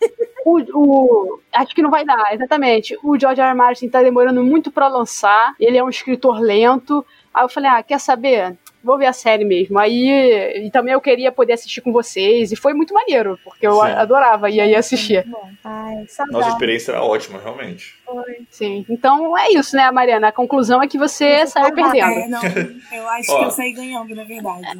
[0.44, 2.98] O, o- acho que não vai dar, exatamente.
[3.00, 3.50] O George R.
[3.50, 3.56] R.
[3.56, 5.54] Martin tá demorando muito pra lançar.
[5.60, 7.06] Ele é um escritor lento.
[7.32, 8.58] Aí eu falei, ah, quer saber?
[8.82, 9.78] Vou ver a série mesmo.
[9.78, 12.50] Aí, e também eu queria poder assistir com vocês.
[12.50, 13.92] E foi muito maneiro, porque eu Sim.
[13.92, 15.24] adorava ir aí assistir.
[15.26, 17.94] Bom, ai, Nossa experiência era ótima, realmente.
[18.50, 18.84] Sim.
[18.88, 20.28] Então é isso, né, Mariana?
[20.28, 22.18] A conclusão é que você saiu perdendo.
[22.18, 22.42] É, não,
[22.92, 23.38] eu acho Ó.
[23.40, 24.78] que eu saí ganhando, na verdade.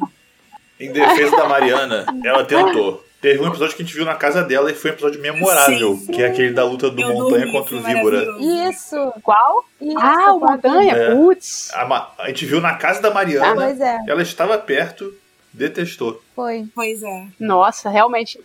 [0.79, 3.03] Em defesa da Mariana, ela tentou.
[3.23, 5.95] Teve um episódio que a gente viu na casa dela e foi um episódio memorável,
[5.95, 8.27] Sim, que é aquele da luta do Eu Montanha contra o Víbora.
[8.69, 9.63] Isso, Qual?
[9.79, 9.97] isso.
[9.97, 10.93] Ah, o Montanha?
[10.93, 11.15] É.
[11.15, 11.71] Putz.
[11.73, 15.13] A, a gente viu na casa da Ah, Mariana, pois é, ela estava perto,
[15.53, 16.21] detestou.
[16.35, 16.65] foi.
[16.75, 17.27] Pois é.
[17.39, 18.41] Nossa, realmente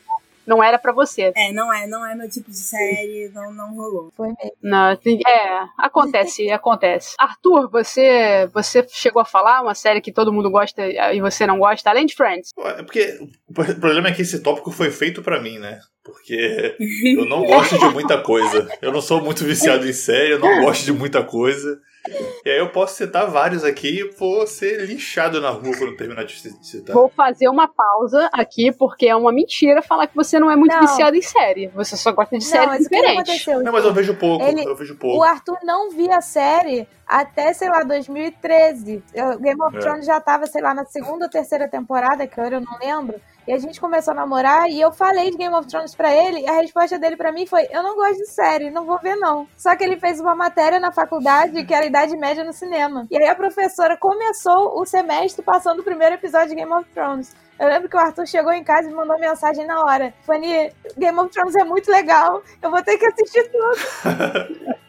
[0.48, 1.32] não era pra você.
[1.36, 4.12] É, não é, não é meu tipo de série, não, não rolou.
[4.16, 4.52] Foi mesmo.
[4.62, 7.14] Não, tem- é, acontece, acontece.
[7.18, 10.82] Arthur, você, você chegou a falar uma série que todo mundo gosta
[11.12, 12.50] e você não gosta, além de Friends.
[12.58, 13.18] É porque
[13.48, 15.78] o problema é que esse tópico foi feito pra mim, né?
[16.02, 16.74] Porque
[17.18, 18.66] eu não gosto de muita coisa.
[18.80, 21.78] Eu não sou muito viciado em série, eu não gosto de muita coisa.
[22.44, 26.24] E aí eu posso citar vários aqui e vou ser linchado na rua quando terminar
[26.24, 26.34] de
[26.64, 26.94] citar.
[26.94, 30.72] Vou fazer uma pausa aqui, porque é uma mentira falar que você não é muito
[30.72, 30.80] Não.
[30.80, 31.66] viciado em série.
[31.68, 33.54] Você só gosta de Não, séries mas o que?
[33.62, 35.22] Não, mas eu vejo pouco, Ele- eu vejo O pouco.
[35.22, 39.02] Arthur não via a série até, sei lá, 2013.
[39.12, 39.80] Eu- Game of É.
[39.80, 43.20] Thrones já tava, sei lá, na segunda ou terceira temporada, que agora eu não lembro.
[43.48, 46.40] E a gente começou a namorar e eu falei de Game of Thrones pra ele.
[46.40, 49.16] E a resposta dele pra mim foi: Eu não gosto de série, não vou ver
[49.16, 49.48] não.
[49.56, 53.06] Só que ele fez uma matéria na faculdade que era Idade Média no cinema.
[53.10, 57.34] E aí a professora começou o semestre passando o primeiro episódio de Game of Thrones.
[57.58, 60.12] Eu lembro que o Arthur chegou em casa e mandou mensagem na hora.
[60.26, 62.42] Fanny, Game of Thrones é muito legal.
[62.60, 64.78] Eu vou ter que assistir tudo.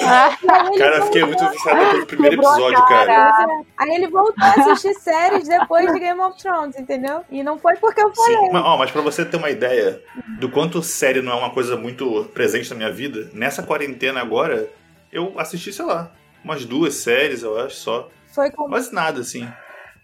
[0.00, 3.06] Cara, eu fiquei muito viciado pelo primeiro episódio, cara.
[3.06, 3.60] cara.
[3.76, 7.24] Aí ele voltou a assistir séries depois de Game of Thrones, entendeu?
[7.30, 8.36] E não foi porque eu falei.
[8.36, 10.00] Sim, mas, ó, mas pra você ter uma ideia
[10.38, 14.68] do quanto série não é uma coisa muito presente na minha vida, nessa quarentena agora,
[15.12, 16.10] eu assisti, sei lá,
[16.44, 18.08] umas duas séries, eu acho, só.
[18.34, 19.48] Foi com Quase nada, assim.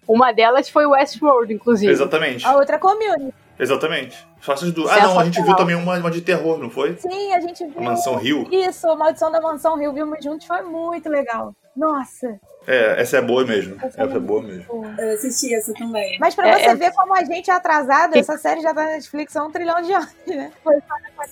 [0.06, 1.90] Uma delas foi Westworld, inclusive.
[1.90, 2.46] Exatamente.
[2.46, 3.43] a outra community.
[3.58, 4.16] Exatamente.
[4.40, 4.90] Só essas duas.
[4.90, 6.96] Ah, não, a gente viu também uma, uma de terror, não foi?
[6.96, 7.78] Sim, a gente viu.
[7.78, 8.46] A Mansão Rio.
[8.50, 11.54] Isso, a Maldição da Mansão Rio, vimos juntos, foi muito legal.
[11.76, 12.38] Nossa.
[12.66, 13.76] É, essa é boa mesmo.
[13.76, 14.64] Essa Essa é é boa mesmo.
[14.64, 14.94] boa.
[14.98, 16.16] Eu assisti essa também.
[16.18, 18.84] Mas pra É, você é- ver como a gente é atrasado, essa série já tá
[18.84, 20.50] na Netflix há um trilhão de anos, né?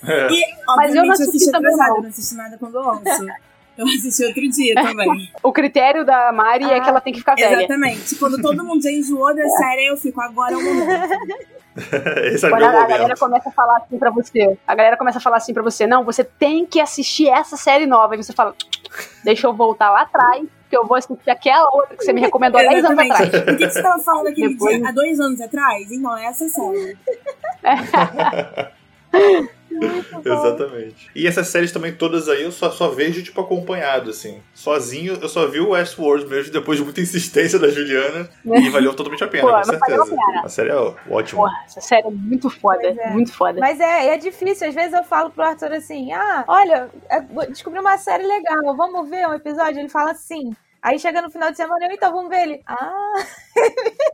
[0.04, 0.28] É.
[0.30, 0.42] E,
[0.76, 1.96] Mas eu não eu assisti assisti também, atrasado, não.
[1.96, 3.26] eu não assisti nada quando eu lanço.
[3.78, 5.32] Eu assisti outro dia também.
[5.42, 7.56] O critério da Mari é que ela tem que ficar velha.
[7.56, 8.14] Exatamente.
[8.16, 11.42] Quando todo mundo já enjoou da série, eu fico, agora é o momento.
[12.32, 14.96] Esse é Quando meu a, a galera começa a falar assim pra você, a galera
[14.96, 18.14] começa a falar assim pra você, não, você tem que assistir essa série nova.
[18.14, 18.54] E você fala,
[19.24, 22.60] deixa eu voltar lá atrás, que eu vou assistir aquela outra que você me recomendou
[22.60, 23.28] há 10 anos atrás.
[23.28, 25.90] O que, que você tava falando aquele Depois- dia, há dois anos atrás?
[25.90, 26.98] Então, é essa série.
[30.24, 31.10] Exatamente.
[31.14, 34.40] E essas séries também todas aí eu só, só vejo, tipo, acompanhado, assim.
[34.54, 38.28] Sozinho, eu só vi o Westworld mesmo, depois de muita insistência da Juliana.
[38.44, 40.04] E valeu totalmente a pena, Pô, com a certeza.
[40.04, 40.42] pena.
[40.44, 40.76] A série é
[41.10, 41.42] ótima.
[41.42, 43.10] Porra, essa série é muito foda, é.
[43.10, 43.60] muito foda.
[43.60, 44.68] Mas é, é difícil.
[44.68, 49.08] Às vezes eu falo pro Arthur assim: ah, olha, é, descobri uma série legal, vamos
[49.08, 49.80] ver um episódio?
[49.80, 50.54] Ele fala sim.
[50.82, 52.62] Aí chega no final de semana, eu, então vamos ver ele.
[52.66, 53.12] Ah!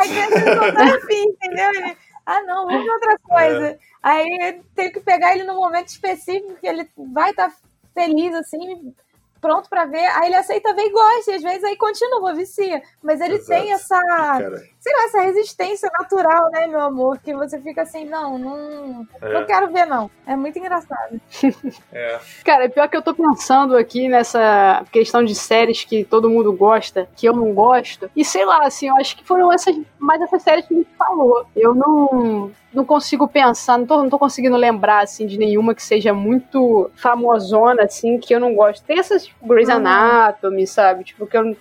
[0.00, 0.44] Aí tem esse
[0.74, 1.70] não afim, entendeu?
[1.70, 3.78] Ele, ah, não, vamos ver outra coisa.
[4.02, 7.52] Aí eu tenho que pegar ele num momento específico que ele vai estar
[7.94, 8.94] feliz, assim,
[9.40, 10.04] pronto pra ver.
[10.16, 12.82] Aí ele aceita ver e gosta, e às vezes aí continua, vicia.
[13.02, 13.60] Mas ele Exato.
[13.60, 17.18] tem essa Cara, sei lá, essa resistência natural, né, meu amor?
[17.18, 19.32] Que você fica assim, não, não, É.
[19.32, 20.10] não quero ver, não.
[20.26, 21.20] É muito engraçado.
[21.92, 22.18] é.
[22.44, 27.08] Cara, pior que eu tô pensando aqui nessa questão de séries que todo mundo gosta,
[27.16, 28.10] que eu não gosto.
[28.14, 30.90] E sei lá, assim, eu acho que foram essas, mais essas séries que a gente
[30.98, 31.46] falou.
[31.56, 35.82] Eu não, não consigo pensar, não tô, não tô conseguindo lembrar, assim, de nenhuma que
[35.82, 38.84] seja muito famosona, assim, que eu não gosto.
[38.84, 39.76] Tem essas tipo, Grey's Uhum.
[39.76, 41.04] Anatomy, sabe?
[41.04, 41.56] Tipo, que eu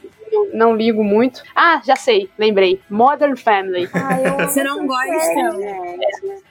[0.53, 1.41] não, ligo muito.
[1.55, 2.79] Ah, já sei, lembrei.
[2.89, 3.89] Modern Family.
[3.93, 5.11] Ah, eu Você não gosta?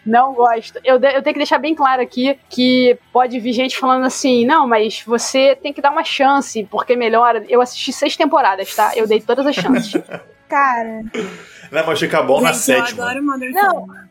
[0.04, 0.80] Não gosto.
[0.84, 4.66] Eu, eu tenho que deixar bem claro aqui que pode vir gente falando assim: não,
[4.66, 7.44] mas você tem que dar uma chance, porque melhora.
[7.48, 8.92] Eu assisti seis temporadas, tá?
[8.96, 9.92] Eu dei todas as chances.
[10.48, 11.02] Cara,
[11.70, 13.04] Não, mas fica bom na Gente, eu sétima.
[13.04, 13.86] adoro Modern Não.
[13.86, 14.08] Family.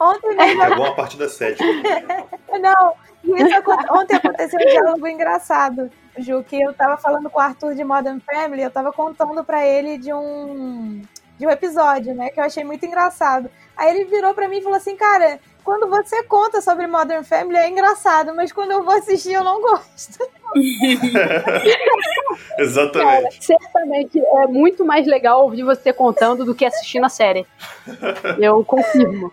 [0.00, 0.62] ontem mesmo.
[0.62, 1.70] Fica bom a partir da sétima.
[2.58, 2.92] Não,
[3.36, 3.62] isso
[3.92, 8.18] ontem aconteceu um diálogo engraçado, Ju, que eu tava falando com o Arthur de Modern
[8.20, 11.02] Family, eu tava contando pra ele de um
[11.38, 13.50] de um episódio, né, que eu achei muito engraçado.
[13.76, 17.58] Aí ele virou pra mim e falou assim, cara, quando você conta sobre Modern Family
[17.58, 20.26] é engraçado, mas quando eu vou assistir eu não gosto.
[22.58, 23.44] Exatamente.
[23.44, 27.46] Certamente é muito mais legal ouvir você contando do que assistir na série.
[28.38, 29.32] Eu confirmo.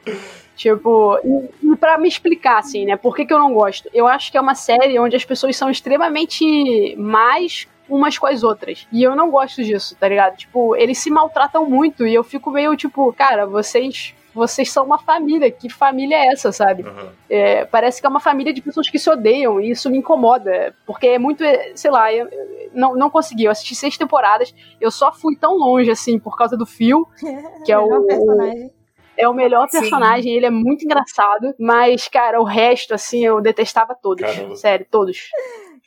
[0.55, 3.89] Tipo, e, e pra me explicar, assim, né, por que, que eu não gosto?
[3.93, 8.43] Eu acho que é uma série onde as pessoas são extremamente mais umas com as
[8.43, 8.87] outras.
[8.91, 10.37] E eu não gosto disso, tá ligado?
[10.37, 14.15] Tipo, eles se maltratam muito e eu fico meio tipo, cara, vocês.
[14.35, 16.81] Vocês são uma família, que família é essa, sabe?
[16.81, 17.11] Aham.
[17.29, 20.73] É, parece que é uma família de pessoas que se odeiam e isso me incomoda.
[20.87, 21.43] Porque é muito,
[21.75, 22.27] sei lá, eu,
[22.73, 23.43] não, não consegui.
[23.43, 24.51] Eu assisti seis temporadas,
[24.81, 27.07] eu só fui tão longe assim por causa do Phil,
[27.63, 28.71] que é o, personagem.
[29.17, 29.79] É o melhor Sim.
[29.79, 34.25] personagem, ele é muito engraçado, mas, cara, o resto, assim, eu detestava todos.
[34.25, 34.55] Caramba.
[34.55, 35.29] Sério, todos.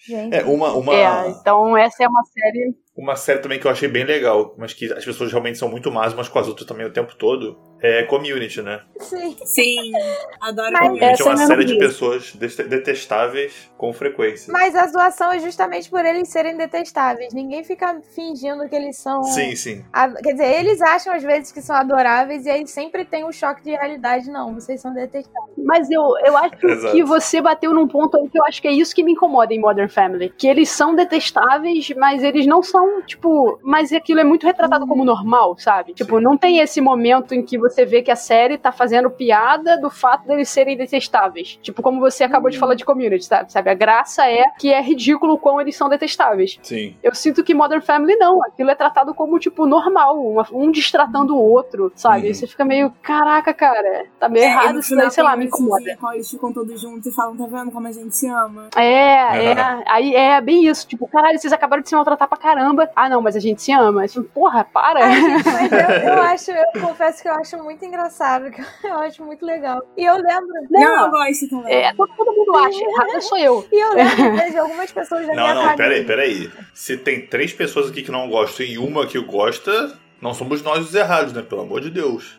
[0.06, 2.74] Gente, É, uma, uma, É, então essa é uma série.
[2.96, 5.90] uma série também que eu achei bem legal, mas que as pessoas realmente são muito
[5.90, 8.80] más umas com as outras também o tempo todo, é Community, né?
[8.98, 9.36] sim.
[9.44, 9.92] Sim,
[10.40, 11.22] adoro Mas- Community.
[11.22, 14.52] É uma série de pessoas detestáveis com frequência.
[14.52, 17.32] Mas a zoação é justamente por eles serem detestáveis.
[17.34, 19.22] Ninguém fica fingindo que eles são.
[19.24, 19.84] Sim, sim.
[19.92, 23.32] a- Quer dizer, eles acham às vezes que são adoráveis e aí sempre tem um
[23.32, 24.30] choque de realidade.
[24.30, 25.54] Não, vocês são detestáveis.
[25.58, 26.94] Mas eu, eu acho Exato.
[26.94, 29.52] que você bateu num ponto aí que eu acho que é isso que me incomoda
[29.52, 30.30] em Modern Family.
[30.36, 33.58] Que eles são detestáveis, mas eles não são, tipo.
[33.62, 35.92] Mas aquilo é muito retratado como normal, sabe?
[35.92, 39.78] Tipo, não tem esse momento em que você vê que a série tá fazendo piada
[39.80, 41.58] do fato deles serem detestáveis.
[41.62, 43.50] Tipo, como você acabou de falar de community, sabe?
[43.52, 43.70] sabe?
[43.70, 46.58] A graça é que é ridículo o quão eles são detestáveis.
[46.62, 46.96] Sim.
[47.02, 48.42] Eu sinto que Modern Family não.
[48.44, 50.16] Aquilo é tratado como, tipo, normal.
[50.20, 52.20] uma- Um distratando o outro, sabe?
[52.20, 52.24] Uhum.
[52.26, 55.46] Aí você fica meio, caraca, cara, tá meio É, errado isso daí, sei lá, me
[55.46, 55.84] incomoda.
[56.14, 58.68] eles ficam todos juntos e falam, tá vendo como a gente se ama?
[58.76, 58.82] É,
[59.52, 59.84] é.
[59.86, 60.86] Aí é bem isso.
[60.86, 62.90] Tipo, caralho, vocês acabaram de se maltratar pra caramba.
[62.94, 64.06] Ah, não, mas a gente se ama.
[64.06, 65.04] Tipo, porra, para.
[65.04, 65.78] Ai, gente, mas eu,
[66.12, 69.80] eu acho, eu confesso que eu acho muito engraçado, que eu acho muito legal.
[69.96, 71.74] E eu lembro, Não, eu Não, gosto também.
[71.74, 72.80] é, todo, todo mundo acha.
[72.84, 73.66] Errado sou eu.
[73.72, 75.76] e eu lembro de algumas pessoas da Não, minha não, família.
[75.76, 76.50] peraí, peraí.
[76.74, 80.80] Se tem três pessoas aqui que não gostam e uma que gosta, não somos nós
[80.86, 81.42] os errados, né?
[81.42, 82.38] Pelo amor de Deus.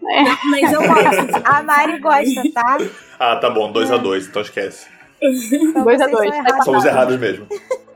[0.49, 1.41] Mas eu gosto.
[1.45, 2.77] A Mari gosta, tá?
[3.19, 4.87] Ah, tá bom, dois a dois, então esquece.
[5.21, 6.65] Então Dois a vocês dois, são tá errados.
[6.65, 7.47] Somos errados mesmo.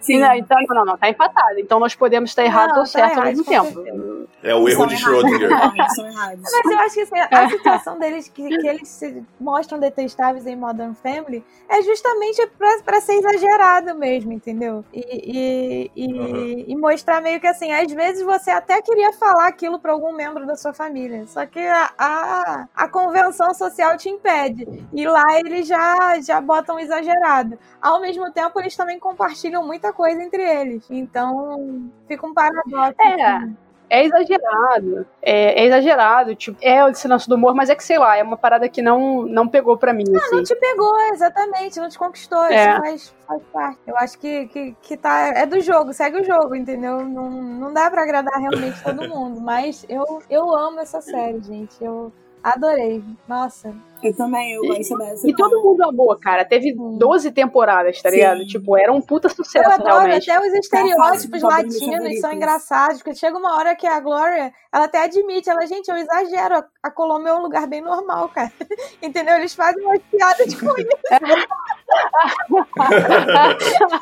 [0.00, 1.58] Sim, não, então, não, não, tá empatado.
[1.58, 3.72] Então nós podemos estar errado Não, ou tá certo ao mesmo tempo.
[3.82, 4.20] certeza.
[4.42, 5.22] É o erro São de errados.
[5.22, 5.50] Schrödinger.
[6.10, 6.42] Errados.
[6.42, 10.56] Mas eu acho que assim, a situação deles, que, que eles se mostram detestáveis em
[10.56, 14.82] Modern Family, é justamente pra, pra ser exagerado mesmo, entendeu?
[14.92, 16.64] E, e, e, Uhum.
[16.68, 20.46] e mostrar meio que assim, às vezes você até queria falar aquilo pra algum membro
[20.46, 24.66] da sua família, só que a, a, a convenção social te impede.
[24.92, 27.58] E lá eles já, já botam exagerado.
[27.80, 30.84] Ao mesmo tempo, eles também compartilham muita coisa entre eles.
[30.90, 32.94] Então, fica um paradoxo.
[33.00, 33.22] É.
[33.22, 33.56] assim.
[33.90, 35.04] É exagerado.
[35.20, 36.34] É, é exagerado.
[36.36, 38.80] Tipo, é esse lance do humor, mas é que sei lá, é uma parada que
[38.80, 40.04] não, não pegou pra mim.
[40.14, 40.36] assim.
[40.36, 42.44] Não te pegou, exatamente, não te conquistou.
[42.44, 42.70] É.
[42.70, 43.80] Isso faz, faz parte.
[43.88, 45.32] Eu acho que, que, que tá.
[45.34, 47.04] É do jogo, segue o jogo, entendeu?
[47.04, 49.40] Não, não dá pra agradar realmente todo mundo.
[49.40, 51.82] Mas eu, eu amo essa série, gente.
[51.82, 52.12] Eu
[52.42, 53.02] adorei.
[53.28, 53.74] Nossa.
[54.02, 55.28] Eu também, eu gosto dessa.
[55.28, 56.42] E todo mundo amou, cara.
[56.42, 58.16] Teve 12 temporadas, tá Sim.
[58.16, 58.46] ligado?
[58.46, 60.30] Tipo, era um puta Eu sucesso, adoro realmente.
[60.30, 64.84] até os estereótipos Tá latinos são engraçados, porque chega uma hora que a Glória, ela
[64.86, 68.50] até admite, ela, gente, eu exagero, a- Colômbia é um lugar bem normal, cara.
[69.02, 69.36] Entendeu?
[69.36, 70.88] Eles fazem umas piadas com isso.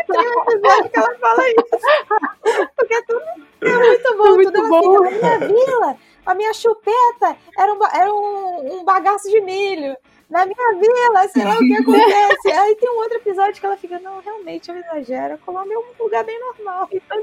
[0.06, 2.68] Tem um episódio que ela fala isso.
[2.76, 3.20] Porque é tudo
[3.60, 4.94] é muito bom, Muito tudo bom.
[4.96, 5.96] ela fica, na minha vila,
[6.28, 9.96] a minha chupeta era um, era um, um bagaço de milho.
[10.28, 12.52] Na minha vila, sei lá o que acontece.
[12.52, 15.38] Aí tem um outro episódio que ela fica, não, realmente, eu exagero.
[15.38, 16.86] Colômbia é um lugar bem normal.
[16.92, 17.16] Então,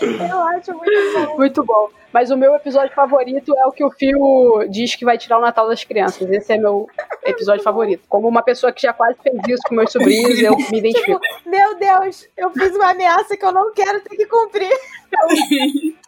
[0.00, 1.36] eu acho muito bom.
[1.36, 1.88] Muito bom.
[2.12, 5.42] Mas o meu episódio favorito é o que o Fio diz que vai tirar o
[5.42, 6.28] Natal das crianças.
[6.30, 6.88] Esse é meu
[7.24, 8.02] episódio favorito.
[8.08, 11.20] Como uma pessoa que já quase fez isso com meus sobrinhos, eu me identifico.
[11.44, 14.72] Meu Deus, eu fiz uma ameaça que eu não quero ter que cumprir.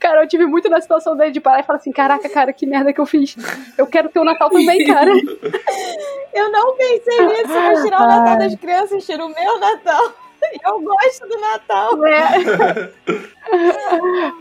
[0.00, 2.66] Cara, eu tive muito na situação dele de parar e falar assim: caraca, cara, que
[2.66, 3.36] merda que eu fiz.
[3.76, 5.10] Eu quero ter o Natal também, cara.
[6.32, 10.12] Eu não pensei nisso, mas tirar o Natal das crianças, tira o meu Natal.
[10.64, 12.06] Eu gosto do Natal.
[12.06, 12.90] É.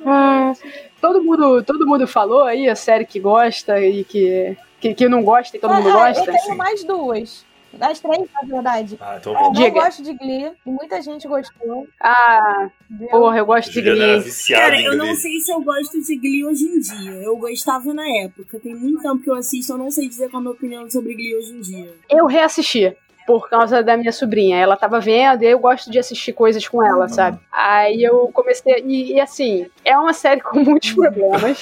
[0.05, 0.53] Ah,
[1.01, 5.23] todo, mundo, todo mundo falou aí a série que gosta e que, que, que não
[5.23, 6.21] gosta e todo mundo Ah, gosta.
[6.21, 6.55] Eu tenho Sim.
[6.55, 7.45] mais duas.
[7.73, 8.97] Das três, na verdade.
[9.01, 9.69] Ah, então Eu vamos.
[9.71, 11.87] Gosto de Glee, e muita gente gostou.
[11.99, 13.07] Ah, viu?
[13.07, 14.23] porra, eu gosto de Juliana era Glee.
[14.25, 17.11] viciada Cara, eu não sei se eu gosto de Glee hoje em dia.
[17.13, 18.59] Eu gostava na época.
[18.59, 20.87] Tem muito tempo que eu assisto, eu não sei dizer qual é a minha opinião
[20.91, 21.95] sobre Glee hoje em dia.
[22.07, 22.95] Eu reassisti.
[23.25, 24.57] Por causa da minha sobrinha.
[24.57, 27.39] Ela tava vendo e eu gosto de assistir coisas com ela, sabe?
[27.51, 28.83] Aí eu comecei.
[28.85, 31.59] E, e, assim, é uma série com muitos problemas.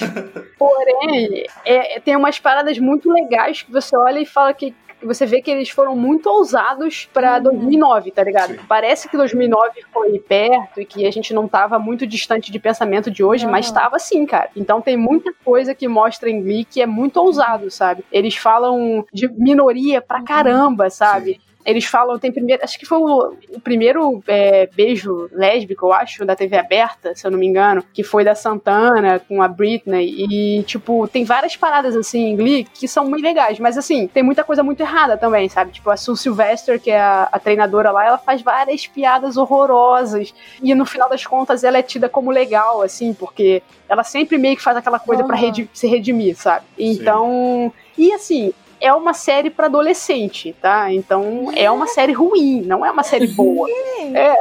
[0.58, 4.74] porém, é- tem umas paradas muito legais que você olha e fala que.
[5.04, 8.52] Você vê que eles foram muito ousados pra 2009, tá ligado?
[8.52, 8.60] Sim.
[8.68, 13.10] Parece que 2009 foi perto e que a gente não tava muito distante de pensamento
[13.10, 14.48] de hoje, mas tava sim, cara.
[14.54, 18.04] Então tem muita coisa que mostra em Glee que é muito ousado, sabe?
[18.12, 21.40] Eles falam de minoria pra caramba, sabe?
[21.64, 22.62] Eles falam, tem primeiro.
[22.64, 27.26] Acho que foi o, o primeiro é, beijo lésbico, eu acho, da TV aberta, se
[27.26, 30.14] eu não me engano, que foi da Santana com a Britney.
[30.28, 34.22] E, tipo, tem várias paradas assim em Glee que são muito legais, mas assim, tem
[34.22, 35.72] muita coisa muito errada também, sabe?
[35.72, 40.34] Tipo, a Sue Sylvester, que é a, a treinadora lá, ela faz várias piadas horrorosas.
[40.62, 44.56] E no final das contas ela é tida como legal, assim, porque ela sempre meio
[44.56, 45.44] que faz aquela coisa pra Aham.
[45.46, 46.64] redi- se redimir, sabe?
[46.78, 47.72] Então.
[47.96, 48.52] E assim,
[48.82, 50.92] é uma série pra adolescente, tá?
[50.92, 53.68] Então é uma série ruim, não é uma série boa.
[54.12, 54.34] É,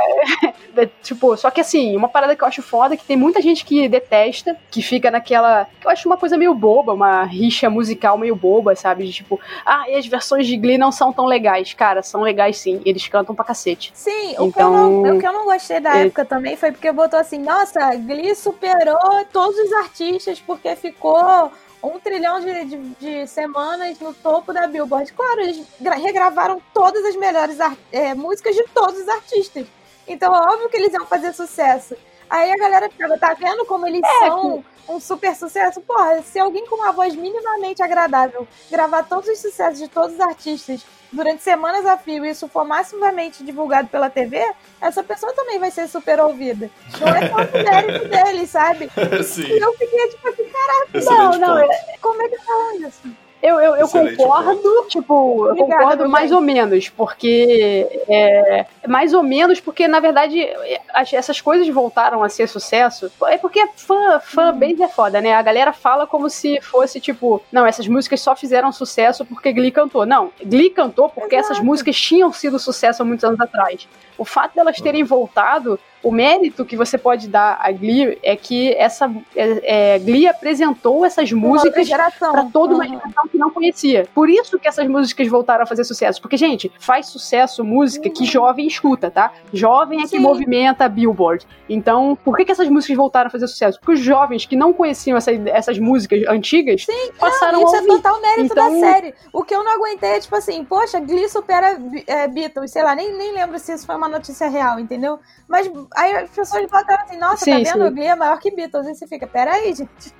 [0.81, 3.39] é, tipo, só que assim, uma parada que eu acho foda é que tem muita
[3.39, 5.67] gente que detesta, que fica naquela.
[5.83, 9.05] Eu acho uma coisa meio boba, uma rixa musical meio boba, sabe?
[9.05, 11.73] De tipo, ah, e as versões de Glee não são tão legais.
[11.73, 13.91] Cara, são legais sim, eles cantam pra cacete.
[13.93, 16.57] Sim, o, que eu Então, não, o que eu não gostei da é- época também
[16.57, 18.97] foi porque botou assim, nossa, Glee superou
[19.31, 21.51] todos os artistas porque ficou
[21.83, 25.11] um trilhão de, de, de semanas no topo da Billboard.
[25.13, 27.57] Claro, eles gra- regravaram todas as melhores
[27.91, 29.65] é, músicas de todos os artistas.
[30.07, 31.95] Então é óbvio que eles iam fazer sucesso.
[32.29, 35.81] Aí a galera ficava, tá vendo como eles são um super sucesso?
[35.81, 40.19] Porra, se alguém com uma voz minimamente agradável gravar todos os sucessos de todos os
[40.19, 44.43] artistas durante semanas a fio e isso for massivamente divulgado pela TV,
[44.79, 46.69] essa pessoa também vai ser super ouvida.
[46.99, 48.89] Não é só o mérito dele, sabe?
[49.23, 49.43] Sim.
[49.47, 51.75] E eu fiquei tipo assim, caraca, Excelente não, ponto.
[52.01, 53.01] como é que falam isso?
[53.41, 56.35] Eu, eu, eu concordo, tipo, eu Obrigada, concordo mais bem.
[56.37, 60.47] ou menos, porque é, mais ou menos porque na verdade
[60.93, 63.11] as- essas coisas voltaram a ser sucesso.
[63.27, 65.33] É porque fã, fã base é foda, né?
[65.33, 69.71] A galera fala como se fosse tipo, não, essas músicas só fizeram sucesso porque Glee
[69.71, 70.05] cantou.
[70.05, 73.87] Não, Glee cantou porque essas músicas tinham sido sucesso há muitos anos atrás.
[74.17, 78.73] O fato delas terem voltado O mérito que você pode dar a Glee é que
[78.73, 84.07] essa é, é, Glee apresentou essas músicas para toda uma geração que não conhecia.
[84.13, 86.21] Por isso que essas músicas voltaram a fazer sucesso.
[86.21, 89.31] Porque, gente, faz sucesso música que jovem escuta, tá?
[89.53, 90.17] Jovem é Sim.
[90.17, 91.45] que movimenta a Billboard.
[91.69, 93.79] Então, por que, que essas músicas voltaram a fazer sucesso?
[93.79, 96.85] Porque os jovens que não conheciam essa- essas músicas antigas
[97.19, 97.87] passaram Isso a é ouvir.
[97.87, 99.13] total mérito Então- da série.
[99.31, 102.95] O que eu não aguentei é, tipo assim, poxa, Glee supera é, Beatles, sei lá,
[102.95, 105.19] nem, nem lembro se isso foi uma notícia real, entendeu?
[105.47, 107.87] Mas aí as pessoas botaram assim, nossa, Sim, tá vendo?
[107.87, 107.93] sim.
[107.95, 108.87] Glee é maior que Beatles.
[108.87, 110.13] E você fica, peraí, gente.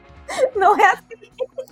[0.55, 1.03] Não é assim,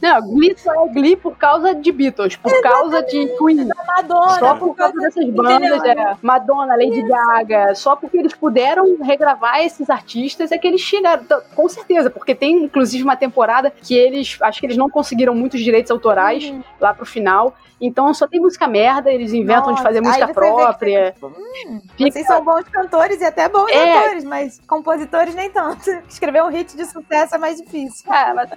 [0.01, 3.67] Não, Glee só é Glee por causa de Beatles, por causa de Queen.
[3.87, 4.39] Madonna.
[4.39, 9.89] Só por causa dessas bandas, é, Madonna, Lady Gaga, só porque eles puderam regravar esses
[9.89, 11.25] artistas é que eles chegaram,
[11.55, 15.59] com certeza, porque tem inclusive uma temporada que eles, acho que eles não conseguiram muitos
[15.59, 16.63] direitos autorais Uhum.
[16.79, 20.27] lá pro final, então só tem música merda, eles inventam de Nossa, fazer aí música
[20.27, 21.13] que própria.
[21.23, 23.99] Hum, Fica- Vocês são bons cantores e até bons É.
[23.99, 25.89] atores, mas compositores nem tanto.
[26.09, 28.11] Escrever um hit de sucesso é mais difícil.
[28.13, 28.48] É, mas-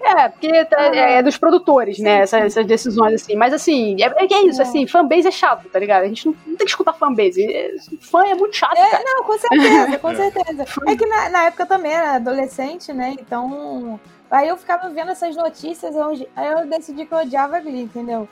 [0.00, 2.20] é, porque tá- é, é dos produtores, né?
[2.20, 3.36] Essas, essas decisões, assim.
[3.36, 4.64] Mas assim, é, é que é isso, É.
[4.64, 6.02] assim, fanbase é chato, tá ligado?
[6.04, 7.44] A gente não, não tem que escutar fanbase.
[7.44, 9.04] É, Fã é muito chato, É, cara.
[9.04, 10.64] não, com certeza, com certeza.
[10.86, 13.14] É que na, na época eu também era adolescente, né?
[13.20, 13.98] Então.
[14.30, 18.28] Aí eu ficava vendo essas notícias, eu- aí eu decidi que eu odiava Glee, entendeu?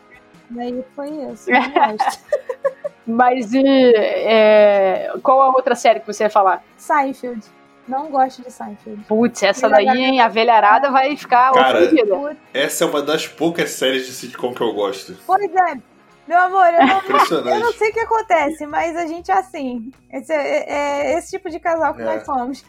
[0.50, 1.46] Daí foi isso.
[3.06, 6.62] Mas e é, qual a outra série que você ia falar?
[6.76, 7.40] Seinfeld.
[7.88, 9.04] Não gosto de Seinfeld.
[9.04, 10.20] Putz, essa daí, hein?
[10.20, 12.36] A velharada vai ficar Cara, ofendida.
[12.52, 15.16] Essa é uma das poucas séries de sitcom que eu gosto.
[15.26, 15.74] Pois é,
[16.26, 19.92] meu amor, eu não, eu não sei o que acontece, mas a gente é assim.
[20.12, 22.04] Esse é, é esse tipo de casal que É.
[22.04, 22.64] nós somos.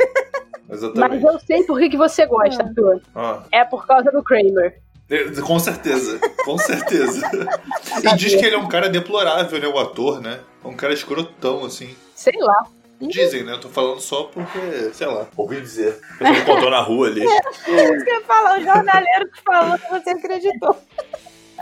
[0.69, 1.25] Mas Exatamente.
[1.25, 2.65] eu sei por que, que você gosta, É.
[2.67, 3.01] Arthur.
[3.15, 4.79] Ó, É por causa do Kramer.
[5.09, 7.21] é, com certeza, com certeza.
[8.03, 9.67] E diz que ele é um cara deplorável, né?
[9.67, 10.41] O ator, né?
[10.63, 11.95] É um cara escrotão, assim.
[12.13, 12.67] Sei lá.
[12.99, 13.53] Dizem, né?
[13.53, 15.99] Eu tô falando só porque, sei lá, ouvi dizer.
[16.17, 17.23] Pessoa encontrou na rua ali.
[17.25, 20.75] Isso que eu ia falar, o jornaleiro que falou que você acreditou.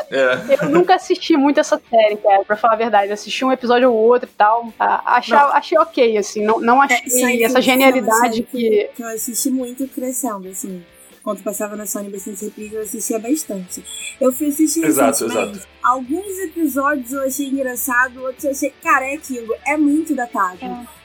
[0.10, 0.62] É.
[0.62, 3.08] Eu nunca assisti muito essa série, cara, pra falar a verdade.
[3.08, 4.74] Eu assisti um episódio ou outro e tal.
[4.80, 6.44] Ah, Achei, achei ok, assim.
[6.44, 8.90] Não, não achei É, Seinfeld essa genialidade que.
[8.96, 10.84] que eu assisti muito crescendo, assim.
[11.24, 13.84] Quando passava na Sony bastante reprise, eu assistia bastante.
[14.22, 15.68] Eu fui assistir Exato, recentemente.
[15.86, 18.74] Alguns episódios eu achei engraçado, outros eu achei.
[18.82, 20.60] Cara, é aquilo, é muito datado.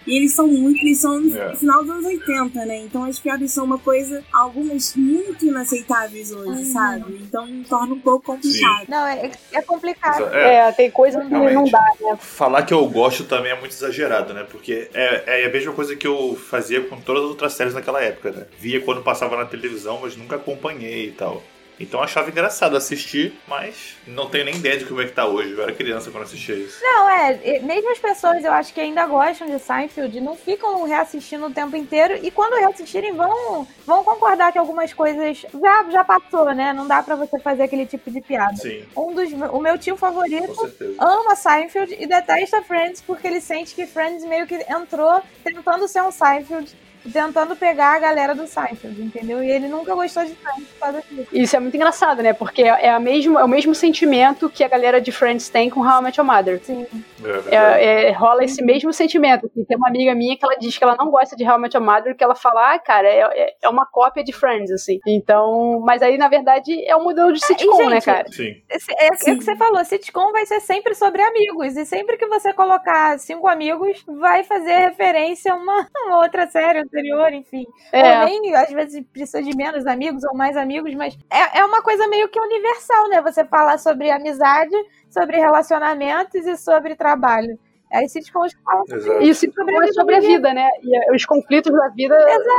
[0.07, 1.55] E eles são muito, eles são no É.
[1.55, 2.79] final dos anos 80, né?
[2.79, 6.73] Então as piadas são uma coisa, algumas muito inaceitáveis hoje, Uhum.
[6.73, 7.21] sabe?
[7.23, 8.87] Então torna um pouco complicado.
[8.89, 10.25] Não, é, é complicado.
[10.35, 11.55] É, É, tem coisa que Realmente.
[11.55, 12.17] não dá, né?
[12.19, 14.47] Falar que eu gosto também é muito exagerado, né?
[14.51, 18.03] Porque é, é a mesma coisa que eu fazia com todas as outras séries naquela
[18.03, 18.47] época, né?
[18.59, 21.43] Via quando passava na televisão, mas nunca acompanhei e tal.
[21.81, 25.27] Então eu achava engraçado assistir, mas não tenho nem ideia de como é que tá
[25.27, 25.53] hoje.
[25.53, 26.79] Eu era criança quando assistia isso.
[26.83, 31.47] Não, é, mesmo as pessoas eu acho que ainda gostam de Seinfeld, não ficam reassistindo
[31.47, 36.55] o tempo inteiro e quando reassistirem vão, vão concordar que algumas coisas já, já passou,
[36.55, 36.75] né?
[36.75, 38.57] Não dá pra você fazer aquele tipo de piada.
[38.57, 43.75] Sim, Um dos, o meu tio favorito ama Seinfeld e detesta Friends porque ele sente
[43.75, 46.71] que Friends meio que entrou tentando ser um Seinfeld,
[47.13, 49.43] tentando pegar a galera do Seinfeld, entendeu?
[49.43, 51.29] E ele nunca gostou de Friends por causa disso.
[51.33, 52.33] Isso é muito engraçado, né?
[52.33, 55.81] Porque é, a mesmo, é o mesmo sentimento que a galera de Friends tem com
[55.81, 56.61] How I Met Your Mother.
[56.63, 56.87] Sim.
[56.93, 57.55] É verdade.
[57.55, 59.47] É, é, rola esse mesmo sentimento.
[59.47, 61.61] Assim, tem uma amiga minha que ela diz que ela não gosta de How I
[61.61, 64.71] Met Your Mother, que ela fala, ah, cara, é, é- é uma cópia de Friends,
[64.71, 65.01] assim.
[65.07, 68.27] Então, mas aí, na verdade, é um modelo de sitcom, gente, né, cara?
[68.31, 68.57] Sim.
[68.71, 71.77] É, é o que você falou, sitcom vai ser sempre sobre amigos.
[71.77, 76.85] E sempre que você colocar cinco amigos, vai fazer referência a uma, uma outra série
[76.91, 77.65] anterior, enfim.
[77.93, 78.21] É.
[78.21, 81.83] Ou nem, às vezes, precisa de menos amigos ou mais amigos, mas é, é uma
[81.83, 83.23] coisa meio que universal, né?
[83.23, 84.75] Você falar sobre amizade,
[85.09, 87.59] sobre relacionamentos e sobre trabalho.
[87.93, 89.23] Aí sitcoms falam sobre Exato.
[89.25, 90.69] E o sitcom é sobre a vida, né?
[90.81, 92.17] E eh, os conflitos da vida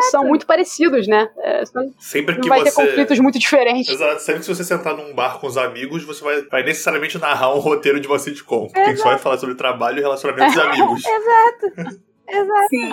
[0.09, 1.29] são muito parecidos, né?
[1.37, 1.63] É,
[1.97, 2.85] Sempre não que vai ter você.
[2.85, 3.87] conflitos muito diferentes.
[3.87, 7.55] Exato, sempre que você sentar num bar com os amigos, você vai, vai necessariamente narrar
[7.55, 8.67] um roteiro de uma sitcom.
[8.73, 11.01] Quem só vai falar sobre trabalho e relacionamentos de amigos.
[11.07, 12.01] Exato.
[12.69, 12.91] Sim.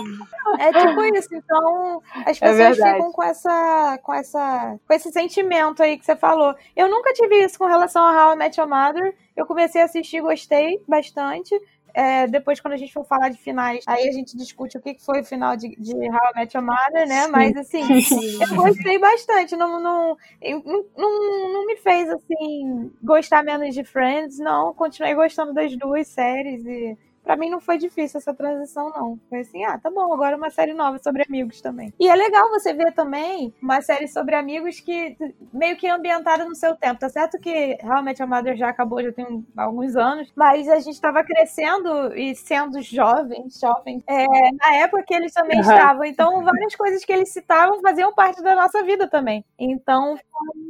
[0.58, 1.28] É tipo isso.
[1.34, 2.96] Então, as É pessoas verdade.
[2.96, 6.54] ficam com essa, com essa, com esse sentimento aí que você falou.
[6.76, 9.14] Eu nunca tive isso com relação a How I Met Your Mother.
[9.36, 11.54] Eu comecei a assistir, gostei bastante.
[11.94, 14.96] É, depois, quando a gente for falar de finais, aí a gente discute o que
[15.00, 17.22] foi o final de, de How I Met Your Mother, né?
[17.24, 17.30] Sim.
[17.30, 18.38] Mas assim, Sim.
[18.42, 19.56] eu gostei bastante.
[19.56, 24.72] Não, não, não, não, não me fez assim gostar menos de Friends, não.
[24.74, 26.96] Continuei gostando das duas séries e
[27.28, 29.20] Pra mim não foi difícil essa transição, não.
[29.28, 31.92] Foi assim, ah, tá bom, agora uma série nova sobre amigos também.
[32.00, 35.14] E é legal você ver também uma série sobre amigos que
[35.52, 37.00] meio que ambientada no seu tempo.
[37.00, 40.78] Tá certo que realmente a Mother já acabou, já tem um- alguns anos, mas a
[40.80, 45.70] gente tava crescendo e sendo jovens, jovens, é, na época que eles também Aham.
[45.74, 46.04] estavam.
[46.04, 49.44] Então, várias coisas que eles citavam faziam parte da nossa vida também.
[49.58, 50.16] Então,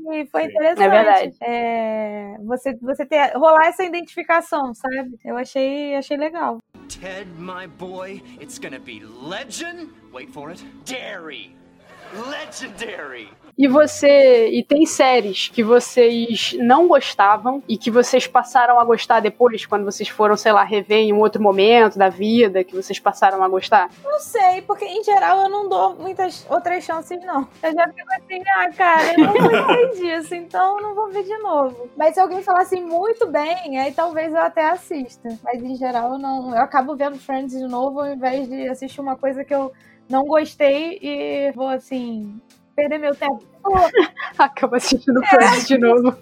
[0.04, 0.82] foi, foi interessante.
[0.82, 1.36] É verdade.
[1.42, 5.18] É, você, você ter, rolar essa identificação, sabe?
[5.24, 6.47] Eu achei, achei legal.
[6.88, 9.90] Ted, my boy, it's gonna be legend.
[10.12, 10.62] Wait for it.
[10.84, 11.54] Dairy.
[12.14, 13.28] Legendary.
[13.58, 14.50] E você.
[14.50, 19.84] E tem séries que vocês não gostavam e que vocês passaram a gostar depois, quando
[19.84, 23.48] vocês foram, sei lá, rever em um outro momento da vida, que vocês passaram a
[23.48, 23.90] gostar?
[24.04, 27.48] Não sei, porque em geral eu não dou muitas outras chances, não.
[27.60, 31.24] Eu já fico assim, ah, cara, eu não gostei disso, então eu não vou ver
[31.24, 31.90] de novo.
[31.96, 35.36] Mas se alguém falar assim muito bem, aí talvez eu até assista.
[35.42, 36.54] Mas em geral eu não.
[36.54, 39.72] Eu acabo vendo Friends de novo ao invés de assistir uma coisa que eu
[40.08, 42.40] não gostei e vou assim.
[42.78, 43.42] Perder meu tempo.
[43.60, 43.74] Pô,
[44.38, 46.16] Acaba assistindo Friends de novo.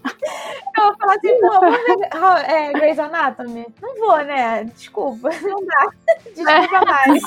[0.74, 2.08] Eu vou falar assim, pô, vamos ver
[2.50, 3.66] é, Grey's Anatomy?
[3.82, 4.64] Não vou, né?
[4.64, 5.90] Desculpa, não dá.
[6.24, 7.22] Desculpa mais.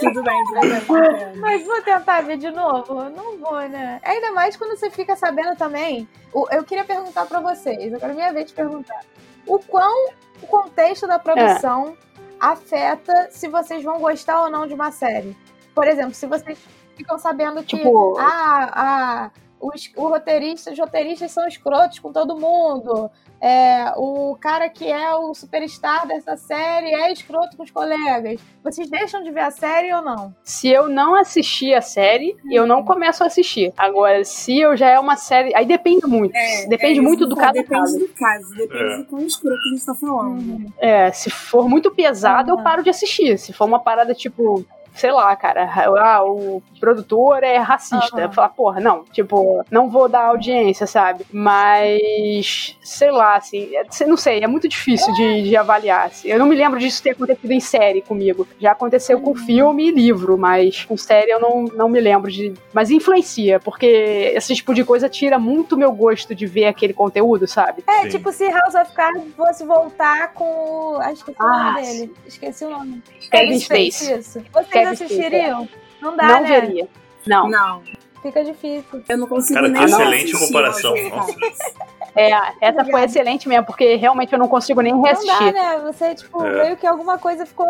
[0.00, 1.36] Tudo bem, tudo bem.
[1.36, 3.08] Mas vou tentar ver de novo?
[3.08, 4.02] Não vou, né?
[4.04, 6.06] Ainda mais quando você fica sabendo também.
[6.50, 9.00] Eu queria perguntar pra vocês, agora é minha vez de perguntar.
[9.46, 10.10] O quão
[10.42, 11.96] o contexto da produção
[12.38, 15.34] afeta se vocês vão gostar ou não de uma série?
[15.74, 16.58] Por exemplo, se vocês
[16.96, 19.30] ficam sabendo que Tipo- ah, ah,
[19.60, 23.10] os, o roteirista, os roteiristas são escrotos com todo mundo.
[23.40, 28.40] É, o cara que é o superstar dessa série é escroto com os colegas.
[28.62, 30.34] Vocês deixam de ver a série ou não?
[30.42, 33.70] Se eu não assistir a série, eu não começo a assistir.
[33.76, 35.54] Agora, se eu já é uma série.
[35.54, 36.34] Aí depende muito.
[36.34, 37.56] É, depende é, muito do que caso.
[37.58, 37.92] eu a falo, caso.
[37.98, 38.96] Depende do caso, depende É.
[38.98, 40.72] do quão escuro que a gente tá falando.
[40.78, 42.64] É, se for muito pesado, eu Aham.
[42.64, 43.38] paro de assistir.
[43.38, 44.64] Se for uma parada tipo.
[44.94, 45.68] Sei lá, cara,
[46.00, 48.20] ah, o produtor é racista.
[48.20, 51.24] Eu falar, porra, não, tipo, não vou dar audiência, sabe?
[51.32, 56.06] Mas, sei lá, assim, é- não sei, é muito difícil de, de avaliar.
[56.06, 56.28] assim.
[56.28, 58.46] Eu não me lembro disso ter acontecido em série comigo.
[58.60, 62.54] Já aconteceu com filme e livro, mas com série eu não, não me lembro de.
[62.72, 63.86] Mas influencia, porque
[64.34, 67.82] esse tipo de coisa tira muito meu gosto de ver aquele conteúdo, sabe?
[67.88, 68.08] É, Sim.
[68.10, 70.98] tipo se House of Cards fosse voltar com o.
[71.00, 72.14] Ah, esqueci o Ah, nome dele.
[72.26, 73.02] Esqueci o nome.
[73.30, 74.12] Kevin Space.
[74.12, 74.40] Isso.
[74.90, 75.68] Vocês Kevin assistiriam?
[76.00, 76.60] Não dá, não né?
[76.60, 76.88] veria.
[77.26, 77.48] Não.
[77.48, 77.82] Não,
[78.24, 79.02] Fica difícil.
[79.06, 80.94] eu não consigo Cara, que nem excelente comparação.
[81.10, 81.34] Nossa.
[82.16, 82.30] É,
[82.60, 85.80] essa foi excelente mesmo, porque realmente eu não consigo nem Não dá, né?
[85.80, 86.62] Você, tipo, É.
[86.62, 87.66] meio que alguma coisa ficou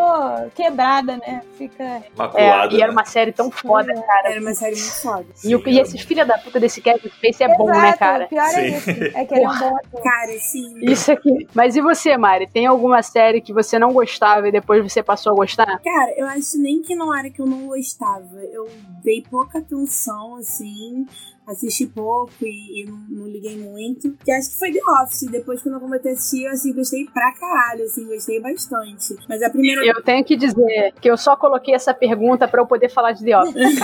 [0.53, 1.41] quebrada, né?
[1.57, 1.83] Fica.
[1.83, 2.73] É, Maculada.
[2.73, 2.91] e era né?
[2.91, 4.29] uma série tão foda, cara.
[4.29, 5.25] Era uma série muito foda.
[5.43, 8.25] E, o, e esses filha da puta desse Kevin Space é bom, né, cara?
[8.25, 8.65] O pior é Sim.
[8.77, 8.89] isso.
[9.17, 10.03] É que ele é um bom ator.
[10.03, 10.75] Cara, sim.
[10.83, 11.47] Isso aqui.
[11.55, 12.45] Mas e você, Mari?
[12.45, 15.81] Tem alguma série que você não gostava e depois você passou a gostar?
[15.83, 18.35] Cara, eu acho nem que não era que eu não gostava.
[18.53, 18.69] Eu
[19.03, 21.05] dei pouca atenção, assim.
[21.47, 24.17] Assisti pouco e, e não, não liguei muito.
[24.25, 25.29] Que acho que foi The Office.
[25.29, 29.15] Depois, quando eu comecei a assistir, eu assim, gostei pra caralho, assim, gostei bastante.
[29.29, 29.85] Mas a primeira.
[29.85, 33.23] Eu tenho que dizer que eu só coloquei essa pergunta pra eu poder falar de
[33.23, 33.53] The Office.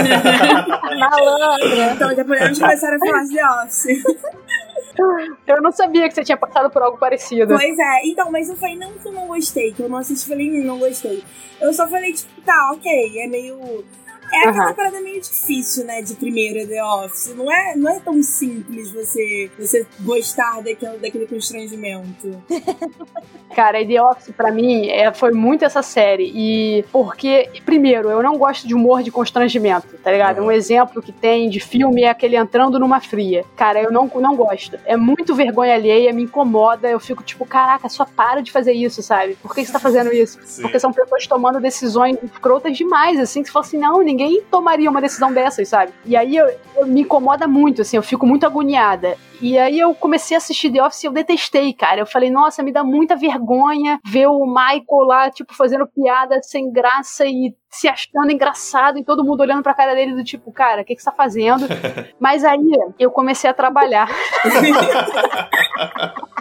[0.97, 1.93] Malandra.
[1.93, 4.03] Então, já podemos começar a falar de The Office.
[5.47, 7.55] Eu não sabia que você tinha passado por algo parecido.
[7.55, 10.25] Pois é, então, mas não foi não que eu não gostei, que eu não assisti
[10.25, 11.23] e falei, "Hum, não gostei.
[11.61, 13.85] Eu só falei, tipo, tá, ok, é meio.
[14.33, 14.73] É aquela Aham.
[14.73, 17.33] parada meio difícil, né, de primeira The Office.
[17.35, 22.41] Não é, não é tão simples você, você gostar daquele, daquele constrangimento.
[23.55, 26.31] Cara, The Office pra mim é, foi muito essa série.
[26.33, 30.41] E porque, primeiro, eu não gosto de humor de constrangimento, tá ligado?
[30.41, 33.43] Um exemplo que tem de filme é aquele entrando numa fria.
[33.55, 34.79] Cara, eu não, não gosto.
[34.85, 36.89] É muito vergonha alheia, me incomoda.
[36.89, 39.35] Eu fico tipo, caraca, só para de fazer isso, sabe?
[39.41, 40.39] Por que você tá fazendo isso?
[40.45, 40.61] Sim.
[40.61, 44.89] Porque são pessoas tomando decisões escrotas demais, assim, que você fala assim, não, ninguém tomaria
[44.89, 45.91] uma decisão dessas, sabe?
[46.05, 49.17] E aí eu, eu- me incomoda muito, assim, eu fico muito agoniada.
[49.41, 51.99] E aí eu comecei a assistir The Office e eu detestei, cara.
[52.01, 56.71] Eu falei, nossa, me dá muita vergonha ver o Michael lá, tipo, fazendo piada sem
[56.71, 60.81] graça e se achando engraçado e todo mundo olhando pra cara dele do tipo, cara,
[60.81, 61.65] o que, que você tá fazendo?
[62.19, 62.59] Mas aí
[62.99, 64.09] eu comecei a trabalhar.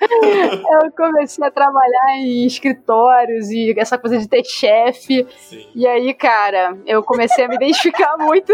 [0.00, 5.26] Eu comecei a trabalhar em escritórios e essa coisa de ter chefe.
[5.74, 8.52] E aí, cara, eu comecei a me identificar muito.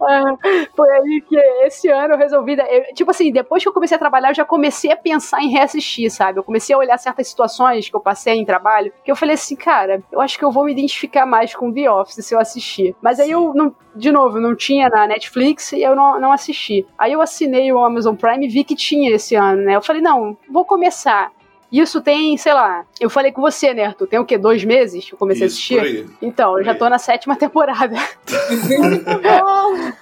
[0.00, 0.34] Ah,
[0.76, 2.56] foi aí que esse ano eu resolvi.
[2.58, 5.50] eu- tipo assim, depois que eu comecei a trabalhar, eu já comecei a pensar em
[5.50, 6.38] reassistir, sabe?
[6.38, 9.56] Eu comecei a olhar certas situações que eu passei em trabalho, que eu falei assim,
[9.56, 12.94] cara, eu acho que eu vou me identificar mais com The Office se eu assistir.
[13.02, 16.86] Mas aí eu, não, de novo, não tinha na Netflix e eu não, não assisti.
[16.98, 19.76] Aí eu assinei o Amazon Prime e vi que tinha esse ano, né?
[19.76, 21.30] Eu falei, não, vou começar.
[21.70, 24.06] Isso tem, sei lá, eu falei com você, né, Arthur?
[24.06, 24.36] Tem o quê?
[24.36, 25.78] Dois meses que eu comecei Isso, a assistir?
[25.78, 26.06] por aí.
[26.20, 27.96] Então, eu já tô na sétima temporada.
[29.40, 29.92] Bom,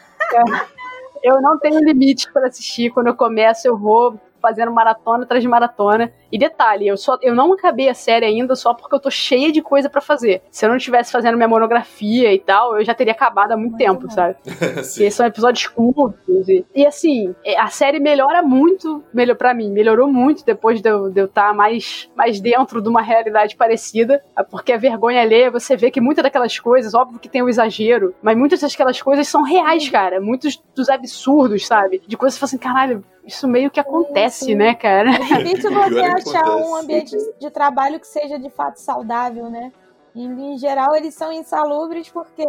[1.23, 2.91] Eu não tenho limite pra assistir.
[2.91, 6.13] Quando eu começo, eu vou fazendo maratona atrás de maratona.
[6.31, 9.51] E detalhe, eu só eu não acabei a série ainda só porque eu tô cheia
[9.51, 10.43] de coisa pra fazer.
[10.51, 13.71] Se eu não estivesse fazendo minha monografia e tal, eu já teria acabado há muito,
[13.71, 14.11] Muito tempo, bom.
[14.11, 14.37] sabe?
[14.45, 16.49] Porque são episódios curtos.
[16.49, 20.89] E, e assim, é, a série melhora muito, melhor para mim, melhorou muito depois de
[20.89, 24.23] eu estar mais, mais dentro de uma realidade parecida.
[24.51, 28.15] Porque a vergonha alheia, você vê que muitas daquelas coisas, óbvio que tem o exagero,
[28.23, 30.21] mas muitas daquelas coisas são reais, cara.
[30.21, 32.03] Muitos dos absurdos, sabe?
[32.07, 34.55] De coisas que você fala assim, caralho, isso meio que acontece, sim.
[34.55, 35.11] né, cara?
[35.11, 36.69] é difícil você é achar acontece.
[36.71, 39.73] um ambiente de trabalho que seja de fato saudável, né?
[40.15, 42.45] E, em geral, eles são insalubres porque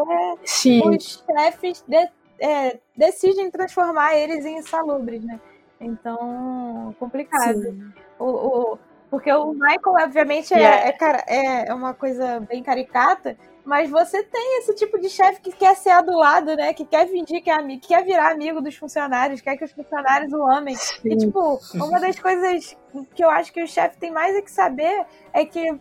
[0.45, 0.81] Sim.
[0.89, 5.39] os chefes de- é, decidem transformar eles em insalubres, né?
[5.79, 7.93] Então, complicado.
[8.17, 8.79] O, o-
[9.09, 10.87] porque o Michael, obviamente, é, Yeah.
[10.87, 15.41] é, cara- é- é uma coisa bem caricata, mas você tem esse tipo de chefe
[15.41, 16.73] que quer ser adulado, né?
[16.73, 19.71] Que quer fingir que é amigo, que quer virar amigo dos funcionários, quer que os
[19.71, 20.75] funcionários o amem.
[21.03, 22.75] E, tipo, uma das coisas
[23.13, 25.79] que eu acho que o chefe tem mais é que saber é que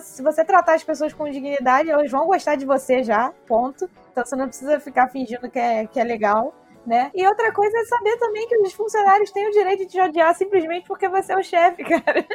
[0.00, 3.88] se você tratar as pessoas com dignidade, elas vão gostar de você já, ponto.
[4.10, 6.54] Então você não precisa ficar fingindo que é, que é legal.
[6.84, 7.12] Né?
[7.14, 10.34] E outra coisa é saber também que os funcionários têm o direito de te odiar
[10.34, 12.26] simplesmente porque você é o chefe, cara.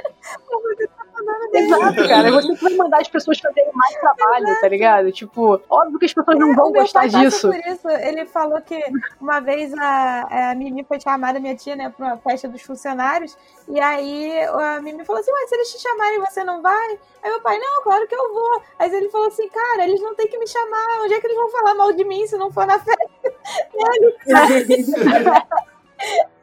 [0.49, 0.89] Você.
[1.53, 2.31] Exato, cara.
[2.31, 5.11] Você que vai mandar as pessoas fazerem mais trabalho, tá ligado?
[5.11, 7.49] Tipo, óbvio que as pessoas não vão gostar disso.
[7.49, 8.79] Por isso, ele falou que
[9.19, 13.37] uma vez a, a Mimi foi chamada, minha tia, né, pra uma festa dos funcionários,
[13.67, 16.99] e aí a Mimi falou assim, mas se eles te chamarem, você não vai?
[17.23, 18.61] Aí meu pai, não, claro que eu vou.
[18.79, 21.37] Aí ele falou assim, cara, eles não têm que me chamar, onde é que eles
[21.37, 23.07] vão falar mal de mim se não for na festa?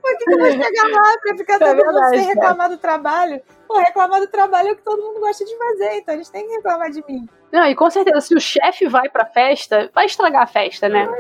[0.03, 2.79] Por que, que eu vou chegar lá pra ficar É todo mundo sem reclamar do
[2.79, 3.41] trabalho?
[3.67, 6.47] Pô, reclamar do trabalho é o que todo mundo gosta de fazer, então eles têm
[6.47, 7.27] que reclamar de mim.
[7.51, 11.07] Não, e com certeza, se o chefe vai pra festa, vai estragar a festa, né?
[11.07, 11.15] Não,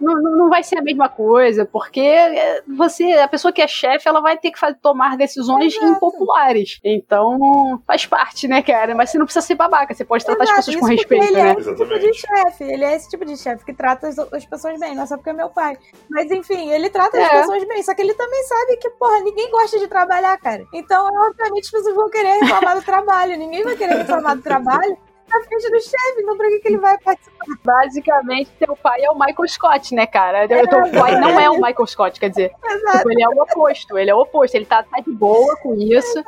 [0.00, 4.08] não não vai ser a mesma coisa, porque é, você, a pessoa que é chefe,
[4.08, 5.92] ela vai ter que fa- tomar decisões Exato.
[5.92, 6.80] impopulares.
[6.84, 8.94] Então, faz parte, né, cara?
[8.94, 11.24] Mas você não precisa ser babaca, você pode tratar as Exato, pessoas isso com respeito,
[11.24, 11.50] ele né?
[11.50, 12.64] é esse tipo de chefe.
[12.64, 15.16] Ele é esse tipo de chefe que trata as, as pessoas bem, não é só
[15.16, 15.76] porque é meu pai.
[16.08, 17.40] Mas enfim, ele trata as É.
[17.40, 17.82] pessoas bem.
[17.82, 20.64] Só que ele também sabe que, porra, ninguém gosta de trabalhar, cara.
[20.72, 23.36] Então, obviamente, as pessoas vão querer reclamar do trabalho.
[23.38, 24.96] Ninguém vai querer reclamar do trabalho
[25.30, 26.20] na frente do chefe.
[26.20, 27.44] Então, pra que, que ele vai participar?
[27.64, 30.46] Basicamente, teu pai é o Michael Scott, né, cara?
[30.48, 32.50] Teu teu pai não é o Michael Scott, quer dizer.
[32.64, 32.98] Exato.
[32.98, 35.74] Tipo, ele é o oposto, ele é o oposto, ele tá, tá de boa com
[35.74, 36.22] isso.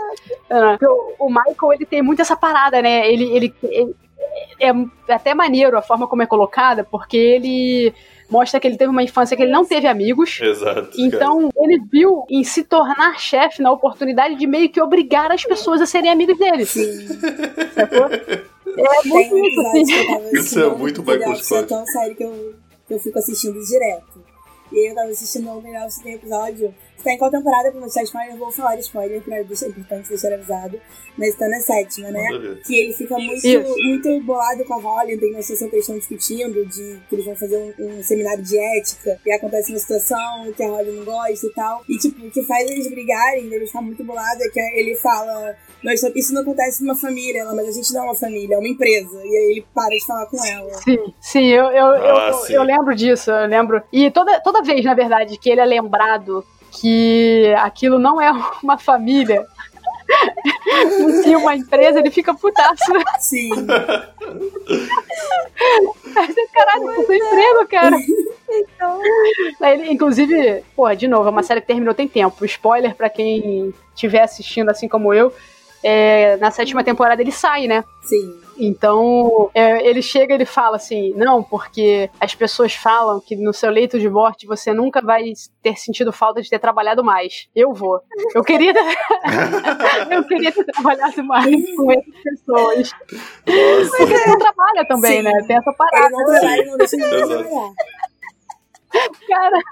[0.51, 0.87] Ah, porque
[1.19, 3.07] o, Michael, ele tem muito essa parada, né?
[3.11, 3.97] Ele, ele, ele-
[4.61, 7.93] é até maneiro a forma como é colocada, porque ele
[8.31, 10.41] mostra que ele teve uma infância que ele não teve amigos.
[10.41, 10.75] Exato.
[10.75, 10.89] cara.
[10.97, 15.83] Então, ele viu em se tornar chefe na oportunidade de meio que obrigar as pessoas
[15.83, 16.65] a serem amigas dele.
[16.65, 17.09] Sim.
[17.75, 18.09] Sacou?
[18.67, 20.37] É Tem muito um isso, episódio assim.
[20.39, 21.65] Isso é muito Michael Scott.
[21.65, 22.55] É tão sério que eu,
[22.87, 24.23] que eu fico assistindo direto.
[24.71, 25.61] E aí eu tava assistindo o
[26.03, 26.75] tem episódio.
[27.03, 28.33] Você tá em qual temporada pra mostrar spoiler?
[28.35, 30.81] Eu vou falar spoiler pra deixar é importante deixar avisado.
[31.19, 32.25] Mas tá na sétima, né?
[32.65, 33.75] Que ele fica muito, Isso.
[33.85, 37.25] muito bolado com a Holly, tem uma situação que eles estão discutindo, de que eles
[37.27, 41.05] vão fazer um, um seminário de ética, e acontece uma situação que a Holly não
[41.05, 41.83] gosta e tal.
[41.89, 45.55] E tipo, o que faz eles brigarem, ele ficar muito bolado, é que ele fala.
[45.83, 48.55] Nós, só- isso não acontece numa família, ela, mas a gente não é uma família,
[48.55, 49.17] é uma empresa.
[49.25, 50.73] E aí ele para de falar com ela.
[50.75, 52.53] Sim, sim, eu, eu, Ah, eu, sim.
[52.55, 53.83] eu lembro disso, eu lembro.
[53.93, 58.31] E toda, toda vez, na verdade, que ele é lembrado que aquilo não é
[58.63, 59.47] uma família,
[61.09, 62.93] e sim uma empresa, ele fica putaço.
[63.21, 63.51] Sim.
[66.53, 67.97] Caralho, eu tô emprego, cara.
[68.51, 69.01] Então,
[69.63, 72.45] ele, inclusive, porra, de novo, é uma série que terminou tem tempo.
[72.45, 75.33] Spoiler pra quem estiver assistindo assim como eu.
[75.83, 77.85] é, na sétima temporada ele sai, né?
[78.03, 78.42] Sim.
[78.59, 83.53] Então, é, ele chega e ele fala assim: não, porque as pessoas falam que no
[83.53, 87.49] seu leito de morte você nunca vai ter sentido falta de ter trabalhado mais.
[87.55, 88.01] Eu vou.
[88.35, 88.81] Eu queria ter,
[90.11, 92.93] eu queria ter trabalhado mais com essas pessoas.
[93.47, 93.97] Nossa.
[93.97, 95.23] Porque ele não trabalha também, Sim.
[95.23, 95.45] né?
[95.47, 96.25] Tem essa parada, não
[96.67, 97.45] não deixa trabalhar.
[99.29, 99.63] cara.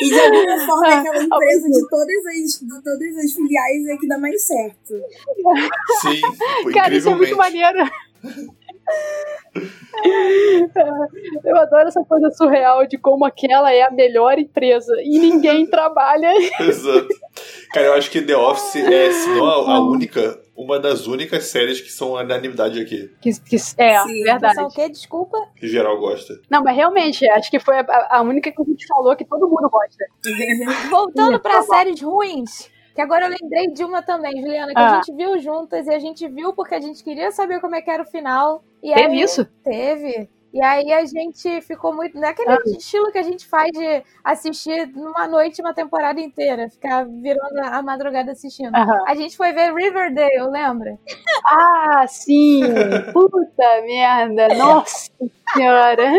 [0.00, 4.08] E de alguma forma aquela empresa de todas as, de todas as filiais é que
[4.08, 4.94] dá mais certo.
[6.00, 7.78] Sim, Cara, isso é muito maneiro.
[11.44, 16.32] Eu adoro essa coisa surreal de como aquela é a melhor empresa e ninguém trabalha.
[16.60, 17.08] Exato.
[17.72, 21.44] Cara, eu acho que The Office é, se não a, a única, uma das únicas
[21.44, 24.54] séries que são unanimidade aqui, Que, que- é, Sim, verdade.
[24.56, 24.88] Só o quê?
[24.88, 25.38] Desculpa.
[25.56, 26.34] que geral gosta.
[26.50, 29.48] Não, mas realmente, acho que foi a, a única que a gente falou que todo
[29.48, 30.04] mundo gosta.
[30.90, 34.92] Voltando pra tá séries ruins, que agora eu lembrei de uma também, Juliana, que Ah.
[34.92, 37.82] a gente viu juntas e a gente viu porque a gente queria saber como é
[37.82, 38.62] que era o final.
[38.82, 39.44] E Teve aí, isso?
[39.64, 40.28] Teve.
[40.52, 42.16] E aí a gente ficou muito.
[42.16, 42.58] Naquele Ah.
[42.66, 47.82] estilo que a gente faz de assistir numa noite uma temporada inteira, ficar virando a
[47.82, 48.72] madrugada assistindo.
[48.72, 49.02] Aham.
[49.08, 50.96] A gente foi ver Riverdale, lembra?
[51.44, 52.60] Ah, sim!
[53.12, 54.46] Puta merda!
[54.54, 55.10] Nossa
[55.52, 56.12] senhora!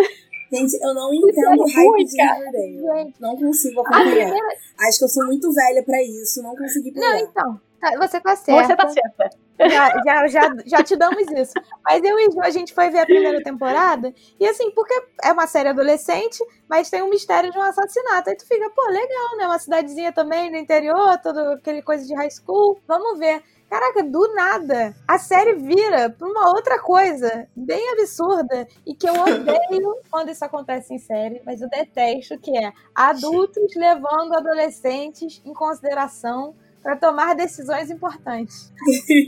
[0.51, 2.22] Gente, eu não entendo o é ruim, hype de.
[2.22, 3.13] Riverdale.
[3.19, 4.11] Não consigo a acompanhar.
[4.26, 4.47] primeira.
[4.88, 7.19] Acho que eu sou muito velha pra isso, não consegui Não, pegar.
[7.19, 7.61] então.
[7.81, 8.67] tá, Você tá certo.
[8.67, 9.30] Você tá certa.
[9.57, 11.53] já, já, já, já te damos isso.
[11.84, 14.13] Mas eu e Ju, a gente foi ver a primeira temporada.
[14.39, 14.93] E assim, porque
[15.23, 18.30] é uma série adolescente, mas tem um mistério de um assassinato.
[18.30, 19.45] Aí tu fica, pô, legal, né?
[19.45, 22.80] Uma cidadezinha também no interior, todo aquele coisa de high school.
[22.88, 23.41] Vamos ver.
[23.69, 29.13] Caraca, do nada, a série vira pra uma outra coisa bem absurda e que eu
[29.13, 35.53] odeio quando isso acontece em série, mas eu detesto, que é adultos levando adolescentes em
[35.53, 36.55] consideração
[36.86, 38.72] pra tomar decisões importantes.
[39.07, 39.28] Sim,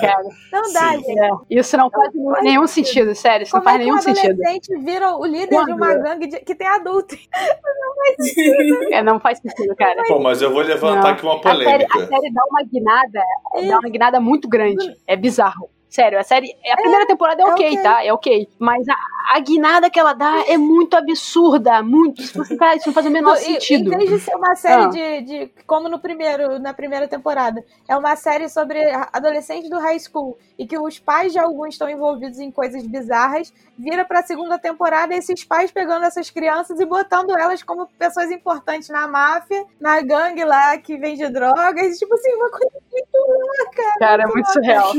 [0.00, 0.24] cara.
[0.52, 1.04] Não dá, Sim.
[1.04, 1.20] gente.
[1.20, 2.10] É, Isso não faz
[2.42, 3.44] nenhum sentido, sério.
[3.44, 4.32] Isso não Como é faz que um nenhum sentido.
[4.42, 6.02] adolescente vira o líder de uma Quando?
[6.02, 7.16] gangue de- que tem adulto?
[8.90, 10.02] É, não faz sentido, cara.
[10.08, 11.10] Pô, mas eu vou levantar Não.
[11.10, 11.98] aqui uma A série, polêmica.
[11.98, 13.22] a série dá uma guinada,
[13.56, 13.68] É.
[13.68, 14.96] dá uma guinada muito grande.
[15.06, 15.68] É bizarro.
[15.90, 16.54] Sério, a série.
[16.72, 17.82] A primeira temporada é é ok, ok.
[17.82, 18.04] tá?
[18.04, 18.48] É ok.
[18.60, 18.94] Mas a,
[19.36, 21.82] a guinada que ela dá é muito absurda.
[21.82, 22.22] Muito.
[22.22, 23.92] Isso não faz, isso não faz o menor sentido.
[23.92, 24.86] Em vez de ser uma série Ah.
[24.86, 28.78] de, de- Como no primeiro, na primeira temporada, é uma série sobre
[29.12, 33.52] adolescentes do high school e que os pais de alguns estão envolvidos em coisas bizarras,
[33.76, 38.88] vira pra segunda temporada esses pais pegando essas crianças e botando elas como pessoas importantes
[38.90, 41.98] na máfia, na gangue lá que vende drogas.
[41.98, 43.98] Tipo assim, uma coisa muito louca.
[43.98, 44.92] Cara, é muito surreal.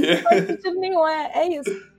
[0.81, 1.07] Nenhum.
[1.07, 1.91] É, é isso.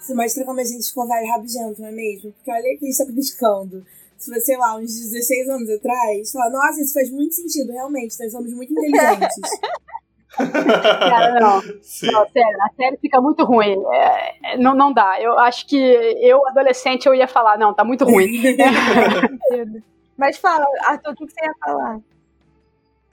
[0.00, 2.32] Isso mostra como a gente ficou velho rabugento, não é mesmo?
[2.32, 3.86] Porque olha que a gente tá criticando.
[4.16, 8.18] Se você, sei lá, uns 16 anos atrás, fala, nossa, isso faz muito sentido, realmente,
[8.18, 9.36] nós somos muito inteligentes.
[10.36, 11.60] Cara, não.
[11.82, 12.10] Sim.
[12.12, 13.76] Não, sério, a série fica muito ruim.
[13.92, 15.20] É, não, não dá.
[15.20, 18.26] Eu acho que eu, adolescente, eu ia falar, não, tá muito ruim.
[20.16, 22.00] Mas fala, Arthur, o que que você ia falar?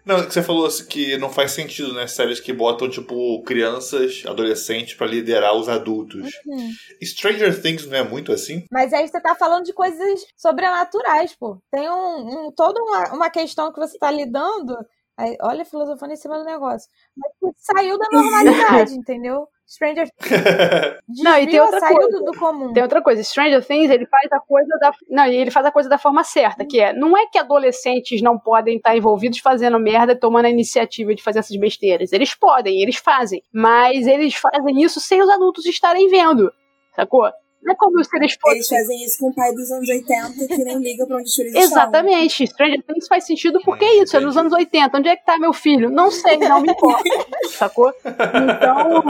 [0.07, 2.07] Não, que você falou assim, que não faz sentido, né?
[2.07, 6.31] Séries que botam, tipo, crianças, adolescentes pra liderar os adultos.
[6.47, 6.71] Hum.
[7.03, 8.65] Stranger Things não é muito assim?
[8.71, 11.61] Mas aí você tá falando de coisas sobrenaturais, pô.
[11.69, 14.77] Tem um, um toda uma, uma questão que você tá lidando.
[15.17, 16.89] Aí, olha, filosofando em cima do negócio.
[17.15, 19.45] Mas saiu da normalidade, entendeu?
[19.67, 20.07] Stranger
[21.21, 22.19] Não, e tem outra coisa.
[22.19, 22.71] do, do comum.
[22.71, 24.91] Tem outra coisa, Stranger Things, ele faz a coisa da.
[25.09, 28.21] Não, e ele faz a coisa da forma certa, que é, não é que adolescentes
[28.21, 32.13] não podem estar envolvidos fazendo merda e tomando a iniciativa de fazer essas besteiras.
[32.13, 33.43] Eles podem, eles fazem.
[33.53, 36.49] Mas eles fazem isso sem os adultos estarem vendo.
[36.95, 37.29] Sacou?
[37.67, 38.77] Não é como se eles Eles fossem.
[38.79, 41.53] fazem isso com o pai dos anos 80 que nem liga pra onde os filhos
[41.53, 41.63] estão.
[41.63, 42.47] Exatamente.
[42.47, 44.97] Stranger Things faz sentido porque é isso, é nos anos 80.
[44.97, 45.89] Onde é que tá meu filho?
[45.89, 47.03] Não sei, não me importa.
[47.51, 47.93] Sacou?
[48.05, 49.03] Então.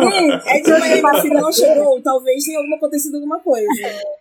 [0.48, 3.68] É de manhã, meu filho não chegou, talvez tenha alguma acontecido alguma coisa.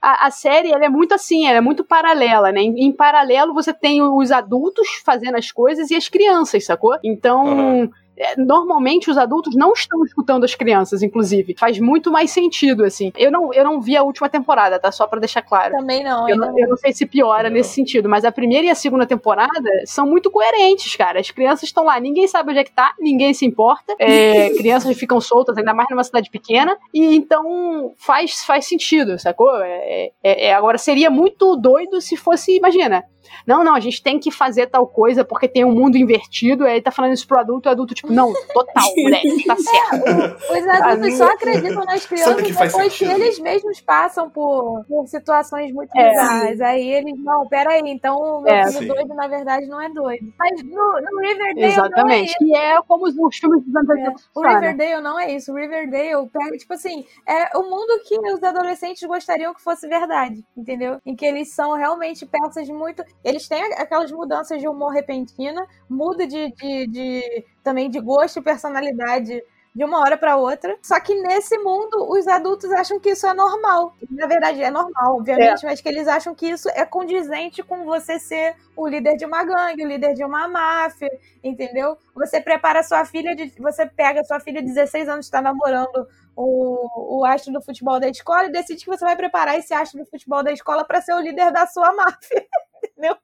[0.03, 2.61] a, a série ela é muito assim, ela é muito paralela, né?
[2.61, 6.97] Em, em paralelo você tem os adultos fazendo as coisas e as crianças, sacou?
[7.03, 7.47] Então.
[7.47, 7.91] Aham.
[8.17, 11.55] É, Normalmente os adultos não estão escutando as crianças, inclusive.
[11.59, 13.13] Faz muito mais sentido, assim.
[13.17, 14.91] Eu não, eu não vi a última temporada, tá?
[14.93, 15.75] Só pra deixar claro.
[15.75, 17.57] Também não, Eu ainda não, eu não sei se piora Não.
[17.57, 21.21] nesse sentido, mas a primeira e a segunda temporada são muito coerentes, cara.
[21.21, 23.95] As crianças estão lá, ninguém sabe onde é que tá, ninguém se importa.
[23.99, 29.55] É, crianças ficam soltas, ainda mais numa cidade pequena, e então faz, faz sentido, sacou?
[29.63, 33.05] É, é- é- agora seria muito doido se fosse, imagina.
[33.47, 36.81] Não, não, a gente tem que fazer tal coisa porque tem um mundo invertido, aí
[36.81, 40.53] tá falando isso pro adulto, e o adulto, tipo, não, total, moleque, tá certo.
[40.53, 45.73] Os adultos só acreditam nas crianças que depois que eles mesmos passam por, por situações
[45.73, 46.09] muito É.
[46.11, 46.61] bizarras.
[46.61, 48.67] Aí eles, não, peraí, então o meu É.
[48.67, 48.87] filho Sim.
[48.89, 50.33] doido na verdade não é doido.
[50.39, 52.35] Mas no, no Riverdale Exatamente.
[52.41, 54.61] não é E é como os, os filmes dos anos É, 80 o funcionam.
[54.61, 55.53] Riverdale não é isso.
[55.53, 60.45] O Riverdale pega, tipo assim, é o mundo que os adolescentes gostariam que fosse verdade,
[60.57, 60.99] entendeu?
[61.05, 63.03] Em que eles são realmente peças muito.
[63.25, 68.43] Eles têm aquelas mudanças de humor repentina, muda de, de, de- também de gosto e
[68.43, 69.43] personalidade
[69.75, 70.75] de uma hora para outra.
[70.83, 73.95] Só que nesse mundo, os adultos acham que isso é normal.
[74.11, 75.69] Na verdade, é normal, obviamente, é.
[75.69, 79.45] mas que eles acham que isso é condizente com você ser o líder de uma
[79.45, 81.11] gangue, o líder de uma máfia,
[81.45, 81.99] entendeu?
[82.15, 87.19] Você prepara sua filha, de, você pega sua filha de 16 anos, está namorando o,
[87.21, 90.07] o astro do futebol da escola e decide que você vai preparar esse astro do
[90.07, 92.47] futebol da escola para ser o líder da sua máfia.
[92.83, 93.17] Entendeu?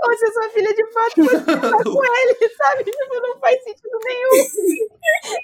[0.00, 2.84] Como se sua filha de fato fosse estar com ele, sabe?
[2.84, 4.30] Tipo, não faz sentido nenhum.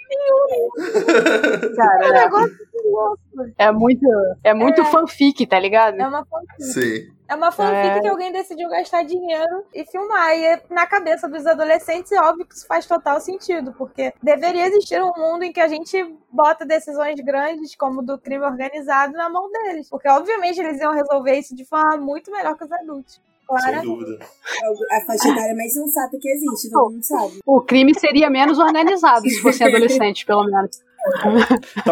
[0.09, 1.75] nenhum.
[1.77, 3.19] Cara, é um negócio louco.
[3.59, 4.07] É muito,
[4.43, 6.01] é muito é, fanfic, tá ligado?
[6.01, 6.63] É uma fanfic.
[6.63, 7.15] Sim.
[7.29, 8.01] É uma fanfic é.
[8.01, 10.37] que alguém decidiu gastar dinheiro e filmar.
[10.37, 15.03] E na cabeça dos adolescentes, é óbvio que isso faz total sentido, porque deveria existir
[15.03, 19.51] um mundo em que a gente bota decisões grandes, como do crime organizado, na mão
[19.51, 19.89] deles.
[19.89, 23.21] Porque, obviamente, eles iam resolver isso de forma muito melhor que os adultos.
[23.61, 24.19] Sem dúvida.
[24.21, 27.41] É a faixa etária mais sensata que existe, todo mundo sabe.
[27.47, 30.83] O crime seria menos organizado se fossem adolescentes, pelo menos.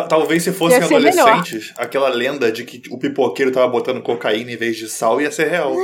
[0.08, 1.84] Talvez se fossem adolescentes, melhor.
[1.84, 5.48] aquela lenda de que o pipoqueiro tava botando cocaína em vez de sal ia ser
[5.48, 5.74] real.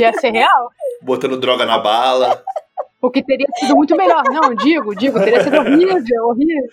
[0.00, 0.68] ia ser real.
[1.02, 2.42] Botando droga na bala.
[3.02, 4.22] O que teria sido muito melhor.
[4.30, 6.70] Não, digo, digo, teria sido horrível, horrível.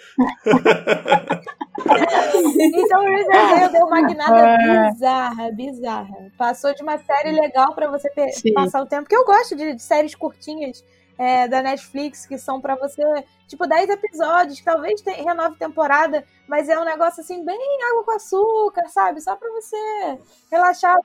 [2.58, 4.90] então o Riverdale deu uma guinada é.
[4.92, 6.32] bizarra, bizarra.
[6.38, 8.10] Passou de uma série legal para você
[8.54, 9.04] passar o tempo.
[9.04, 10.84] Porque eu gosto de, de séries curtinhas
[11.18, 13.02] é, da Netflix que são para você,
[13.48, 17.58] tipo, 10 episódios, que talvez renove temporada, mas é um negócio assim, bem
[17.90, 19.22] água com açúcar, sabe?
[19.22, 20.20] Só pra você
[20.52, 20.96] relaxar.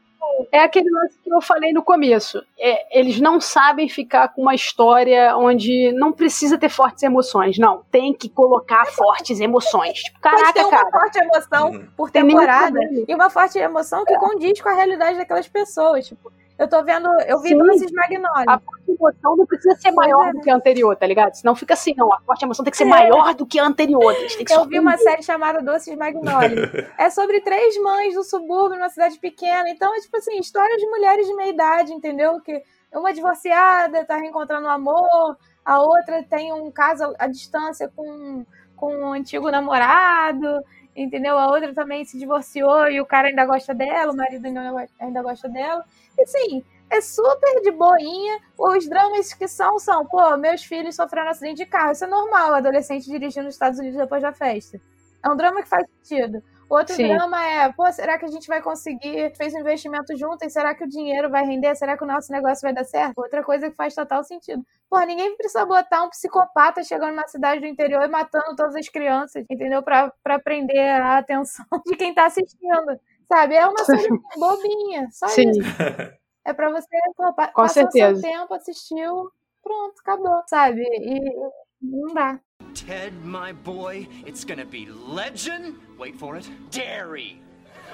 [0.50, 2.42] É aquele lance que eu falei no começo.
[2.58, 7.58] É, eles não sabem ficar com uma história onde não precisa ter fortes emoções.
[7.58, 9.98] Não, tem que colocar fortes emoções.
[9.98, 10.90] Tipo, caraca, tem uma cara.
[10.90, 11.86] forte emoção uhum.
[11.96, 16.06] por temporada e uma forte emoção que condiz com a realidade daquelas pessoas.
[16.06, 16.32] Tipo,
[16.62, 17.58] eu tô vendo, eu vi Sim.
[17.58, 18.44] Doces Magnólia.
[18.46, 20.32] A forte emoção não precisa ser maior é.
[20.32, 21.34] do que a anterior, tá ligado?
[21.34, 22.12] Senão fica assim, não.
[22.12, 22.86] A forte emoção tem que ser é.
[22.86, 24.14] maior do que a anterior.
[24.14, 26.92] Que eu vi uma série chamada Doces Magnólia.
[26.96, 29.68] é sobre três mães do subúrbio, numa cidade pequena.
[29.70, 32.40] Então, é tipo assim, história de mulheres de meia idade, entendeu?
[32.40, 32.62] Que
[32.92, 38.44] uma divorciada tá reencontrando o amor, a outra tem um caso à distância com,
[38.76, 40.62] com um antigo namorado
[40.94, 41.38] entendeu?
[41.38, 44.46] A outra também se divorciou e o cara ainda gosta dela, o marido
[45.00, 45.84] ainda gosta dela.
[46.18, 48.38] E assim, é super de boinha.
[48.58, 51.92] Os dramas que são, são, pô, meus filhos sofreram acidente de carro.
[51.92, 54.80] Isso é normal, adolescente dirigindo nos Estados Unidos depois da festa.
[55.24, 56.42] É um drama que faz sentido.
[56.72, 57.06] Outro Sim.
[57.06, 60.74] drama é, pô, será que a gente vai conseguir, fez um investimento junto e será
[60.74, 61.74] que o dinheiro vai render?
[61.76, 63.18] Será que o nosso negócio vai dar certo?
[63.18, 64.64] Outra coisa que faz total sentido.
[64.88, 68.88] Pô, ninguém precisa botar um psicopata chegando na cidade do interior e matando todas as
[68.88, 69.82] crianças, entendeu?
[69.82, 72.98] Pra, pra prender a atenção de quem tá assistindo.
[73.28, 73.54] Sabe?
[73.54, 74.08] É uma série
[74.40, 75.50] bobinha, só Sim.
[75.50, 75.60] isso.
[76.42, 78.18] É pra você, pô, Com passou certeza.
[78.18, 79.30] seu tempo, assistiu,
[79.62, 80.80] pronto, acabou, sabe?
[80.80, 81.20] E
[81.82, 82.40] não dá.
[82.74, 85.76] Ted, my boy, it's gonna be legend.
[85.98, 86.48] Wait for it.
[86.70, 87.42] Dairy.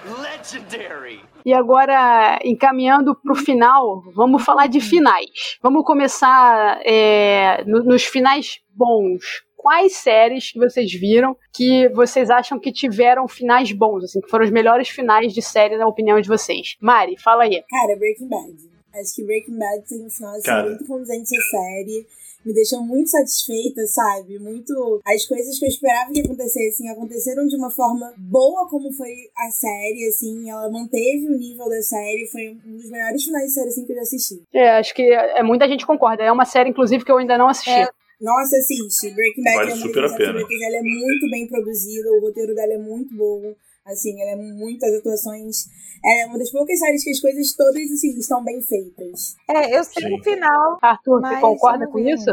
[0.05, 1.21] Legendary!
[1.45, 5.59] E agora, encaminhando para o final, vamos falar de finais.
[5.63, 9.43] Vamos começar é, no, nos finais bons.
[9.57, 14.45] Quais séries que vocês viram que vocês acham que tiveram finais bons, assim, que foram
[14.45, 16.77] os melhores finais de série na opinião de vocês?
[16.81, 17.63] Mari, fala aí.
[17.69, 18.55] Cara, Breaking Bad.
[18.95, 22.07] Acho que Breaking Bad tem um final assim, muito condizente a série
[22.45, 24.39] me deixou muito satisfeita, sabe?
[24.39, 25.01] Muito.
[25.05, 29.51] As coisas que eu esperava que acontecessem aconteceram de uma forma boa, como foi a
[29.51, 30.51] série, assim.
[30.51, 32.29] Ela manteve o nível da série.
[32.31, 34.43] Foi um dos melhores finais de série assim, que eu já assisti.
[34.53, 36.23] É, acho que é, muita gente concorda.
[36.23, 37.71] É uma série, inclusive, que eu ainda não assisti.
[37.71, 37.89] É.
[38.21, 39.15] Nossa, assiste.
[39.15, 40.41] Breaking Bad vale é super a pena.
[40.41, 43.55] Ela é muito bem produzida, o roteiro dela é muito bom.
[43.89, 45.67] Assim, ela é muitas atuações.
[46.05, 49.35] É uma das poucas séries que as coisas todas, assim, estão bem feitas.
[49.49, 50.79] É, eu sei o final.
[50.81, 52.31] Arthur, você concorda com isso?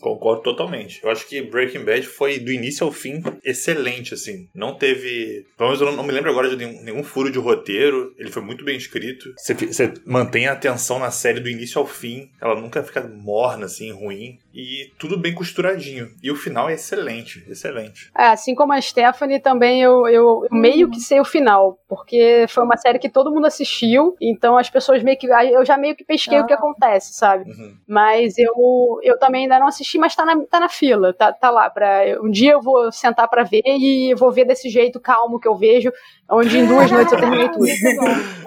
[0.00, 1.00] Concordo totalmente.
[1.02, 4.48] Eu acho que Breaking Bad foi do início ao fim excelente, assim.
[4.54, 5.46] Não teve.
[5.56, 8.14] Pelo menos eu não me lembro agora de nenhum, nenhum furo de roteiro.
[8.16, 9.32] Ele foi muito bem escrito.
[9.36, 12.30] Você, você, mantém a atenção na série do início ao fim.
[12.40, 14.38] Ela nunca fica morna, assim, ruim.
[14.54, 16.10] E tudo bem costuradinho.
[16.22, 18.10] E o final é excelente, excelente.
[18.16, 21.78] É, assim como a Stephanie, também eu, eu, eu meio que sei o final.
[21.88, 24.16] Porque foi uma série que todo mundo assistiu.
[24.20, 25.26] Então as pessoas meio que.
[25.26, 26.42] Eu já meio que pesquei ah.
[26.42, 27.50] o que acontece, sabe?
[27.50, 27.76] Uhum.
[27.86, 31.32] Mas eu, eu também ainda não assisti assistir, mas tá na, tá na fila, tá,
[31.32, 31.68] tá lá.
[31.68, 35.48] Pra, um dia eu vou sentar para ver e vou ver desse jeito calmo que
[35.48, 35.92] eu vejo,
[36.30, 37.66] onde em duas noites eu terminei tudo.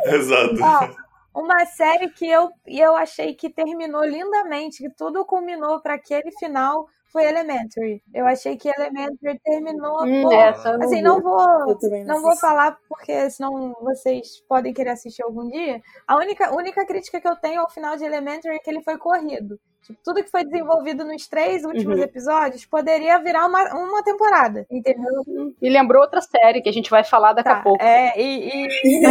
[0.05, 0.95] Exato.
[1.33, 6.87] uma série que eu, eu achei que terminou lindamente, que tudo culminou para aquele final
[7.13, 8.01] foi Elementary.
[8.11, 10.03] Eu achei que Elementary terminou.
[10.03, 14.89] Hum, pô, essa assim, não vou, não, não vou falar porque senão vocês podem querer
[14.89, 15.79] assistir algum dia.
[16.07, 18.97] A única, única crítica que eu tenho ao final de Elementary é que ele foi
[18.97, 19.59] corrido.
[19.83, 22.03] Tipo, tudo que foi desenvolvido nos três últimos Uhum.
[22.03, 25.23] episódios poderia virar uma, uma temporada, entendeu?
[25.61, 27.83] E lembrou outra série que a gente vai falar daqui a Tá, pouco.
[27.83, 28.67] É, e.
[28.85, 29.03] E.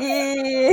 [0.00, 0.70] e...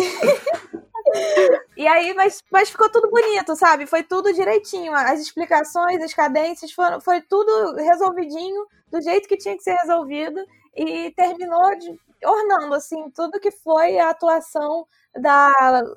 [1.75, 3.85] E aí, mas, mas ficou tudo bonito, sabe?
[3.87, 4.93] Foi tudo direitinho.
[4.93, 10.39] As explicações, as cadências, foram, foi tudo resolvidinho, do jeito que tinha que ser resolvido.
[10.75, 15.51] E terminou de, ornando, assim, tudo que foi a atuação da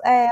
[0.05, 0.29] é,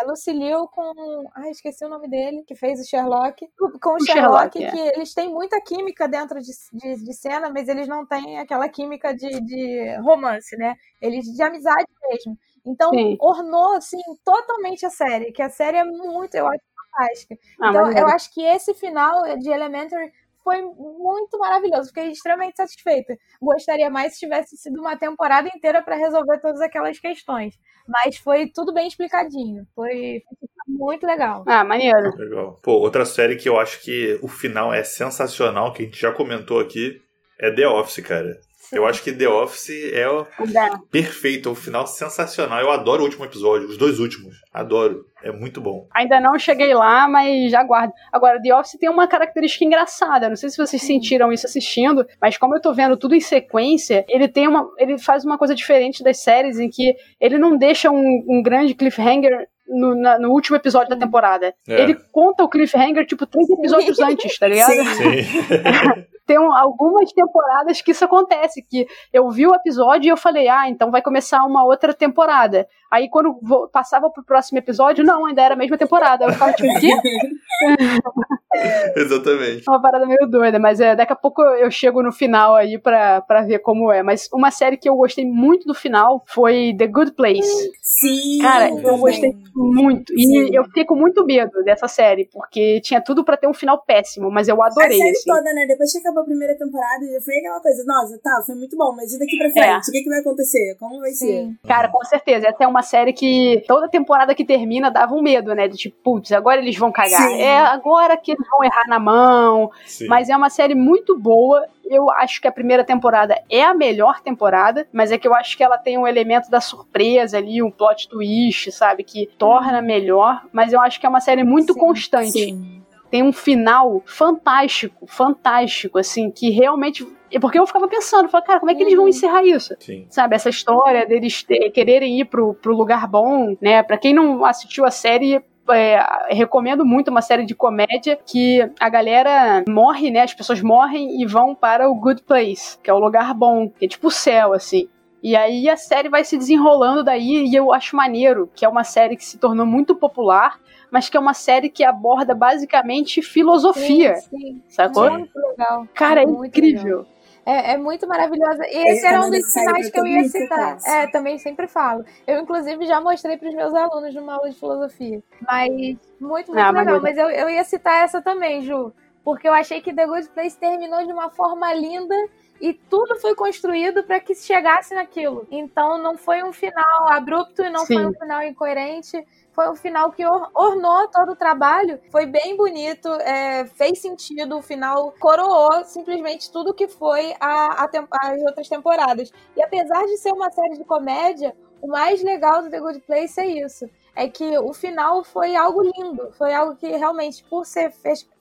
[0.71, 1.25] com.
[1.35, 3.47] Ai, esqueci o nome dele, que fez o Sherlock.
[3.57, 4.71] Com o, O Sherlock, Sherlock, é.
[4.71, 8.69] que eles têm muita química dentro de, de, de cena, mas eles não têm aquela
[8.69, 10.75] química de, de romance, né?
[11.01, 12.37] Eles de amizade mesmo.
[12.65, 13.17] Então, Sim.
[13.19, 16.61] ornou, assim, totalmente a série, que a série é muito, eu acho,
[16.95, 17.37] fantástica.
[17.61, 20.11] Ah, então, eu acho que esse final de Elementary
[20.43, 21.89] foi muito maravilhoso.
[21.89, 23.17] Fiquei extremamente satisfeita.
[23.41, 27.55] Gostaria mais se tivesse sido uma temporada inteira para resolver todas aquelas questões.
[27.87, 29.65] Mas foi tudo bem explicadinho.
[29.75, 30.21] Foi
[30.67, 31.43] muito legal.
[31.47, 32.15] Ah, maneiro.
[32.15, 32.59] Legal.
[32.61, 36.11] Pô, outra série que eu acho que o final é sensacional, que a gente já
[36.11, 37.01] comentou aqui,
[37.39, 38.39] é The Office, cara.
[38.75, 42.59] Eu acho que The Office é o Ainda, perfeito, o final sensacional.
[42.59, 44.35] Eu adoro o último episódio, os dois últimos.
[44.53, 45.05] Adoro.
[45.23, 45.87] É muito bom.
[45.91, 47.91] ainda não cheguei lá, mas já guardo.
[48.11, 50.29] Agora, The Office tem uma característica engraçada.
[50.29, 54.05] Não sei se vocês sentiram isso assistindo, mas como eu tô vendo tudo em sequência,
[54.07, 54.69] ele tem uma.
[54.77, 58.73] ele faz uma coisa diferente das séries em que ele não deixa um, um grande
[58.75, 59.47] cliffhanger.
[59.67, 61.51] No, na- no último episódio da temporada.
[61.67, 61.81] É.
[61.81, 64.69] Ele conta o cliffhanger, tipo, três episódios antes, tá ligado?
[64.71, 64.83] Sim.
[64.85, 66.05] Sim.
[66.25, 70.47] tem um- algumas temporadas que isso acontece, que eu vi o episódio e eu falei,
[70.47, 72.67] ah, então vai começar uma outra temporada.
[72.91, 76.25] Aí quando vo- passava pro próximo episódio, não, ainda era a mesma temporada.
[76.25, 76.89] Eu ficava tipo, o quê?
[78.95, 79.63] Exatamente.
[79.67, 83.19] Uma parada meio doida, mas é, daqui a pouco eu chego no final aí pra,
[83.21, 84.01] pra ver como é.
[84.01, 87.71] Mas uma série que eu gostei muito do final foi The Good Place.
[87.81, 88.39] Sim.
[88.41, 90.13] Cara, eu gostei muito.
[90.13, 90.55] E Sim.
[90.55, 94.31] eu fiquei com muito medo dessa série, porque tinha tudo pra ter um final péssimo,
[94.31, 95.29] mas eu A adorei, série assim.
[95.29, 95.65] toda, né?
[95.67, 98.93] Depois que acabou a primeira temporada, já foi aquela coisa, nossa, tá, foi muito bom,
[98.95, 99.67] mas e daqui pra frente?
[99.67, 99.77] É.
[99.77, 100.75] O que, que vai acontecer?
[100.79, 101.25] Como vai ser?
[101.25, 101.57] Sim.
[101.67, 102.47] Cara, com certeza.
[102.47, 105.67] Essa é uma série que toda temporada que termina dava um medo, né?
[105.67, 107.21] De tipo, putz, agora eles vão cagar.
[107.21, 107.41] Sim.
[107.41, 109.71] É agora que eles vão errar na mão.
[109.85, 110.07] Sim.
[110.07, 111.65] Mas é uma série muito boa.
[111.85, 115.55] Eu acho que a primeira temporada é a melhor temporada, mas é que eu acho
[115.55, 119.03] que ela tem um elemento da surpresa ali, um plot twist, sabe?
[119.03, 120.41] Que torna melhor.
[120.51, 122.84] Mas eu acho que é uma série muito Sim, constante Sim.
[123.11, 127.07] Tem um final fantástico, fantástico, assim, que realmente.
[127.31, 129.09] é Porque eu ficava pensando, falava, cara, como é que eles vão Uhum.
[129.09, 129.73] encerrar isso?
[129.79, 130.05] Sim.
[130.09, 133.83] Sabe, essa história deles te- quererem ir pro, pro lugar bom, né?
[133.83, 135.41] Pra quem não assistiu a série.
[135.67, 135.97] é,
[136.29, 140.21] recomendo muito uma série de comédia que a galera morre, né?
[140.21, 143.85] As pessoas morrem e vão para o Good Place, que é o lugar bom, que
[143.85, 144.87] é tipo o céu, assim.
[145.23, 148.83] E aí a série vai se desenrolando daí e eu acho maneiro, que é uma
[148.83, 150.59] série que se tornou muito popular,
[150.91, 154.63] mas que é uma série que aborda basicamente filosofia, Sim, sim.
[154.69, 155.09] sacou?
[155.11, 155.87] Muito legal.
[155.93, 156.99] Cara, é Muito incrível.
[156.99, 157.15] legal.
[157.47, 158.65] É, é muito maravilhosa.
[158.65, 160.77] E esse era um recomendo dos pra que eu ia citar.
[160.83, 162.03] É, também sempre falo.
[162.25, 165.21] Eu, inclusive, já mostrei para os meus alunos numa aula de filosofia.
[165.47, 166.99] Mas muito, muito Ah, legal.
[167.01, 168.91] Mas eu, eu ia citar essa também, Ju.
[169.23, 172.15] Porque eu achei que The Good Place terminou de uma forma linda
[172.59, 175.47] e tudo foi construído para que chegasse naquilo.
[175.51, 177.93] Então não foi um final abrupto e não Sim.
[177.95, 179.23] foi um final incoerente.
[179.55, 181.99] Foi um final que or- ornou todo o trabalho.
[182.11, 184.57] Foi bem bonito, é, fez sentido.
[184.57, 187.89] O final coroou simplesmente tudo que foi a, a
[188.21, 189.31] as outras temporadas.
[189.55, 193.39] E apesar de ser uma série de comédia, o mais legal do The Good Place
[193.39, 193.89] é isso.
[194.15, 196.31] É que o final foi algo lindo.
[196.37, 197.93] Foi algo que realmente, por ser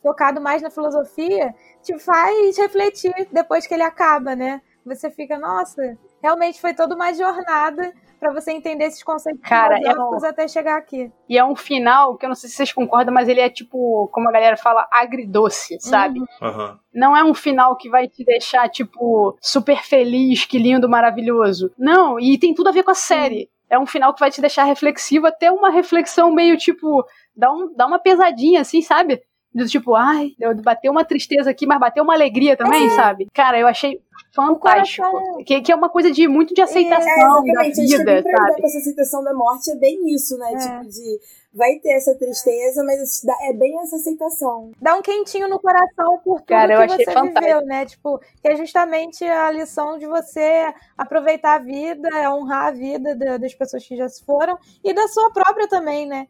[0.02, 4.60] focado mais na filosofia, te faz refletir depois que ele acaba, né?
[4.84, 7.92] Você fica, nossa, realmente foi toda uma jornada
[8.24, 11.12] para você entender esses conceitos Cara, é filosóficos até chegar aqui.
[11.28, 14.08] E é um final que eu não sei se vocês concordam, mas ele é tipo,
[14.10, 16.20] como a galera fala, agridoce, sabe?
[16.40, 16.78] Uhum.
[16.94, 21.70] Não é um final que vai te deixar, tipo, super feliz, que lindo, maravilhoso.
[21.78, 23.50] Não, e tem tudo a ver com a série.
[23.68, 27.04] É um final que vai te deixar reflexivo, até uma reflexão meio, tipo,
[27.36, 29.20] dá, um, dá uma pesadinha, assim, sabe?
[29.54, 30.32] Do tipo, ai,
[30.64, 33.28] bateu uma tristeza aqui, mas bateu uma alegria também, sabe?
[33.32, 34.00] Cara, eu achei
[34.34, 35.06] fantástico.
[35.44, 37.60] Que, que é uma coisa de muito de É, aceitação da.
[37.60, 38.64] Acho que vida, sabe?
[38.64, 40.52] essa aceitação da morte é bem isso, né?
[40.52, 40.56] É.
[40.56, 41.20] Tipo, de
[41.54, 44.72] vai ter essa tristeza, mas dá- é bem essa aceitação.
[44.80, 47.40] Dá um quentinho no coração por tudo Cara, eu que achei você fantástico.
[47.40, 47.86] viveu, né?
[47.86, 53.36] Tipo, que é justamente a lição de você aproveitar a vida, honrar a vida da-
[53.36, 56.26] das pessoas que já se foram e da sua própria também, né?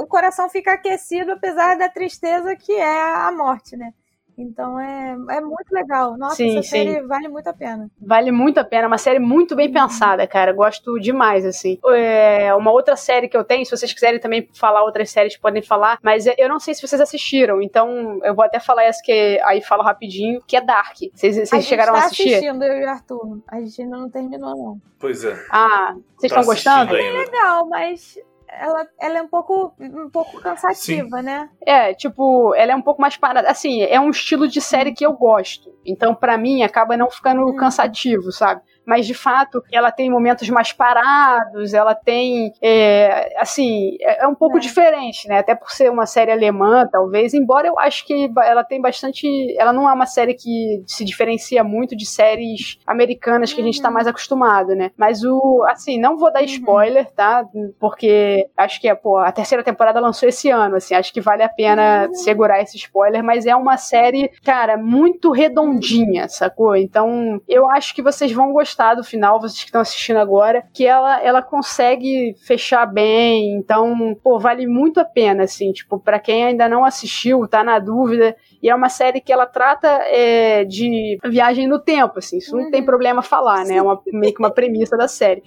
[0.00, 3.92] O coração fica aquecido apesar da tristeza que é a morte, né?
[4.40, 6.16] Então é, é muito legal.
[6.16, 6.68] Nossa, Sim, essa sim.
[6.68, 7.90] série vale muito a pena.
[8.00, 10.52] Vale muito a pena, é uma série muito bem pensada, cara.
[10.52, 11.78] Gosto demais, assim.
[11.94, 15.62] É, uma outra série que eu tenho, se vocês quiserem também falar outras séries, podem
[15.62, 19.40] falar, mas eu não sei se vocês assistiram, então eu vou até falar essa que
[19.44, 20.96] aí falo rapidinho, que é Dark.
[21.14, 22.34] Vocês, vocês a gente chegaram tá a assistir?
[22.34, 23.38] assistindo, eu e o Arthur.
[23.48, 24.80] A gente ainda não terminou, não.
[24.98, 25.34] Pois é.
[25.50, 26.94] Ah, vocês Tá estão gostando?
[26.94, 27.18] ainda.
[27.18, 28.18] Legal, mas
[28.52, 31.48] ela, ela é um pouco, um pouco cansativa, né?
[31.64, 33.48] É, tipo, ela é um pouco mais parada.
[33.50, 35.70] Assim, é um estilo de série que eu gosto.
[35.84, 37.56] Então, pra mim, acaba não ficando Hum.
[37.56, 38.60] cansativo, sabe?
[38.86, 42.52] Mas, de fato, ela tem momentos mais parados, ela tem.
[42.62, 44.60] é, assim, é é um pouco É.
[44.60, 45.38] diferente, né?
[45.38, 47.32] Até por ser uma série alemã, talvez.
[47.34, 49.26] Embora eu acho que ela tem bastante.
[49.58, 53.80] Ela não é uma série que se diferencia muito de séries americanas que a gente
[53.80, 53.94] tá Uhum.
[53.94, 54.90] mais acostumado, né?
[54.96, 55.64] Mas o.
[55.68, 56.46] Assim, não vou dar Uhum.
[56.46, 57.44] spoiler, tá?
[57.78, 60.94] Porque acho que é, pô, a terceira temporada lançou esse ano, assim.
[60.94, 62.14] Acho que vale a pena Uhum.
[62.14, 66.76] segurar esse spoiler, mas é uma série, cara, muito redondinha, sacou?
[66.76, 70.86] Então, eu acho que vocês vão gostar do final, vocês que estão assistindo agora, que
[70.86, 76.44] ela, ela consegue fechar bem, então, pô, vale muito a pena, assim, tipo, pra quem
[76.44, 81.18] ainda não assistiu, tá na dúvida, e é uma série que ela trata é, de
[81.24, 82.86] viagem no tempo, assim, isso não tem Uhum.
[82.86, 83.76] problema falar, né?
[83.76, 85.42] É uma, meio que uma premissa da série.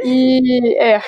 [0.00, 1.00] E é.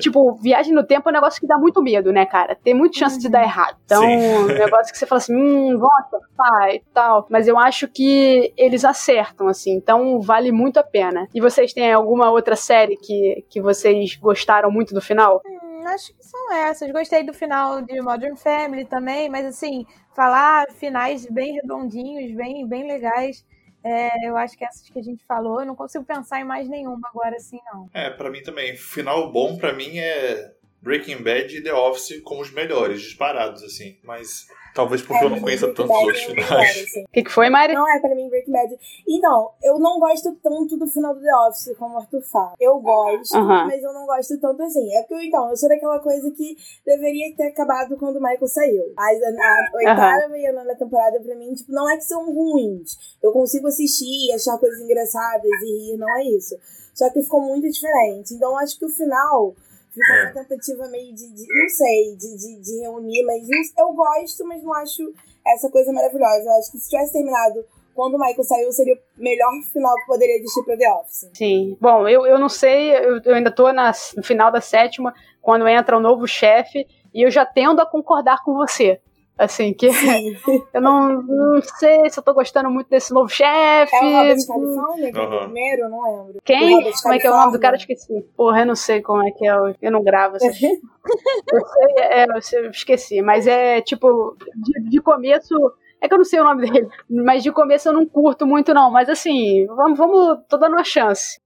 [0.00, 2.56] Tipo, viagem no tempo é um negócio que dá muito medo, né, cara?
[2.56, 3.76] Tem muita chance de dar errado.
[3.84, 4.16] Então, Sim.
[4.16, 7.26] um negócio que você fala assim, hum, acertar e tal.
[7.28, 9.72] Mas eu acho que eles acertam, assim.
[9.72, 11.28] Então, vale muito a pena.
[11.34, 15.40] E vocês têm alguma outra série que, que vocês gostaram muito do final?
[15.44, 16.90] Hum, acho que são essas.
[16.90, 22.86] Gostei do final de Modern Family também, mas assim, falar finais bem redondinhos, bem, bem
[22.86, 23.44] legais.
[23.84, 26.68] É, eu acho que essas que a gente falou, eu não consigo pensar em mais
[26.68, 27.88] nenhuma agora, assim, não.
[27.92, 28.76] É, pra mim também.
[28.76, 33.98] Final bom pra mim é Breaking Bad e The Office como os melhores, disparados, assim.
[34.02, 36.84] Mas talvez porque eu não conheça Breaking tantos Bad outros é finais.
[36.84, 37.04] assim.
[37.04, 37.74] O que, que foi, Mari?
[37.74, 38.78] Não é pra mim Breaking Bad.
[39.08, 42.54] Então, eu não gosto tanto do final do The Office, como o Arthur fala.
[42.60, 43.66] Eu gosto, Aham.
[43.66, 44.94] mas eu não gosto tanto assim.
[44.96, 48.84] É porque, então, eu sou daquela coisa que deveria ter acabado quando o Michael saiu.
[48.96, 52.32] Mas a, a oitava e a nona temporada, pra mim, tipo, não é que são
[52.32, 52.96] ruins.
[53.22, 56.56] Eu consigo assistir e achar coisas engraçadas e rir, não é isso.
[56.94, 58.34] Só que ficou muito diferente.
[58.34, 59.54] Então, eu acho que o final
[59.92, 60.22] ficou É.
[60.24, 63.42] uma tentativa meio de, de- não sei, de, de, de reunir, mas
[63.78, 65.12] eu gosto, mas não acho
[65.46, 66.44] essa coisa maravilhosa.
[66.44, 67.64] Eu acho que se tivesse terminado
[67.94, 71.30] quando o Michael saiu, seria o melhor final que poderia existir pra The Office.
[71.34, 71.76] Sim.
[71.80, 75.12] Bom, eu, eu não sei, eu, eu ainda tô na, no final da sétima,
[75.42, 78.98] quando entra o novo chefe, e eu já tendo a concordar com você.
[79.42, 79.88] Assim, que
[80.72, 83.92] eu não, não sei se eu tô gostando muito desse novo chefe.
[83.92, 86.38] É o Robert California, que é o primeiro, não lembro.
[86.38, 86.92] O Quem?
[87.02, 87.74] Como é que é o nome do cara?
[87.74, 88.22] Esqueci.
[88.36, 89.50] Porra, eu não sei como é que é.
[89.50, 93.20] Eu, eu não gravo essas Eu sei, é, eu esqueci.
[93.20, 95.56] Mas é tipo, de, de começo.
[96.00, 96.88] É que eu não sei o nome dele.
[97.10, 98.92] Mas de começo eu não curto muito, não.
[98.92, 100.38] Mas assim, vamos, vamos.
[100.48, 101.40] Tô dando uma chance.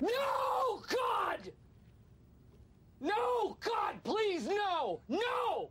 [0.00, 1.52] No, God!
[3.02, 5.00] No, God, please, no!
[5.10, 5.70] No!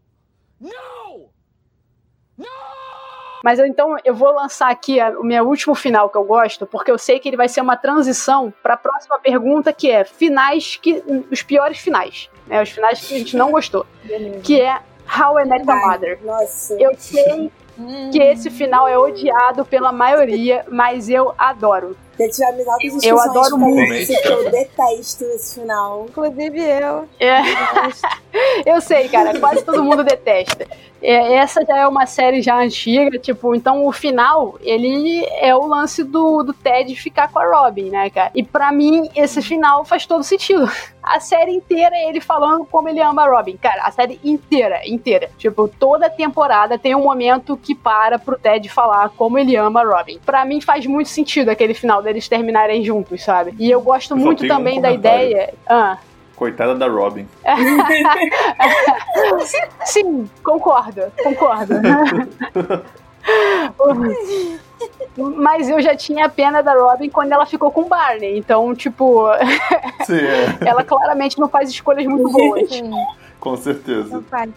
[0.62, 1.37] No!
[3.44, 6.66] Mas eu, então eu vou lançar aqui a- o meu último final que eu gosto,
[6.66, 10.04] porque eu sei que ele vai ser uma transição para a próxima pergunta, que é
[10.04, 12.62] finais que os piores finais, né?
[12.62, 13.86] Os finais que a gente não gostou,
[14.44, 14.80] que é
[15.18, 16.20] How I Met Your Mother.
[16.24, 16.74] Nossa.
[16.82, 17.52] Eu sei
[18.12, 21.96] que esse final é odiado pela maioria, mas eu adoro.
[22.20, 23.94] Já tivemos altas Eu adoro muito.
[23.94, 26.08] isso, que eu detesto esse final.
[26.10, 27.08] Inclusive eu.
[27.20, 27.38] É,
[28.66, 30.66] eu sei, cara, quase todo mundo detesta.
[31.02, 35.66] É, essa já é uma série já antiga, tipo, então o final, ele é o
[35.66, 38.32] lance do, do Ted ficar com a Robin, né, cara?
[38.34, 40.70] E pra mim, esse final faz todo sentido.
[41.08, 43.56] A série inteira é ele falando como ele ama a Robin.
[43.56, 45.30] Cara, a série inteira, inteira.
[45.38, 49.86] Tipo, toda temporada tem um momento que para pro Ted falar como ele ama a
[49.86, 50.20] Robin.
[50.26, 53.56] Pra mim faz muito sentido aquele final deles terminarem juntos, sabe?
[53.58, 55.54] E eu gosto Eu muito tenho um também da ideia.
[55.66, 55.98] Ah,
[56.38, 57.28] Coitada da Robin.
[59.86, 61.74] Sim, concordo, concordo.
[65.36, 68.38] Mas eu já tinha a pena da Robin quando ela ficou com o Barney.
[68.38, 69.26] Então, tipo,
[70.06, 70.58] Sim, é.
[70.70, 72.70] ela claramente não faz escolhas muito boas.
[72.70, 72.92] Sim,
[73.40, 74.14] Com certeza.
[74.14, 74.52] não faz.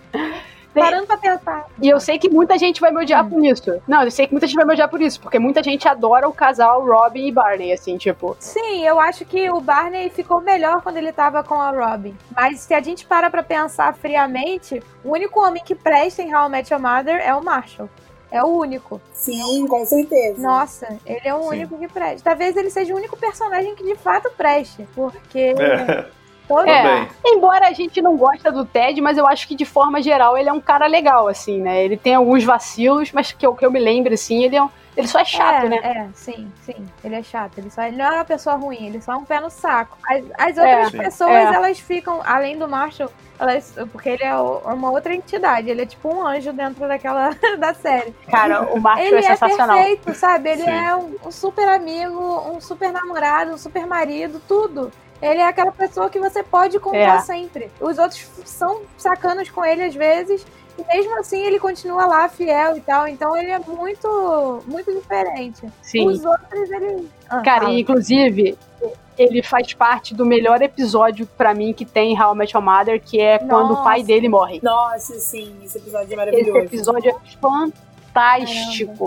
[0.74, 1.66] Parando pra pensar.
[1.82, 3.82] E eu sei que muita gente vai me odiar por isso.
[3.88, 6.28] Não, eu sei que muita gente vai me odiar por isso, porque muita gente adora
[6.28, 8.36] o casal Robin e Barney, assim, tipo.
[8.38, 12.16] Sim, eu acho que o Barney ficou melhor quando ele tava com a Robin.
[12.34, 16.47] Mas se a gente para pra pensar friamente, o único homem que presta em How
[16.47, 17.88] I Met Your Mother é o Marshall.
[18.30, 19.01] É o único.
[19.12, 20.40] Sim, com certeza.
[20.40, 21.48] Nossa, ele é o Sim.
[21.48, 22.30] único que presta.
[22.30, 24.86] Talvez ele seja o único personagem que de fato preste.
[24.94, 26.06] Porque É.
[26.51, 30.02] Todo É, embora a gente não gosta do Ted, mas eu acho que de forma
[30.02, 31.85] geral ele é um cara legal, assim, né?
[31.85, 34.68] Ele tem alguns vacilos, mas que eu, que eu me lembro, assim, ele, é um-
[34.97, 35.77] ele só é chato, é, né?
[35.85, 36.74] É, sim, sim.
[37.05, 37.56] Ele é chato.
[37.56, 39.97] Ele, só, ele não é uma pessoa ruim, ele só é um pé no saco.
[40.05, 40.98] As, as outras Sim.
[40.98, 41.55] pessoas, É.
[41.55, 43.09] elas ficam, além do Marshall,
[43.39, 45.70] elas, porque ele é o- uma outra entidade.
[45.70, 48.12] Ele é tipo um anjo dentro daquela da série.
[48.28, 49.78] Cara, o Marshall Ele é sensacional.
[49.78, 50.51] é perfeito, sabe?
[50.51, 50.70] Ele Sim.
[50.70, 54.90] é um, um super amigo, um super namorado, um super marido, tudo.
[55.22, 57.20] Ele é aquela pessoa que você pode contar É.
[57.20, 57.70] sempre.
[57.80, 60.47] Os outros são sacanos com ele às vezes,
[60.78, 63.06] e mesmo assim ele continua lá fiel e tal.
[63.06, 65.62] Então ele é muito, muito diferente.
[65.82, 66.06] Sim.
[66.09, 67.09] Os outros, ele.
[67.28, 67.72] Ah, Cara, fala.
[67.74, 68.56] e, inclusive,
[69.18, 72.64] ele faz parte do melhor episódio pra mim que tem em How I Met Your
[72.64, 74.06] Mother, que é quando o pai Nossa.
[74.06, 74.60] dele morre.
[74.62, 76.59] Nossa, sim, esse episódio é Esse maravilhoso.
[76.60, 77.89] episódio é fantástico,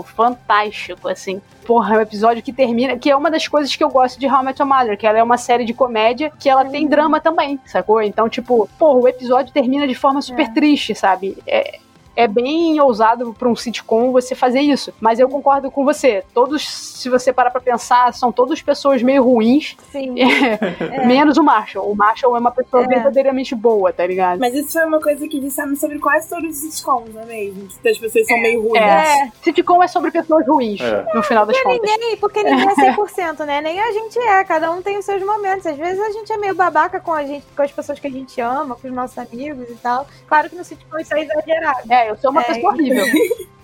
[0.02, 1.40] fantástico, assim.
[1.66, 4.26] Porra, é um episódio que termina, que é uma das coisas que eu gosto de
[4.26, 6.86] How I Met Your Mother, que ela é uma série de comédia que ela tem
[6.86, 8.02] drama também, sacou?
[8.02, 10.50] Então, tipo, porra, o episódio termina de forma super É.
[10.52, 11.36] triste, sabe?
[11.46, 11.78] É,
[12.16, 14.92] é bem ousado pra um sitcom você fazer isso.
[15.00, 16.24] Mas eu concordo com você.
[16.32, 20.14] Todos, se você parar pra pensar, são todos pessoas meio ruins, Sim.
[21.06, 21.90] menos o Marshall.
[21.90, 22.86] O Marshall é uma pessoa É.
[22.86, 24.38] verdadeiramente boa, tá ligado?
[24.40, 27.68] Mas isso foi uma coisa que disseram sobre quase todos os sitcoms, não é mesmo?
[27.82, 28.82] Que as pessoas são meio ruins.
[28.82, 29.30] É.
[29.42, 31.04] Sitcom é sobre pessoas ruins, É.
[31.14, 31.80] no final das contas.
[31.90, 33.60] Ninguém, porque ninguém é 100%, né?
[33.60, 35.66] Nem a gente é, cada um tem os seus momentos.
[35.66, 38.10] Às vezes a gente é meio babaca com a gente, com as pessoas que a
[38.10, 40.06] gente ama, com os nossos amigos e tal.
[40.26, 41.78] Claro que no sitcom isso é exagerado.
[41.92, 43.04] É, eu sou uma É, pessoa horrível.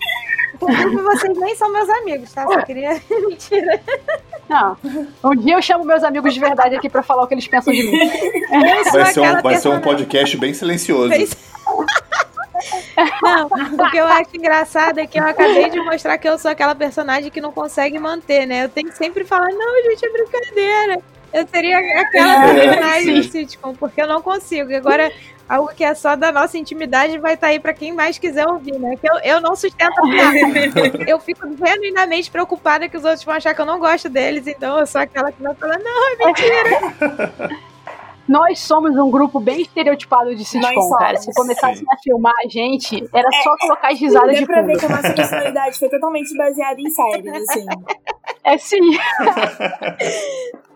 [0.54, 2.42] Inclusive, vocês nem são meus amigos, tá?
[2.44, 3.00] Só queria.
[3.10, 3.80] Mentira.
[4.48, 4.76] Não.
[5.24, 7.72] Um dia eu chamo meus amigos de verdade aqui pra falar o que eles pensam
[7.72, 7.98] de mim.
[8.92, 11.10] Vai ser, um, vai ser um podcast bem silencioso.
[11.10, 11.36] Fez-
[13.22, 16.50] Não, o que eu acho engraçado é que eu acabei de mostrar que eu sou
[16.50, 18.64] aquela personagem que não consegue manter, né?
[18.64, 21.00] Eu tenho que sempre falar, não, gente, é brincadeira.
[21.32, 23.30] Eu seria aquela É, personagem sim.
[23.30, 24.74] sitcom, porque eu não consigo.
[24.74, 25.10] Agora,
[25.48, 28.78] algo que é só da nossa intimidade vai estar aí pra quem mais quiser ouvir,
[28.78, 28.96] né?
[29.00, 31.04] Que eu, eu não sustento a piada.
[31.06, 34.78] Eu fico genuinamente preocupada que os outros vão achar que eu não gosto deles, então
[34.78, 37.60] eu sou aquela que vai falar, não, é mentira.
[38.30, 41.16] Nós somos um grupo bem estereotipado de sitcom, cara.
[41.18, 41.86] Se começassem Sim.
[41.90, 44.78] a filmar a gente, era só colocar as risadas Deu de pra ver fundo.
[44.78, 47.66] que a nossa personalidade foi totalmente baseada em séries, assim.
[48.44, 48.78] É sim.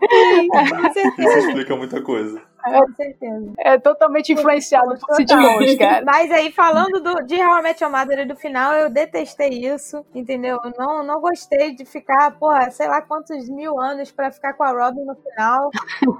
[0.51, 2.41] Com certeza, Isso explica muita coisa.
[2.65, 3.53] Com certeza.
[3.57, 6.03] É totalmente influenciado por sitcoms, cara.
[6.05, 9.49] Mas aí, falando do, de How I Met Your Mother e do final, eu detestei
[9.49, 10.59] isso, entendeu?
[10.63, 14.63] Eu Não, não gostei de ficar, porra, sei lá quantos mil anos pra ficar com
[14.63, 15.69] a Robin no final.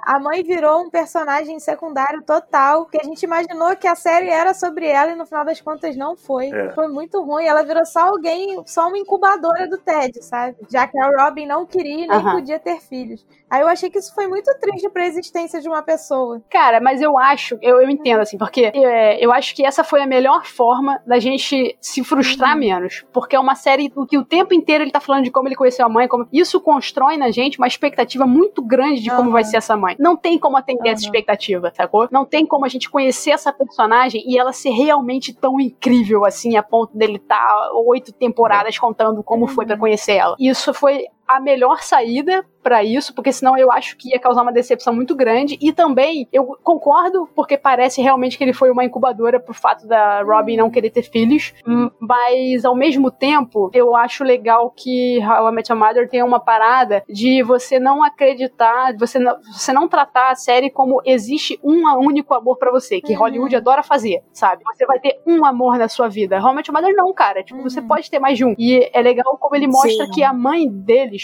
[0.04, 4.54] A mãe virou um personagem secundário total, que a gente imaginou que a série era
[4.54, 6.50] sobre ela e no final das contas não foi.
[6.50, 6.70] É.
[6.72, 7.46] Foi muito ruim.
[7.46, 10.56] Ela virou só alguém, só uma incubadora do Ted, sabe?
[10.70, 12.32] Já que a Robin não queria e nem Aham.
[12.32, 13.26] podia ter filhos.
[13.50, 16.35] Aí eu achei que isso foi muito triste pra existência de uma pessoa.
[16.50, 20.02] Cara, mas eu acho, eu, eu entendo, assim, porque é, eu acho que essa foi
[20.02, 23.06] a melhor forma da gente se frustrar menos.
[23.14, 25.86] Porque é uma série que o tempo inteiro ele tá falando de como ele conheceu
[25.86, 29.58] a mãe, como isso constrói na gente uma expectativa muito grande de como vai ser
[29.58, 29.96] essa mãe.
[30.00, 31.08] Não tem como atender essa Aham.
[31.08, 32.08] expectativa, sacou?
[32.12, 36.56] Não tem como a gente conhecer essa personagem e ela ser realmente tão incrível assim,
[36.58, 40.36] a ponto dele estar oito temporadas contando como foi pra conhecer ela.
[40.40, 44.52] Isso foi a melhor saída pra isso, porque senão eu acho que ia causar uma
[44.52, 45.56] decepção muito grande.
[45.62, 50.24] E também eu concordo, porque parece realmente que ele foi uma incubadora pro fato da
[50.24, 55.50] Robin não querer ter filhos, hum, mas ao mesmo tempo eu acho legal que How
[55.50, 59.88] I Met Your Mother tem uma parada de você não acreditar, você não, você não
[59.88, 63.20] tratar a série como existe um único amor pra você, que Uhum.
[63.20, 64.64] Hollywood adora fazer, sabe?
[64.76, 66.40] Você vai ter um amor na sua vida.
[66.42, 67.44] How I Met Your Mother não, cara.
[67.44, 67.88] Tipo, você Uhum.
[67.88, 68.56] pode ter mais de um.
[68.58, 70.12] E é legal como ele mostra Sim.
[70.12, 70.68] que a mãe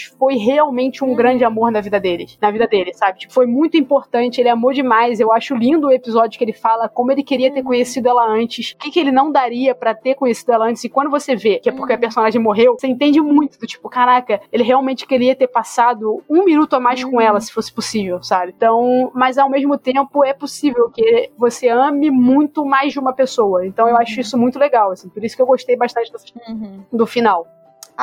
[0.00, 1.14] foi realmente um Uhum.
[1.16, 3.20] grande amor na vida deles, na vida dele, sabe?
[3.20, 5.20] Tipo, foi muito importante, ele amou demais.
[5.20, 7.54] Eu acho lindo o episódio que ele fala como ele queria Uhum.
[7.54, 10.82] ter conhecido ela antes, o que, que ele não daria pra ter conhecido ela antes.
[10.84, 12.00] E quando você vê que é porque a Uhum.
[12.00, 16.74] personagem morreu, você entende muito do tipo, caraca, ele realmente queria ter passado um minuto
[16.74, 17.20] a mais com Uhum.
[17.20, 18.52] ela, se fosse possível, sabe?
[18.56, 23.66] Então, mas ao mesmo tempo é possível que você ame muito mais de uma pessoa.
[23.66, 24.00] Então eu Uhum.
[24.00, 25.08] acho isso muito legal, assim.
[25.08, 27.46] Por isso que eu gostei bastante do, do final.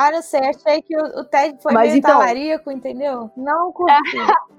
[0.02, 3.30] Ah, não sei, achei que o, o Ted foi Mas meio então- talarico, entendeu?
[3.36, 4.16] Não curti.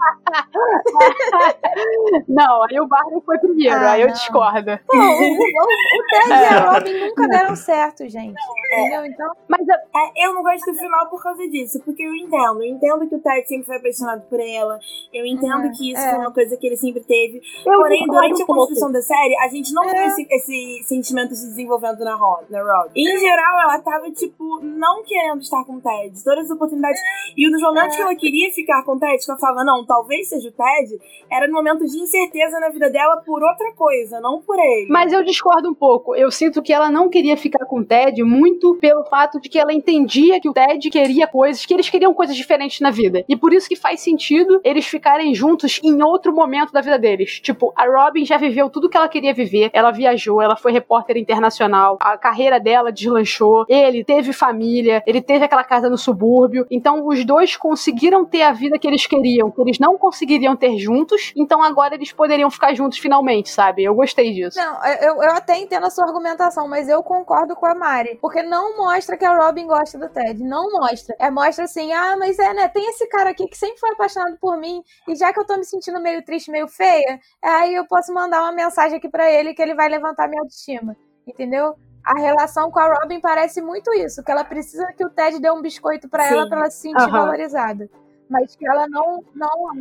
[2.28, 4.14] Não, aí o Barney foi primeiro, Ah, aí eu não.
[4.14, 4.72] discordo.
[4.88, 8.34] Pô, o, o, o Ted e a Robin nunca deram certo, gente.
[8.74, 9.06] Entendeu?
[9.06, 12.64] Então, Mas a- É, eu não gosto do final por causa disso, porque eu entendo.
[12.64, 14.80] Eu entendo que o Ted sempre foi apaixonado por ela.
[15.14, 16.10] Eu entendo Uhum, que isso é.
[16.12, 17.42] foi uma coisa que ele sempre teve.
[17.66, 19.94] eu Porém, durante a construção da série, a gente não É.
[19.94, 22.46] viu esse, esse sentimento se desenvolvendo na Rob.
[22.50, 22.92] Na Rob.
[22.96, 26.24] Em geral, ela tava, tipo, não querendo estar com o Ted.
[26.24, 27.00] Todas as oportunidades.
[27.38, 30.30] E nos momentos que ela queria ficar com o Ted, que ela falava, não, talvez
[30.30, 31.00] seja o Ted,
[31.32, 34.88] era no momento de incerteza na vida dela por outra coisa, não por ele.
[34.90, 36.16] Mas eu discordo um pouco.
[36.16, 39.60] Eu sinto que ela não queria ficar com o Ted muito pelo fato de que
[39.60, 43.24] ela entendia que o Ted queria coisas, que eles queriam coisas diferentes na vida.
[43.28, 47.40] E por isso que faz sentido eles ficarem juntos em outro momento da vida deles.
[47.40, 49.70] Tipo, a Robin já viveu tudo que ela queria viver.
[49.74, 53.66] Ela viajou, ela foi repórter internacional, a carreira dela deslanchou.
[53.68, 56.66] Ele teve família, ele teve aquela casa no subúrbio.
[56.70, 60.78] Então os dois conseguiram ter a vida que eles queriam, que eles não conseguiriam ter
[60.78, 61.34] juntos.
[61.36, 63.84] Então agora eles poderiam ficar juntos finalmente, sabe?
[63.84, 64.58] Eu gostei disso.
[64.58, 68.18] Não, eu, eu até entendo a sua argumentação, mas eu concordo com a Mari.
[68.22, 70.44] Porque não mostra que a Robin gosta do Ted.
[70.44, 71.16] Não mostra.
[71.20, 72.68] É mostra assim, ah, mas é, né?
[72.68, 74.82] Tem esse cara aqui que sempre foi apaixonado por mim.
[75.08, 78.42] E já que eu tô me sentindo meio triste, meio feia, aí eu posso mandar
[78.42, 80.96] uma mensagem aqui para ele que ele vai levantar minha autoestima.
[81.28, 81.76] Entendeu?
[82.12, 85.50] A relação com a Robin parece muito isso, que ela precisa que o Ted dê
[85.50, 87.12] um biscoito para ela para ela se sentir Aham.
[87.12, 87.90] valorizada.
[88.30, 89.74] Mas que ela não não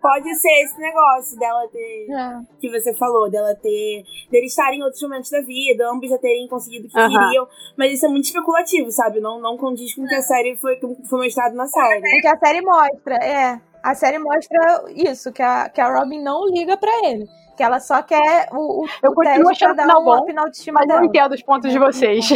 [0.00, 2.06] Pode ser esse negócio dela ter.
[2.10, 2.40] é.
[2.60, 4.04] Que você falou, dela ter.
[4.30, 7.48] deles estarem em outros momentos da vida, ambos já terem conseguido o que queriam.
[7.74, 9.20] Mas isso é muito especulativo, sabe?
[9.20, 10.78] Não, não condiz com o que a série foi,
[11.08, 12.18] foi mostrado na série.
[12.18, 13.60] O que a série mostra, é.
[13.84, 17.26] A série mostra isso, que a, que a Robin não liga pra ele.
[17.56, 20.18] Que ela só quer o, o, Eu o continuo achando o dar final um bom,
[20.22, 21.06] up na autoestima Mas eu dela.
[21.06, 22.26] entendo os pontos de vocês.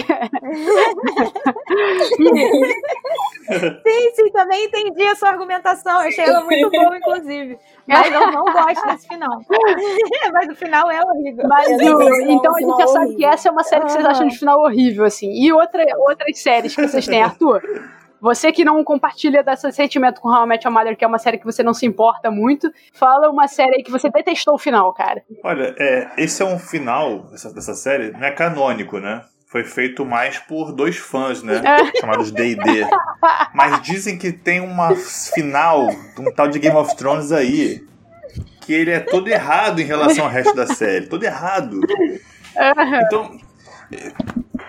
[3.49, 6.03] Sim, sim, também entendi a sua argumentação.
[6.03, 7.59] Eu achei ela muito boa, inclusive.
[7.87, 9.41] Mas eu não gosto desse final.
[10.33, 11.49] Mas o final é horrível.
[11.49, 11.73] Mas o-
[12.03, 14.29] acho então a gente final já sabe que essa é uma série que vocês acham
[14.29, 15.31] de final horrível, assim.
[15.33, 17.63] E outra, outras séries que vocês têm, Arthur?
[18.21, 21.19] Você que não compartilha desse sentimento com How I Met Your Mother, que é uma
[21.19, 24.59] série que você não se importa muito, fala uma série aí que você detestou o
[24.59, 25.23] final, cara.
[25.45, 29.23] Olha, é, esse é um final dessa, dessa série, não é canônico, né?
[29.47, 31.63] Foi feito mais por dois fãs, né?
[31.99, 32.87] Chamados D&D.
[33.55, 37.83] Mas dizem que tem uma final de um tal de Game of Thrones aí
[38.61, 41.07] que ele é todo errado em relação ao resto da série.
[41.07, 41.81] Todo errado.
[43.07, 43.39] Então,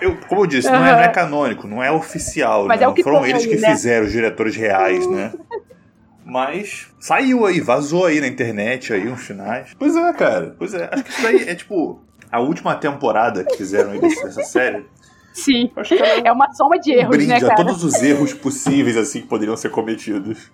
[0.01, 2.85] eu, como eu disse, não é, não é canônico, não é oficial, Mas né?
[2.85, 3.69] é o que Foram eles aí, que né?
[3.71, 5.33] fizeram, os diretores reais, né?
[6.25, 9.69] Mas saiu aí, vazou aí na internet aí uns finais.
[9.79, 10.55] Pois é, cara.
[10.59, 10.87] Pois é.
[10.91, 11.99] Acho que isso daí é tipo
[12.31, 14.85] a última temporada que fizeram aí dessa série.
[15.33, 15.71] Sim.
[15.75, 17.55] Acho que É uma soma de um erros, brinde né, a cara?
[17.55, 20.51] todos os erros possíveis assim que poderiam ser cometidos.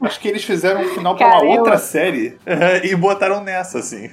[0.00, 2.36] Acho que eles fizeram um final pra Cara, uma eu- outra série
[2.82, 4.10] e botaram nessa, assim.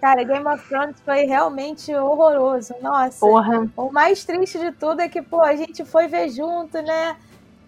[0.00, 2.74] Cara, Game of Thrones foi realmente horroroso.
[2.80, 3.20] Nossa.
[3.20, 3.68] Porra.
[3.76, 7.16] O mais triste de tudo é que, pô, a gente foi ver junto, né?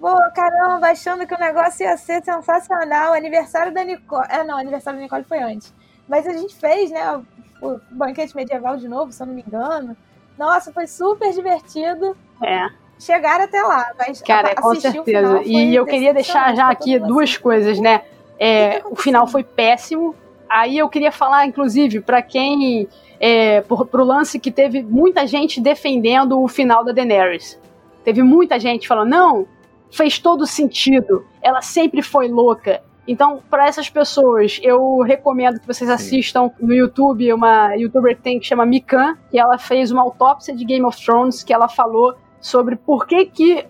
[0.00, 3.12] Pô, caramba, achando que o negócio ia ser sensacional.
[3.12, 4.26] Aniversário da Nicole.
[4.30, 5.72] É, não, aniversário da Nicole foi antes.
[6.08, 7.22] Mas a gente fez, né?
[7.60, 9.96] O banquete medieval de novo, se eu não me engano.
[10.38, 12.16] Nossa, foi super divertido.
[12.42, 12.68] É.
[12.98, 15.04] Chegar até lá, mas Cara, com certeza.
[15.04, 17.42] final E eu queria deixar já aqui duas mundo.
[17.42, 17.98] coisas, né?
[17.98, 20.14] O É, o final foi péssimo.
[20.52, 22.86] Aí eu queria falar, inclusive, pra quem.
[23.18, 27.58] É, por, pro lance que teve muita gente defendendo o final da Daenerys.
[28.04, 29.46] Teve muita gente falando, não,
[29.90, 31.24] fez todo sentido.
[31.40, 32.82] Ela sempre foi louca.
[33.08, 38.38] Então, para essas pessoas, eu recomendo que vocês assistam no YouTube uma youtuber que tem
[38.38, 42.14] que chama Mikan, que ela fez uma autópsia de Game of Thrones, que ela falou
[42.40, 43.66] sobre por que que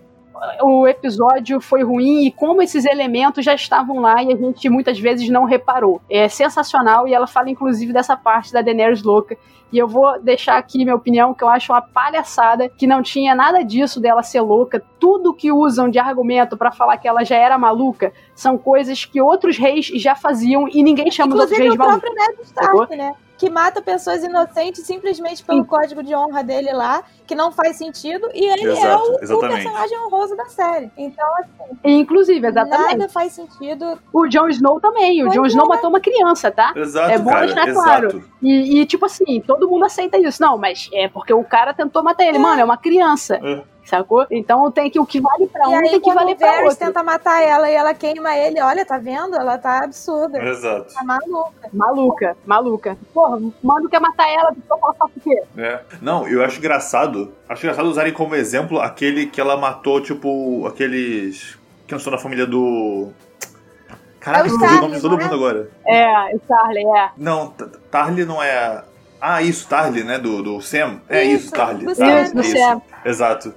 [0.61, 4.99] o episódio foi ruim e como esses elementos já estavam lá e a gente muitas
[4.99, 6.01] vezes não reparou.
[6.09, 9.37] É sensacional e ela fala inclusive dessa parte da Daenerys louca.
[9.71, 13.33] E eu vou deixar aqui minha opinião, que eu acho uma palhaçada, que não tinha
[13.33, 14.83] nada disso dela ser louca.
[14.99, 19.19] Tudo que usam de argumento pra falar que ela já era maluca são coisas que
[19.19, 22.01] outros reis já faziam e ninguém chama os outros Inclusive reis o de malucos.
[22.01, 23.15] próprio Ned Stark, né?
[23.43, 25.67] Que mata pessoas inocentes simplesmente pelo Sim.
[25.67, 29.19] código de honra dele lá, que não faz sentido, e ele é Exato, o, o
[29.21, 29.63] exatamente.
[29.63, 30.89] personagem honroso da série.
[30.97, 32.97] Então, assim, Inclusive, exatamente.
[32.99, 33.99] nada faz sentido.
[34.13, 35.23] O Jon Snow também.
[35.23, 35.47] O Pois Jon é.
[35.49, 36.71] Snow matou uma criança, tá?
[36.73, 37.45] Exato, É bom cara.
[37.47, 37.83] deixar Exato.
[37.83, 38.23] claro.
[38.41, 40.41] E, e, tipo assim, todo mundo aceita isso.
[40.41, 42.39] Não, mas é porque o cara tentou matar ele.
[42.39, 43.41] Mano, é uma criança.
[43.43, 43.61] É.
[43.85, 44.25] Sacou?
[44.31, 46.61] Então tem que o que vale pra e um aí, tem que valer o pra
[46.63, 46.75] outro.
[46.77, 49.35] tenta matar ela e ela queima ele, olha, tá vendo?
[49.35, 50.41] Ela tá absurda.
[50.41, 50.93] Exato.
[50.93, 51.69] Tá maluca.
[51.73, 52.97] Maluca, maluca.
[53.13, 55.43] Porra, mano quer matar ela, só por quê?
[55.57, 55.81] É.
[56.01, 57.33] Não, eu acho engraçado.
[57.47, 61.57] Acho engraçado usarem como exemplo aquele que ela matou, tipo, aqueles.
[61.85, 63.11] que não são da família do.
[64.19, 65.23] Caraca, É o eu fugiu o nome de todo não é?
[65.25, 65.69] mundo agora.
[65.85, 67.09] É, o Charlie, é.
[67.17, 67.53] Não,
[67.91, 68.81] Tarly não é.
[69.25, 70.19] Ah, isso, Tarly, né?
[70.19, 70.99] Do, do Sam?
[71.07, 71.85] É isso, Isso, Tarly.
[71.85, 72.21] do Tá, Sam.
[72.23, 72.81] Isso, do é Sam.
[73.05, 73.53] Exato.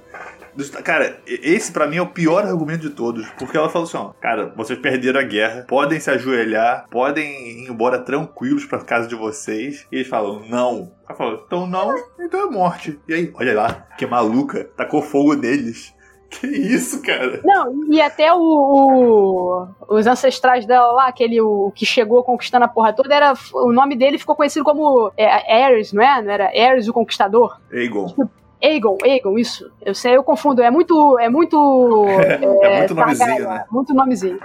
[0.81, 3.27] Cara, esse pra mim é o pior argumento de todos.
[3.37, 7.69] Porque ela falou assim: ó, cara, vocês perderam a guerra, podem se ajoelhar, podem ir
[7.69, 9.85] embora tranquilos pra casa de vocês.
[9.91, 10.93] E eles falam: não.
[11.07, 12.97] Ela falou: então não, então é morte.
[13.05, 15.93] E aí, olha lá, que maluca, tacou fogo neles.
[16.29, 17.39] Que isso, cara?
[17.43, 22.67] Não, e até o, o- os ancestrais dela lá, aquele o que chegou conquistando a
[22.67, 26.21] porra toda, era, o nome dele ficou conhecido como é, Ares, não é?
[26.21, 27.57] Não era Ares o Conquistador?
[27.71, 28.13] Aegon.
[28.61, 29.71] Aegon, Aegon, isso.
[29.85, 30.61] Eu sei, eu confundo.
[30.61, 31.17] É muito.
[31.19, 32.05] É muito.
[32.61, 33.65] É muito nomezinho, né?
[33.71, 34.39] Muito nomezinho.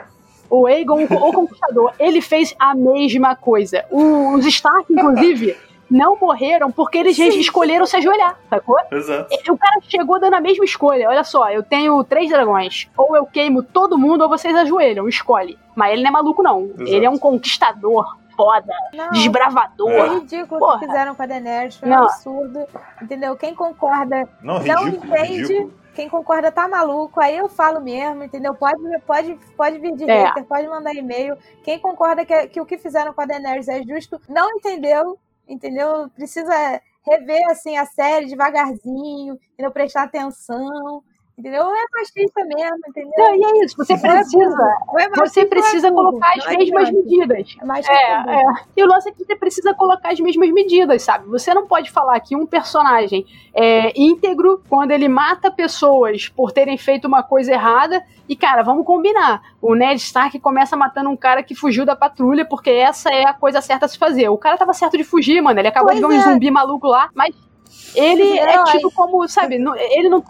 [0.50, 3.84] O Aegon, o Conquistador, ele fez a mesma coisa.
[3.90, 5.56] O- os Stark, inclusive,
[5.93, 8.78] não morreram porque eles escolheram se ajoelhar, sacou?
[8.90, 9.52] Exato.
[9.52, 11.09] O cara chegou dando a mesma escolha.
[11.09, 12.89] Olha só, eu tenho três dragões.
[12.97, 15.06] Ou eu queimo todo mundo, ou vocês ajoelham.
[15.09, 15.59] Escolhe.
[15.77, 16.64] Mas ele não é maluco, não.
[16.64, 16.82] Exato.
[16.86, 19.90] Ele é um conquistador foda, Não, desbravador.
[19.90, 20.78] é ridículo o Porra.
[20.78, 22.01] que fizeram com a Daenerys, foi Não.
[22.01, 22.60] um absurdo,
[23.02, 23.36] entendeu?
[23.36, 25.74] Quem concorda Não, não ridículo, entende, ridículo.
[25.94, 28.55] quem concorda tá maluco, aí eu falo mesmo, entendeu?
[28.55, 30.24] Pode, pode, pode vir de É.
[30.24, 31.36] hater, pode mandar e-mail.
[31.62, 35.19] Quem concorda que, que o que fizeram com a Daenerys é justo, não entendeu,
[35.53, 36.09] entendeu?
[36.11, 39.73] Precisa rever assim a série devagarzinho, entendeu?
[39.73, 41.03] Prestar atenção,
[41.38, 41.64] entendeu?
[41.64, 43.12] Ou é machista mesmo, entendeu?
[43.16, 44.76] Não, e é isso, você precisa.
[44.88, 47.56] Ou é Você é precisa colocar as não mesmas medidas.
[47.60, 48.44] É É, é.
[48.76, 51.26] E o lance é que você precisa colocar as mesmas medidas, sabe?
[51.28, 56.76] Você não pode falar que um personagem é íntegro quando ele mata pessoas por terem
[56.76, 58.02] feito uma coisa errada.
[58.28, 59.42] E, cara, vamos combinar.
[59.60, 63.34] O Ned Stark começa matando um cara que fugiu da patrulha, porque essa é a
[63.34, 64.28] coisa certa a se fazer.
[64.28, 65.59] O cara tava certo de fugir, mano.
[65.59, 66.32] Ele acabou Pois de ver um é.
[66.32, 67.34] zumbi maluco lá, mas.
[67.94, 70.23] Ele é tido como, sabe, não- ele não,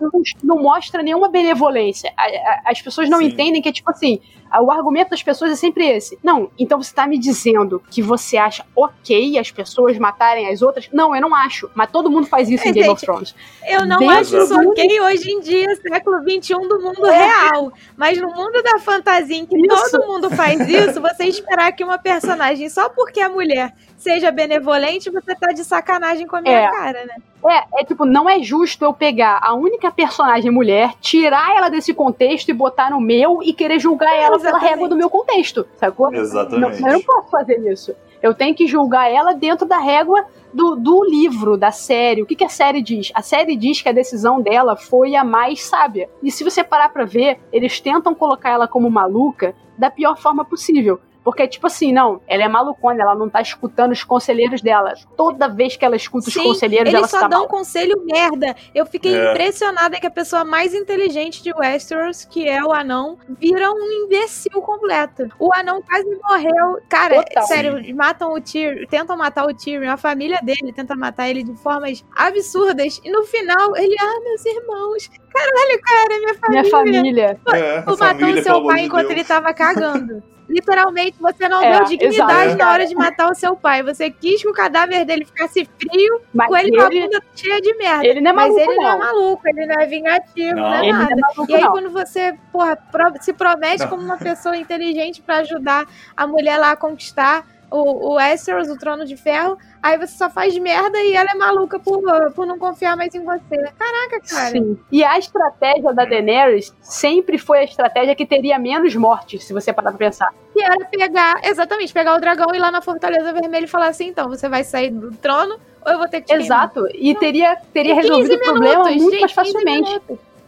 [0.43, 2.12] não mostra nenhuma benevolência.
[2.16, 3.27] A- a- As pessoas não Sim.
[3.27, 4.20] entendem que é tipo assim,
[4.60, 6.19] o argumento das pessoas é sempre esse.
[6.23, 10.89] Não, então você tá me dizendo que você acha ok as pessoas matarem as outras?
[10.93, 11.70] Não, eu não acho.
[11.74, 13.35] Mas todo mundo faz isso em É, Game of gente, Thrones.
[13.66, 17.73] Eu não Dentro acho isso do- ok hoje em dia, século XXI do mundo real.
[17.97, 19.90] Mas no mundo da fantasia em que Isso.
[19.93, 25.10] todo mundo faz isso, você esperar que uma personagem, só porque é mulher, seja benevolente,
[25.10, 26.70] você tá de sacanagem com a minha É.
[26.70, 27.14] cara, né?
[27.48, 31.93] É, é tipo, não é justo eu pegar a única personagem mulher, tirar ela desse
[31.93, 34.70] contexto e botar no meu e querer julgar ela pela exatamente.
[34.70, 36.12] régua do meu contexto, sacou?
[36.12, 36.81] Exatamente.
[36.81, 37.94] Não, eu não posso fazer isso.
[38.23, 40.24] Eu tenho que julgar ela dentro da régua
[40.55, 42.23] do, do livro, da série.
[42.23, 43.10] O que, que a série diz?
[43.14, 46.09] A série diz que a decisão dela foi a mais sábia.
[46.23, 50.44] E se você parar pra ver, eles tentam colocar ela como maluca da pior forma
[50.44, 51.01] possível.
[51.24, 54.93] Porque, tipo assim, não, ela é malucona, ela não tá escutando os conselheiros dela.
[55.16, 57.49] Toda vez que ela escuta os Sim, conselheiros, ela Eles se só tá dão mal.
[57.49, 58.57] conselho merda.
[58.74, 59.31] Eu fiquei É.
[59.32, 64.61] impressionada que a pessoa mais inteligente de Westeros, que é o anão, vira um imbecil
[64.62, 65.28] completo.
[65.39, 66.78] O anão quase morreu.
[66.89, 67.43] Cara, Total.
[67.44, 71.55] sério, matam o Tyrion, tentam matar o Tyrion, a família dele tenta matar ele de
[71.62, 73.01] formas absurdas.
[73.05, 75.09] E no final, ele, ah, meus irmãos.
[75.32, 76.61] Caralho, cara, minha família.
[76.62, 77.40] Minha família.
[77.53, 79.12] É, Tu matou família, seu pai de enquanto Deus.
[79.12, 80.23] ele tava cagando.
[80.52, 82.56] Literalmente, você não É, deu dignidade exato.
[82.58, 83.82] na hora de matar o seu pai.
[83.82, 87.22] Você quis que o cadáver dele ficasse frio, Mas com ele, com a ele, bunda
[87.34, 88.06] cheia de merda.
[88.06, 88.90] ele não é Mas maluco, ele não.
[88.90, 90.62] é maluco, ele não é vingativo, Não.
[90.62, 91.12] não, é Ele não nada.
[91.12, 91.70] é maluco, E aí, não.
[91.72, 93.88] quando você, porra, pro- se promete Não.
[93.88, 98.76] como uma pessoa inteligente pra ajudar a mulher lá a conquistar o, o Westeros, o
[98.76, 102.02] Trono de Ferro, aí você só faz merda e ela é maluca por,
[102.34, 103.56] por não confiar mais em você.
[103.78, 104.50] Caraca, cara.
[104.50, 104.78] Sim.
[104.92, 109.72] E a estratégia da Daenerys sempre foi a estratégia que teria menos mortes, se você
[109.72, 110.34] parar pra pensar.
[110.52, 113.88] Que era pegar, exatamente, pegar o dragão e ir lá na Fortaleza Vermelha e falar
[113.88, 116.86] assim: então, você vai sair do trono ou eu vou ter que te queimar?" Exato.
[116.94, 120.00] E teria, teria 15 resolvido o problema minutos, muito gente, mais 15 facilmente.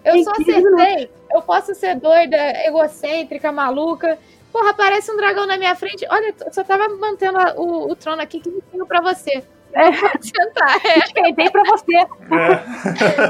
[0.04, 1.10] Eu só 15 acertei.
[1.32, 2.36] Eu posso ser doida,
[2.66, 4.18] egocêntrica, maluca.
[4.52, 6.06] Porra, aparece um dragão na minha frente.
[6.10, 9.42] Olha, eu só tava mantendo a- o, o trono aqui que tenho pra você.
[9.74, 9.90] É.
[9.92, 10.98] Pode sentar, é.
[10.98, 11.96] Esquentei pra você.
[11.96, 12.06] É,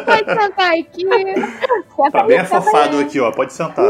[0.04, 1.06] Pode sentar aqui.
[1.96, 3.32] Senta tá bem afofado aqui, ó.
[3.32, 3.84] Pode sentar.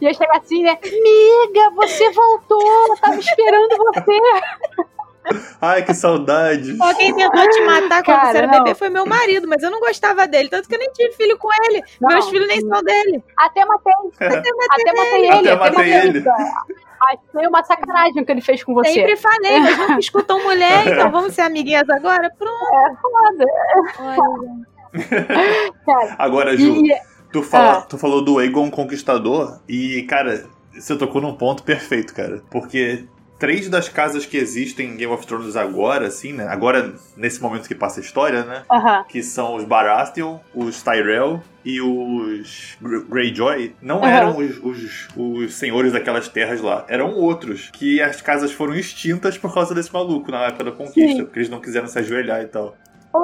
[0.00, 0.76] Ia chegar assim, né?
[0.82, 2.60] Miga, você voltou.
[2.88, 4.18] Eu tava esperando você.
[5.60, 6.74] Ai, que saudade.
[6.74, 8.64] Pô, quem tentou te matar quando Cara, você era não.
[8.64, 11.36] bebê foi meu marido, mas eu não gostava dele, tanto que eu nem tive filho
[11.36, 11.82] com ele.
[12.00, 12.08] Não.
[12.08, 13.22] Meus filhos nem são dele.
[13.36, 13.92] Até matei.
[14.26, 15.50] Até matei ele.
[15.50, 16.24] Até matei ele.
[17.00, 18.92] Achei uma sacanagem o que ele fez com você.
[18.92, 22.30] Sempre falei, mas nunca escutam mulher, então vamos ser amiguinhas agora?
[22.38, 22.64] Pronto.
[22.74, 23.46] É foda.
[24.00, 24.68] Olha.
[26.18, 26.94] Agora, Ju, e,
[27.32, 27.82] tu, fala, Ah.
[27.82, 32.42] tu falou do Aegon Conquistador e, cara, você tocou num ponto perfeito, cara.
[32.50, 33.04] Porque
[33.38, 36.46] três das casas que existem em Game of Thrones agora, assim, né?
[36.48, 38.62] Agora, nesse momento que passa a história, né?
[39.08, 44.08] Que são os Baratheon, os Tyrell e os Gr- Greyjoy, não Aham.
[44.08, 46.84] eram os, os, os senhores daquelas terras lá.
[46.88, 47.70] Eram outros.
[47.72, 51.16] Que as casas foram extintas por causa desse maluco na época da conquista.
[51.18, 51.24] Sim.
[51.24, 52.76] Porque eles não quiseram se ajoelhar e tal.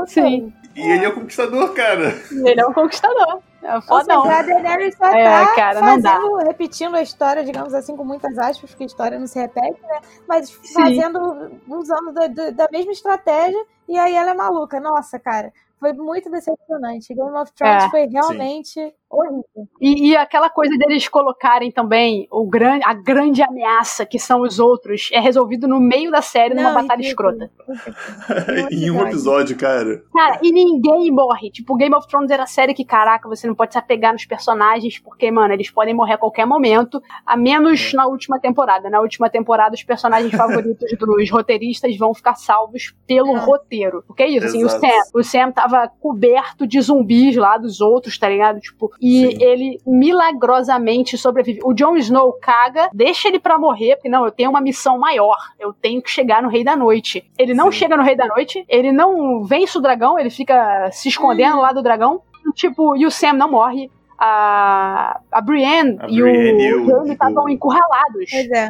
[0.06, 0.52] Sim.
[0.74, 2.14] E ele é o conquistador, cara.
[2.30, 3.40] Ele é um conquistador.
[3.64, 4.22] É fodão.
[4.22, 8.36] seja, a Daenerys só É, tá cara, fazendo, repetindo a história, digamos assim, com muitas
[8.38, 10.00] aspas, porque a história não se repete, né?
[10.28, 10.74] Mas Sim.
[10.74, 14.78] fazendo, usando da, da- mesma estratégia, e aí ela é maluca.
[14.80, 15.52] Nossa, cara.
[15.80, 17.14] Foi muito decepcionante.
[17.14, 19.44] Game of Thrones É, foi realmente horrível.
[19.80, 24.58] E, e aquela coisa deles colocarem também o gran, a grande ameaça que são os
[24.58, 27.30] outros é resolvido no meio da série numa Não, batalha ridículo.
[27.30, 27.50] escrota.
[28.70, 30.02] em um episódio, cara.
[30.12, 31.50] Cara, e ninguém morre.
[31.50, 34.98] Tipo, Game of Thrones era série que, caraca, você não pode se apegar nos personagens,
[34.98, 37.96] porque, mano, eles podem morrer a qualquer momento, a menos É.
[37.96, 38.88] na última temporada.
[38.90, 43.40] Na última temporada, os personagens favoritos dos roteiristas vão ficar salvos pelo É.
[43.40, 44.02] roteiro.
[44.06, 44.80] Porque é isso, assim, o Exato.
[44.86, 48.60] Sam, o Sam tava coberto de zumbis lá dos outros, tá ligado?
[48.60, 49.38] Tipo, e Sim.
[49.44, 51.60] ele milagrosamente sobrevive.
[51.62, 55.36] O Jon Snow caga, deixa ele pra morrer, porque não, eu tenho uma missão maior.
[55.60, 57.30] Eu tenho que chegar no Rei da Noite.
[57.38, 57.78] Ele não Sim.
[57.78, 61.72] chega no Rei da Noite, ele não vence o dragão, ele fica se escondendo lá
[61.72, 62.22] do dragão.
[62.54, 63.90] Tipo, e o Sam não morre.
[64.18, 68.30] A, a Brienne A e o Brienne e o- Jaime e estavam o- encurralados.
[68.30, 68.68] Pois é.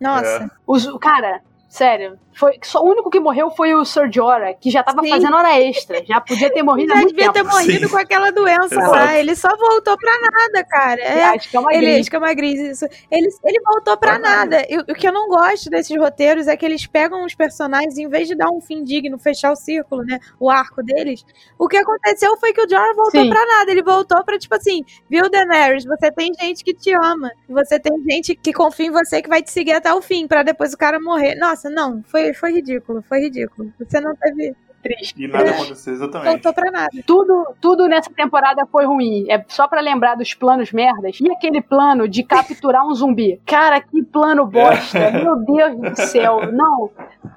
[0.00, 0.50] Nossa.
[0.66, 4.82] Os, cara, sério, foi, só, o único que morreu foi o Sir Jorah, que já
[4.82, 5.10] tava Sim.
[5.10, 6.04] fazendo hora extra.
[6.04, 7.50] Já podia ter morrido há Já devia ter tempo.
[7.54, 7.92] morrido Sim.
[7.92, 8.90] com aquela doença Exato.
[8.90, 9.18] lá.
[9.18, 11.00] Ele só voltou pra nada, cara.
[11.00, 12.86] É, Acho que é uma ele, é uma gris, isso.
[13.10, 14.56] Ele, ele voltou pra Pra nada.
[14.58, 14.66] nada.
[14.68, 18.08] E o que eu não gosto desses roteiros é que eles pegam os personagens, em
[18.08, 20.18] vez de dar um fim digno, fechar o círculo, né?
[20.38, 21.24] O arco deles.
[21.58, 23.28] O que aconteceu foi que o Jorah voltou Sim.
[23.30, 23.70] pra nada.
[23.70, 25.84] Ele voltou pra, tipo assim, viu, Daenerys?
[25.84, 27.30] Você tem gente que te ama.
[27.48, 30.42] Você tem gente que confia em você que vai te seguir até o fim, pra
[30.42, 31.34] depois o cara morrer.
[31.36, 32.02] Nossa, não.
[32.06, 33.02] Foi, foi ridículo.
[33.02, 33.72] Foi ridículo.
[33.78, 34.54] Você não teve.
[34.82, 35.14] Triste.
[35.24, 35.54] E nada É.
[35.54, 36.28] aconteceu exatamente.
[36.30, 36.90] Voltou pra nada.
[37.06, 39.24] Tudo, tudo nessa temporada foi ruim.
[39.30, 41.18] É só pra lembrar dos planos merdas.
[41.22, 43.40] E aquele plano de capturar um zumbi?
[43.46, 45.10] Cara, que plano bosta.
[45.10, 46.52] Meu Deus do céu.
[46.52, 46.90] Não.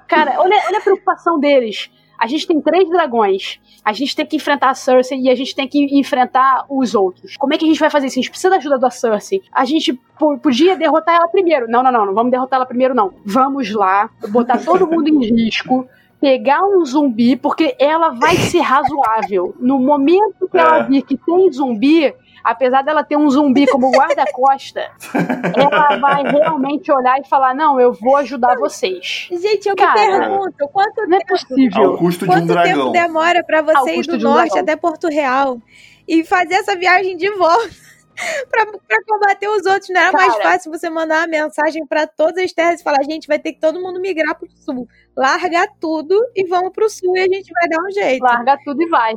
[0.06, 1.90] Cara, olha, olha a preocupação deles.
[2.18, 3.60] A gente tem três dragões.
[3.84, 7.36] A gente tem que enfrentar a Cersei e a gente tem que enfrentar os outros.
[7.36, 8.18] Como é que a gente vai fazer isso?
[8.18, 9.40] A gente precisa da ajuda da Cersei.
[9.52, 11.68] A gente po- podia derrotar ela primeiro.
[11.70, 12.06] Não, não, não.
[12.06, 13.12] Não vamos derrotar ela primeiro, não.
[13.24, 15.86] Vamos lá, botar todo mundo em risco
[16.20, 19.54] pegar um zumbi, porque ela vai ser razoável.
[19.60, 20.82] No momento que ela É.
[20.82, 22.12] vir que tem zumbi,
[22.44, 24.90] apesar dela ter um zumbi como guarda-costa,
[25.56, 29.28] ela vai realmente olhar e falar: Não, eu vou ajudar vocês.
[29.30, 31.84] Gente, eu me Cara, pergunto quanto Não é tempo, possível.
[31.84, 32.92] Ao custo de um quanto dragão.
[32.92, 34.62] tempo demora pra Ao você ir do um norte dragão.
[34.62, 35.60] até Porto Real
[36.06, 37.68] e fazer essa viagem de volta
[38.50, 39.88] pra, pra combater os outros?
[39.90, 40.50] Não era mais Cara.
[40.52, 43.60] fácil você mandar uma mensagem pra todas as terras e falar: gente, vai ter que
[43.60, 44.86] todo mundo migrar pro sul.
[45.16, 48.22] Larga tudo e vamos pro sul e a gente vai dar um jeito.
[48.22, 49.14] Larga tudo e vai.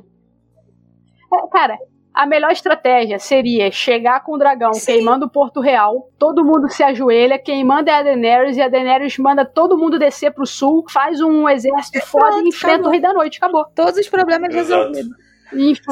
[1.34, 1.78] É, cara,
[2.14, 4.86] a melhor estratégia seria chegar com o dragão Sim.
[4.94, 8.68] queimando o Porto Real, todo mundo se ajoelha, quem manda é a Daenerys e a
[8.68, 12.90] Daenerys manda todo mundo descer pro sul, faz um exército foda pronto, e enfrenta acabou.
[12.90, 13.66] o Rei da Noite, acabou.
[13.74, 14.90] Todos os problemas Exato.
[14.90, 15.32] resolvidos.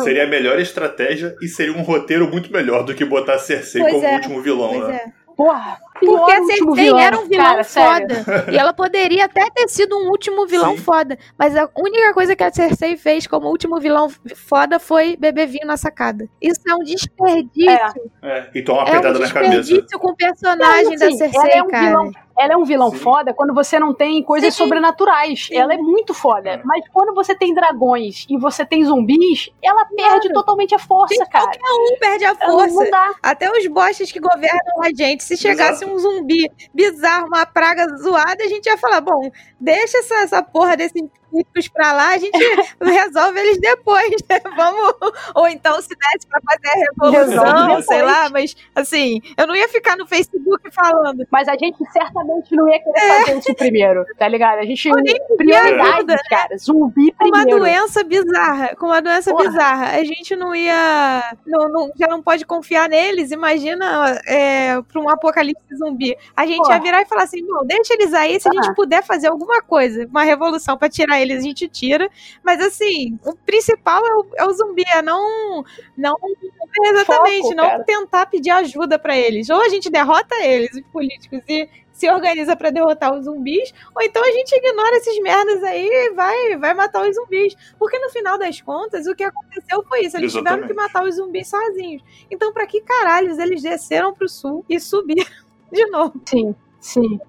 [0.04, 3.82] Seria a melhor estratégia e seria um roteiro muito melhor do que botar a Cersei
[3.82, 4.96] Pois como é, último vilão, Pois né?
[4.96, 5.12] é.
[5.36, 8.24] porra, Porque a Cersei vilão, era um vilão cara, sério.
[8.24, 8.46] foda.
[8.52, 10.84] E ela poderia até ter sido um último vilão Sim.
[10.84, 11.18] foda.
[11.38, 15.68] Mas a única coisa que a Cersei fez como último vilão foda foi beber vinho
[15.68, 16.28] na sacada.
[16.42, 18.12] Isso é um desperdício.
[18.22, 19.58] É, e toma uma É, um pedrada na cabeça.
[19.62, 21.88] desperdício com o personagem Não, da assim, Cersei, ela é um cara.
[21.88, 22.98] vilão- Ela é um vilão Sim.
[22.98, 24.64] foda quando você não tem coisas Sim.
[24.64, 25.48] sobrenaturais.
[25.48, 25.58] Sim.
[25.58, 26.62] Ela é muito foda.
[26.64, 31.30] Mas quando você tem dragões e você tem zumbis, ela perde totalmente a força, Gente,
[31.30, 31.46] cara.
[31.46, 32.84] qualquer um perde a força.
[32.84, 33.14] Não dá.
[33.22, 35.24] Até os bostes que governam a gente.
[35.24, 35.92] Se chegasse Exato.
[35.92, 39.30] um zumbi bizarro, uma praga zoada, a gente ia falar: bom,
[39.60, 41.02] deixa essa, essa porra desses
[41.34, 42.38] espíritos pra lá, a gente
[42.82, 44.40] resolve eles depois, né?
[44.56, 44.94] Vamos.
[45.36, 46.86] Ou então, se desse pra fazer a
[47.16, 51.26] revolução, sei lá, mas assim, eu não ia ficar no Facebook falando.
[51.32, 54.60] Mas a gente certamente não ia querer fazer isso primeiro, tá ligado?
[54.60, 54.90] A gente.
[55.38, 56.18] Prioridade, né?
[56.30, 56.58] cara.
[56.58, 59.50] Zumbi Com uma doença bizarra, com uma doença Porra.
[59.50, 61.36] bizarra, a gente não ia.
[61.46, 63.32] Não, não- já não pode confiar neles.
[63.32, 66.16] Imagina é, pra um apocalipse zumbi.
[66.36, 66.76] A gente Porra.
[66.76, 68.40] ia virar e falar assim: não, deixa eles aí.
[68.40, 68.74] Se a gente Ah.
[68.74, 72.10] puder fazer alguma coisa, uma revolução pra tirar eles, a gente tira.
[72.44, 75.64] Mas assim, o principal é o, é o zumbi, é não.
[75.98, 76.16] não
[76.84, 77.84] exatamente, Foco, não cara.
[77.84, 79.50] tentar pedir ajuda pra eles.
[79.50, 84.02] Ou a gente derrota eles, os políticos, e se organiza pra derrotar os zumbis, ou
[84.02, 87.54] então a gente ignora esses merdas aí e vai, vai matar os zumbis.
[87.78, 90.16] Porque no final das contas, o que aconteceu foi isso.
[90.16, 92.02] Eles tiveram que matar os zumbis sozinhos.
[92.32, 95.26] Então, pra que caralhos eles desceram pro sul e subiram
[95.72, 96.14] de novo?
[96.26, 97.20] Sim, sim.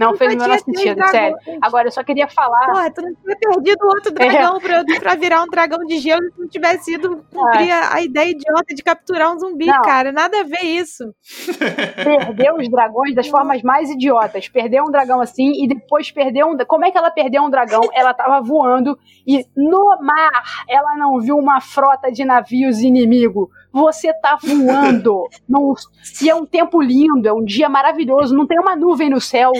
[0.00, 1.10] Não fez o menor sentido, dragões.
[1.10, 1.36] sério.
[1.62, 2.66] Agora, eu só queria falar.
[2.66, 4.28] Porra, tu não tinha perdido outro É.
[4.28, 8.02] dragão pra, pra virar um dragão de gelo se não tivesse ido cumprir a, a
[8.02, 9.82] ideia idiota de capturar um zumbi, Não.
[9.82, 10.10] cara.
[10.12, 11.04] Nada a ver isso.
[12.02, 14.48] perdeu os dragões das formas mais idiotas.
[14.48, 16.56] Perdeu um dragão assim e depois perdeu um.
[16.66, 17.82] Como é que ela perdeu um dragão?
[17.92, 23.50] Ela tava voando e no mar ela não viu uma frota de navios inimigo.
[23.74, 25.26] Você tá voando.
[25.48, 25.74] num-
[26.22, 29.50] e é um tempo lindo, é um dia maravilhoso, não tem uma nuvem no céu.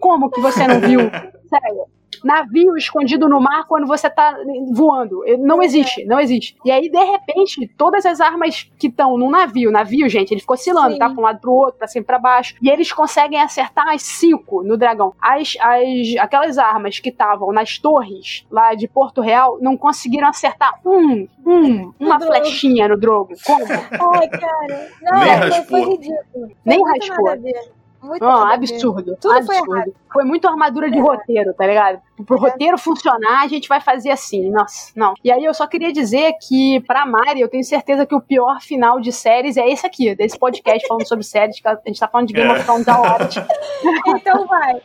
[0.00, 1.00] Como que você não viu?
[1.48, 1.84] Sério.
[2.24, 4.36] Navio escondido no mar quando você tá
[4.72, 5.22] voando.
[5.38, 6.56] Não existe, não existe.
[6.64, 10.54] E aí, de repente, todas as armas que estão no navio, navio, gente, ele ficou
[10.54, 10.98] oscilando, Sim.
[10.98, 11.08] tá?
[11.10, 12.54] Pra um lado pro outro, pra cima e pra baixo.
[12.62, 15.12] E eles conseguem acertar as cinco no dragão.
[15.20, 20.80] As, as, aquelas armas que estavam nas torres lá de Porto Real não conseguiram acertar
[20.84, 22.34] um, um, uma Drogo.
[22.34, 23.34] flechinha no Drogo.
[23.44, 23.64] Como?
[24.14, 24.88] Ai, cara.
[25.02, 26.22] Não, Nem foi, ridículo.
[26.32, 27.28] Foi Nem raspou.
[28.02, 29.16] Muito Não, absurdo.
[29.20, 29.76] Tudo foi absurdo.
[29.76, 29.94] errado.
[30.12, 32.00] Foi muito armadura de roteiro, tá ligado?
[32.24, 34.50] Pro roteiro funcionar, a gente vai fazer assim.
[34.50, 35.14] Nossa, não.
[35.22, 38.60] E aí eu só queria dizer que, pra Mari, eu tenho certeza que o pior
[38.60, 42.08] final de séries é esse aqui, desse podcast falando sobre séries, que a gente tá
[42.08, 43.34] falando de Game of Thrones horas.
[44.06, 44.80] Então vai.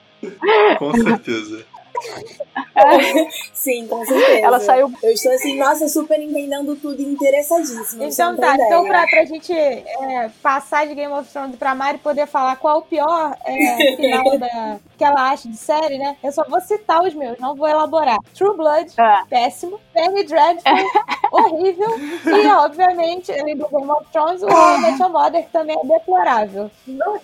[0.78, 1.66] Com certeza.
[3.54, 4.40] Sim, com certeza.
[4.46, 4.92] Ela saiu.
[5.02, 8.06] Eu estou assim, nossa, super entendendo tudo e interessadíssima.
[8.06, 9.02] Então tá, tem então ideia.
[9.02, 12.82] pra, pra gente é, passar de Game of Thrones pra Mari poder falar qual o
[12.84, 16.18] pior é, final da, que ela acha de série, né?
[16.24, 18.18] Eu só vou citar os meus, não vou elaborar.
[18.36, 19.24] True Blood, Ah.
[19.30, 19.80] péssimo.
[19.94, 20.72] Penny Dreadful,
[21.32, 21.90] horrível.
[22.26, 26.70] E, obviamente, além do Game of Thrones, o Your Mother, que também é deplorável.
[26.88, 27.20] Não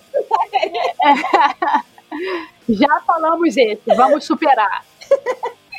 [2.68, 4.84] Já falamos esse, vamos superar.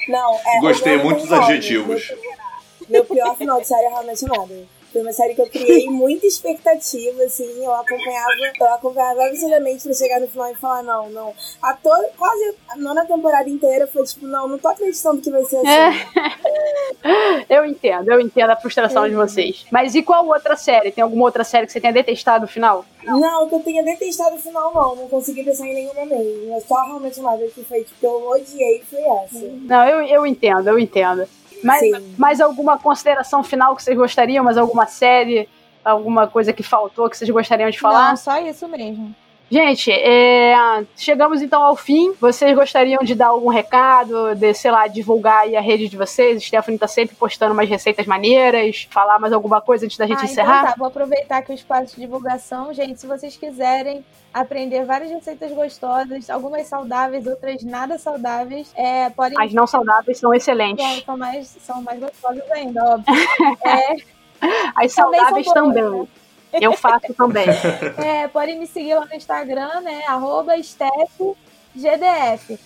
[0.08, 0.60] Não, é.
[0.60, 2.12] Gostei muito dos adjetivos.
[2.90, 4.66] Meu, pior final de série é Your Mother.
[4.92, 9.94] Foi uma série que eu criei muita expectativa, assim, eu acompanhava, eu acompanhava absurdamente pra
[9.94, 11.34] chegar no final e falar, não, não.
[11.62, 15.44] A to quase a nona temporada inteira foi tipo, não, não tô acreditando que vai
[15.44, 16.00] ser assim.
[17.50, 19.66] Eu entendo, eu entendo a frustração de vocês.
[19.72, 20.92] Mas e qual outra série?
[20.92, 22.86] Tem alguma outra série que você tenha detestado o final?
[23.04, 24.96] Não, que eu tenha detestado o final, não.
[24.96, 26.54] Não consegui pensar em nenhuma mesmo.
[26.54, 29.40] É só realmente uma vez que foi, tipo, que eu odiei foi essa.
[29.40, 31.28] Não, eu, eu entendo, eu entendo.
[31.64, 34.44] Mas, mais alguma consideração final que vocês gostariam?
[34.44, 35.48] Mais alguma série?
[35.84, 38.10] Alguma coisa que faltou que vocês gostariam de falar?
[38.10, 39.16] Não, só isso mesmo.
[39.52, 40.56] Gente, é,
[40.96, 42.14] chegamos então ao fim.
[42.22, 46.42] Vocês gostariam de dar algum recado, de, sei lá, divulgar aí a rede de vocês?
[46.42, 48.88] Stephanie tá sempre postando umas receitas maneiras.
[48.90, 50.60] Falar mais alguma coisa antes da gente Ah, encerrar?
[50.62, 52.74] Então tá, vou aproveitar aqui o espaço de divulgação.
[52.74, 59.38] Gente, se vocês quiserem aprender várias receitas gostosas, algumas saudáveis, outras nada saudáveis, é, podem.
[59.38, 60.86] As não saudáveis são excelentes.
[60.86, 63.14] São, são mais, são mais gostosas ainda, óbvio.
[63.66, 63.96] É,
[64.76, 66.08] As Também saudáveis boas, também.
[66.54, 67.46] Eu faço também.
[68.04, 70.04] é, podem me seguir lá no Instagram, né?
[70.08, 72.60] Arroba StefGDF.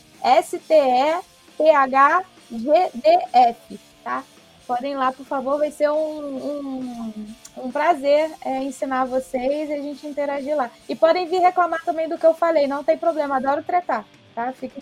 [2.51, 4.23] S-T-E-P-H-G-D-F, tá?
[4.67, 9.73] Podem ir lá, por favor, vai ser um, um, um prazer é, ensinar vocês e
[9.73, 10.71] a gente interagir lá.
[10.89, 14.03] E podem vir reclamar também do que eu falei, não tem problema, adoro tretar,
[14.33, 14.51] tá?
[14.53, 14.81] Fiquem,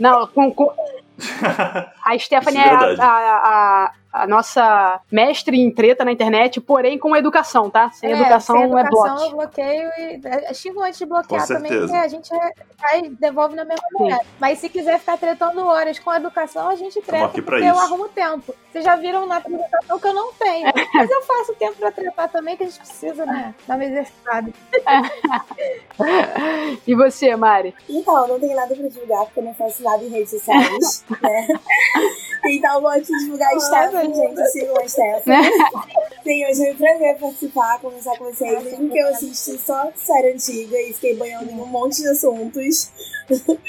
[0.00, 0.72] Não, com, com-
[2.04, 2.70] a Stephanie é é
[3.00, 7.90] a, a- a- a nossa mestre em treta na internet, porém com educação, tá?
[7.92, 9.30] Sem É, educação, sem não é educação, bloco.
[9.30, 13.54] eu bloqueio e é, xingo antes de bloquear também, porque a gente é- vai devolve
[13.54, 14.20] na mesma moeda.
[14.40, 17.78] Mas se quiser ficar tretando horas com educação, a gente treta porque eu isso.
[17.78, 18.54] arrumo tempo.
[18.72, 20.70] Vocês já viram na apresentação que eu não tenho.
[20.94, 23.52] Mas eu faço tempo pra tretar também, que a gente precisa, né?
[23.66, 24.52] Dar uma exercitada.
[26.86, 27.74] E você, Mari?
[27.88, 31.04] Então, eu não tenho nada pra divulgar, porque eu não faço nada em redes sociais,
[31.22, 31.46] né?
[32.46, 33.54] Então, eu vou te divulgar a
[34.00, 34.36] Stephanie, gente.
[34.36, 34.50] gente.
[34.50, 35.50] Sigam a Stephanie.
[36.22, 38.64] Sim, hoje foi um prazer participar, conversar com vocês.
[38.64, 42.90] Mesmo que eu assisti só série antiga e fiquei banhando em um monte de assuntos.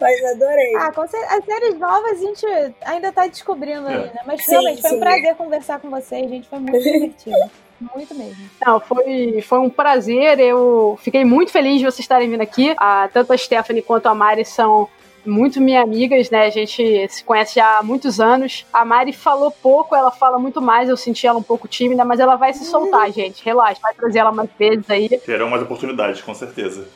[0.00, 0.76] Mas adorei.
[0.76, 2.46] Ah, com as séries novas a gente
[2.82, 4.20] ainda tá descobrindo aí, né?
[4.24, 4.96] Mas Sim, realmente foi sim.
[4.96, 6.48] um prazer conversar com vocês, gente.
[6.48, 7.50] Foi muito divertido.
[7.80, 8.48] Muito mesmo.
[8.64, 10.38] Não, foi, foi um prazer.
[10.40, 12.74] Eu fiquei muito feliz de vocês estarem vindo aqui.
[12.76, 14.88] Ah, tanto a Stephanie quanto a Mari são
[15.28, 16.46] muito minhas amigas, né?
[16.46, 18.66] A gente se conhece já há muitos anos.
[18.72, 20.88] A Mari falou pouco, ela fala muito mais.
[20.88, 23.44] Eu senti ela um pouco tímida, mas ela vai se soltar, gente.
[23.44, 25.08] Relaxa, vai trazer ela mais vezes aí.
[25.08, 26.88] Terão mais oportunidades, com certeza.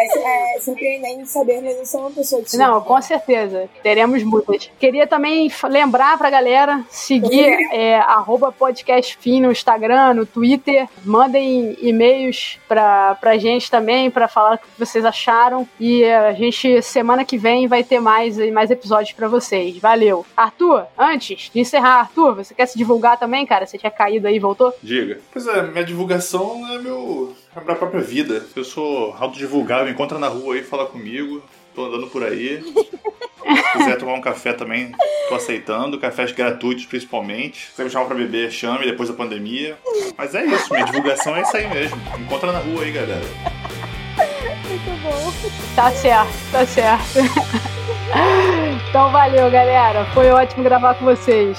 [0.00, 2.68] É, é surpreendente saber, mas eu sou uma pessoa tímida.
[2.68, 3.68] Não, com certeza.
[3.82, 4.70] Teremos muitas.
[4.78, 10.88] Queria também lembrar pra galera seguir é, arroba podcastfim no Instagram, no Twitter.
[11.04, 15.68] Mandem e-mails pra, pra gente também pra falar o que vocês acharam.
[15.78, 19.76] E a gente, semana que vem, vai ter mais, mais episódios pra vocês.
[19.78, 20.24] Valeu.
[20.36, 23.66] Arthur, antes de encerrar, Arthur, você quer se divulgar também, cara?
[23.66, 24.72] Você tinha caído aí e voltou?
[24.82, 25.18] Diga.
[25.32, 27.34] Pois é, minha divulgação é meu.
[27.54, 28.44] A minha própria vida.
[28.54, 31.42] Eu sou autodivulgável, encontra na rua aí, fala comigo.
[31.74, 32.62] Tô andando por aí.
[32.62, 34.92] Se quiser tomar um café também,
[35.28, 35.98] tô aceitando.
[35.98, 37.66] Cafés gratuitos, principalmente.
[37.66, 39.76] Se você me chamar pra beber, chame depois da pandemia.
[40.16, 42.00] Mas é isso, minha divulgação é isso aí mesmo.
[42.18, 43.24] Encontra na rua aí, galera.
[44.68, 45.32] Muito bom.
[45.74, 47.18] Tá certo, tá certo.
[48.88, 50.04] então valeu, galera.
[50.14, 51.58] Foi ótimo gravar com vocês.